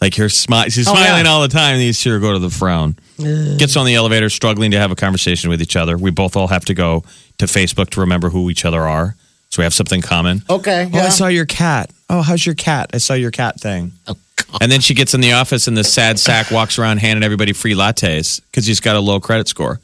Like 0.00 0.16
you're 0.16 0.28
smi- 0.28 0.72
she's 0.72 0.88
Oh, 0.88 0.94
yeah. 0.94 1.04
smiling 1.06 1.26
all 1.26 1.42
the 1.42 1.48
time. 1.48 1.78
These 1.78 2.00
two 2.00 2.18
go 2.20 2.32
to 2.32 2.38
the 2.38 2.48
frown. 2.50 2.96
Gets 3.18 3.76
on 3.76 3.84
the 3.84 3.94
elevator, 3.94 4.30
struggling 4.30 4.70
to 4.70 4.78
have 4.78 4.90
a 4.90 4.96
conversation 4.96 5.50
with 5.50 5.60
each 5.60 5.76
other. 5.76 5.98
We 5.98 6.10
both 6.10 6.36
all 6.36 6.48
have 6.48 6.64
to 6.66 6.74
go 6.74 7.04
to 7.38 7.44
Facebook 7.46 7.90
to 7.90 8.00
remember 8.00 8.30
who 8.30 8.48
each 8.48 8.64
other 8.64 8.80
are, 8.80 9.14
so 9.50 9.60
we 9.60 9.64
have 9.64 9.74
something 9.74 10.00
common. 10.00 10.42
Okay. 10.48 10.88
Oh, 10.92 10.98
I 10.98 11.10
saw 11.10 11.26
your 11.26 11.44
cat. 11.44 11.90
Oh, 12.08 12.22
how's 12.22 12.46
your 12.46 12.54
cat? 12.54 12.90
I 12.94 12.98
saw 12.98 13.12
your 13.12 13.30
cat 13.30 13.60
thing. 13.60 13.92
Oh, 14.06 14.16
God. 14.36 14.62
And 14.62 14.72
then 14.72 14.80
she 14.80 14.94
gets 14.94 15.12
in 15.12 15.20
the 15.20 15.32
office 15.32 15.68
and 15.68 15.76
this 15.76 15.92
sad 15.92 16.18
sack 16.18 16.50
walks 16.50 16.78
around 16.78 16.98
handing 16.98 17.22
everybody 17.22 17.52
free 17.52 17.74
lattes 17.74 18.40
because 18.50 18.64
he's 18.66 18.80
got 18.80 18.96
a 18.96 19.00
low 19.00 19.20
credit 19.20 19.48
score. 19.48 19.80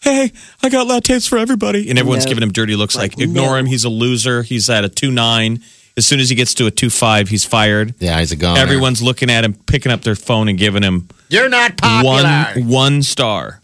Hey, 0.00 0.32
I 0.62 0.70
got 0.70 0.86
lattes 0.86 1.28
for 1.28 1.36
everybody. 1.38 1.90
And 1.90 1.98
everyone's 1.98 2.24
No. 2.24 2.30
giving 2.30 2.42
him 2.42 2.52
dirty 2.52 2.74
looks 2.74 2.96
like, 2.96 3.20
ignore 3.20 3.48
no. 3.50 3.54
him. 3.56 3.66
He's 3.66 3.84
a 3.84 3.88
loser. 3.90 4.42
He's 4.42 4.70
at 4.70 4.84
a 4.84 4.88
2 4.88 5.10
9. 5.10 5.62
As 5.98 6.06
soon 6.06 6.20
as 6.20 6.30
he 6.30 6.36
gets 6.36 6.54
to 6.54 6.66
a 6.66 6.70
2 6.70 6.88
5, 6.88 7.28
he's 7.28 7.44
fired. 7.44 7.94
Yeah, 7.98 8.18
he's 8.20 8.32
a 8.32 8.36
goner. 8.36 8.60
Everyone's 8.60 9.02
looking 9.02 9.30
at 9.30 9.44
him, 9.44 9.52
picking 9.52 9.92
up 9.92 10.02
their 10.02 10.14
phone 10.14 10.48
and 10.48 10.56
giving 10.56 10.82
him 10.82 11.08
You're 11.28 11.48
not 11.50 11.76
popular. 11.76 12.22
one 12.54 12.68
one 12.68 13.02
star. 13.02 13.60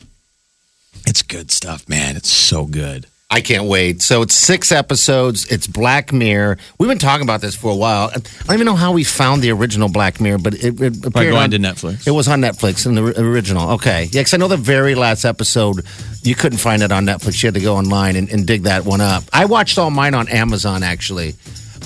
It's 1.07 1.23
good 1.23 1.51
stuff, 1.51 1.89
man. 1.89 2.17
It's 2.17 2.31
so 2.31 2.67
good. 2.67 3.07
I 3.31 3.41
can't 3.41 3.65
wait. 3.65 4.01
So 4.03 4.23
it's 4.23 4.35
six 4.37 4.71
episodes. 4.71 5.47
It's 5.51 5.67
Black 5.67 6.13
Mirror. 6.13 6.59
We've 6.79 6.89
been 6.89 6.99
talking 6.99 7.25
about 7.25 7.41
this 7.41 7.57
for 7.57 7.73
a 7.73 7.75
while. 7.75 8.11
I 8.15 8.19
don't 8.19 8.55
even 8.55 8.65
know 8.67 8.77
how 8.77 8.93
we 8.93 9.03
found 9.03 9.43
the 9.43 9.51
original 9.51 9.89
Black 9.89 10.21
Mirror, 10.21 10.39
but 10.39 10.55
it, 10.55 10.81
it 10.81 10.97
appeared 10.99 11.13
By 11.13 11.25
going 11.25 11.37
on, 11.37 11.51
to 11.51 11.59
Netflix. 11.59 12.07
It 12.07 12.13
was 12.13 12.29
on 12.29 12.41
Netflix 12.41 12.87
in 12.87 12.95
the 12.95 13.21
original. 13.21 13.73
Okay, 13.73 14.05
yeah, 14.13 14.21
because 14.21 14.35
I 14.35 14.37
know 14.37 14.47
the 14.49 14.57
very 14.57 14.95
last 14.95 15.25
episode 15.25 15.85
you 16.23 16.35
couldn't 16.35 16.59
find 16.59 16.83
it 16.83 16.93
on 16.93 17.07
Netflix. 17.07 17.43
You 17.43 17.49
had 17.49 17.55
to 17.55 17.61
go 17.61 17.77
online 17.77 18.17
and, 18.17 18.29
and 18.31 18.47
dig 18.47 18.63
that 18.65 18.85
one 18.85 19.01
up. 19.01 19.25
I 19.33 19.47
watched 19.47 19.79
all 19.79 19.91
mine 19.91 20.15
on 20.15 20.29
Amazon 20.29 20.83
actually, 20.83 21.35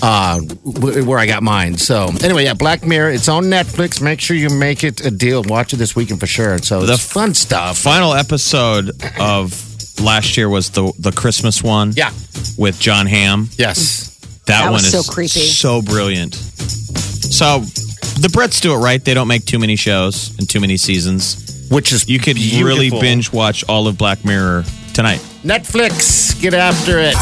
uh, 0.03 0.39
where 0.41 1.19
I 1.19 1.27
got 1.27 1.43
mine. 1.43 1.77
So 1.77 2.09
anyway, 2.23 2.45
yeah, 2.45 2.55
Black 2.55 2.85
Mirror. 2.87 3.11
It's 3.11 3.29
on 3.29 3.45
Netflix. 3.45 4.01
Make 4.03 4.21
sure 4.21 4.37
you 4.37 4.51
make 4.51 4.85
it 4.85 5.05
a 5.05 5.11
deal. 5.11 5.43
Watch 5.45 5.73
it 5.73 5.77
this 5.77 5.97
weekend 5.97 6.21
for 6.21 6.27
sure. 6.27 6.59
So 6.59 6.83
The 6.85 6.95
it's 6.95 7.13
fun 7.13 7.35
stuff. 7.35 7.79
Final 7.79 8.15
episode 8.15 8.91
of 9.21 9.65
last 10.01 10.37
year 10.37 10.49
was 10.49 10.71
the 10.71 10.93
the 10.99 11.13
Christmas 11.13 11.63
one. 11.63 11.93
Yeah. 11.97 12.11
With 12.57 12.79
Jon 12.81 13.07
Hamm. 13.07 13.49
Yes. 13.57 14.17
That, 14.47 14.61
That 14.61 14.65
one 14.65 14.73
was 14.75 14.93
is 14.95 15.07
so 15.07 15.13
creepy. 15.13 15.29
So 15.41 15.83
brilliant. 15.83 16.35
So 16.35 17.61
the 17.61 18.29
Brits 18.29 18.61
do 18.61 18.73
it 18.75 18.79
right. 18.79 19.05
They 19.05 19.15
don't 19.15 19.29
make 19.29 19.45
too 19.45 19.59
many 19.59 19.77
shows 19.77 20.37
and 20.39 20.49
too 20.49 20.61
many 20.61 20.77
seasons. 20.77 21.69
Which 21.71 21.93
is 21.93 22.09
You 22.09 22.19
could 22.19 22.37
really 22.37 22.91
binge 22.91 23.31
watch 23.33 23.63
all 23.69 23.87
of 23.89 23.99
Black 23.99 24.25
Mirror 24.25 24.65
tonight. 24.95 25.21
Netflix. 25.45 26.41
Get 26.41 26.55
after 26.55 26.99
it. 26.99 27.15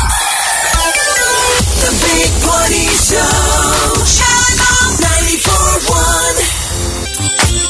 Party 2.57 2.89
Show. 2.89 3.21
Channel 4.17 4.97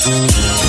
94.1. 0.07 0.66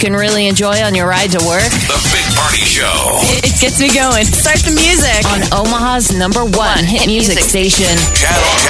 can 0.00 0.14
really 0.14 0.48
enjoy 0.48 0.80
on 0.82 0.94
your 0.94 1.06
ride 1.06 1.30
to 1.30 1.38
work? 1.44 1.60
The 1.60 2.00
Big 2.08 2.24
Party 2.34 2.64
Show. 2.64 3.20
It 3.44 3.60
gets 3.60 3.78
me 3.78 3.92
going. 3.92 4.24
Start 4.24 4.56
the 4.64 4.72
music 4.72 5.20
on 5.28 5.44
Omaha's 5.52 6.10
number 6.16 6.40
one 6.40 6.84
hit 6.88 7.06
music 7.06 7.38
station. 7.44 7.92
Channel, 8.16 8.69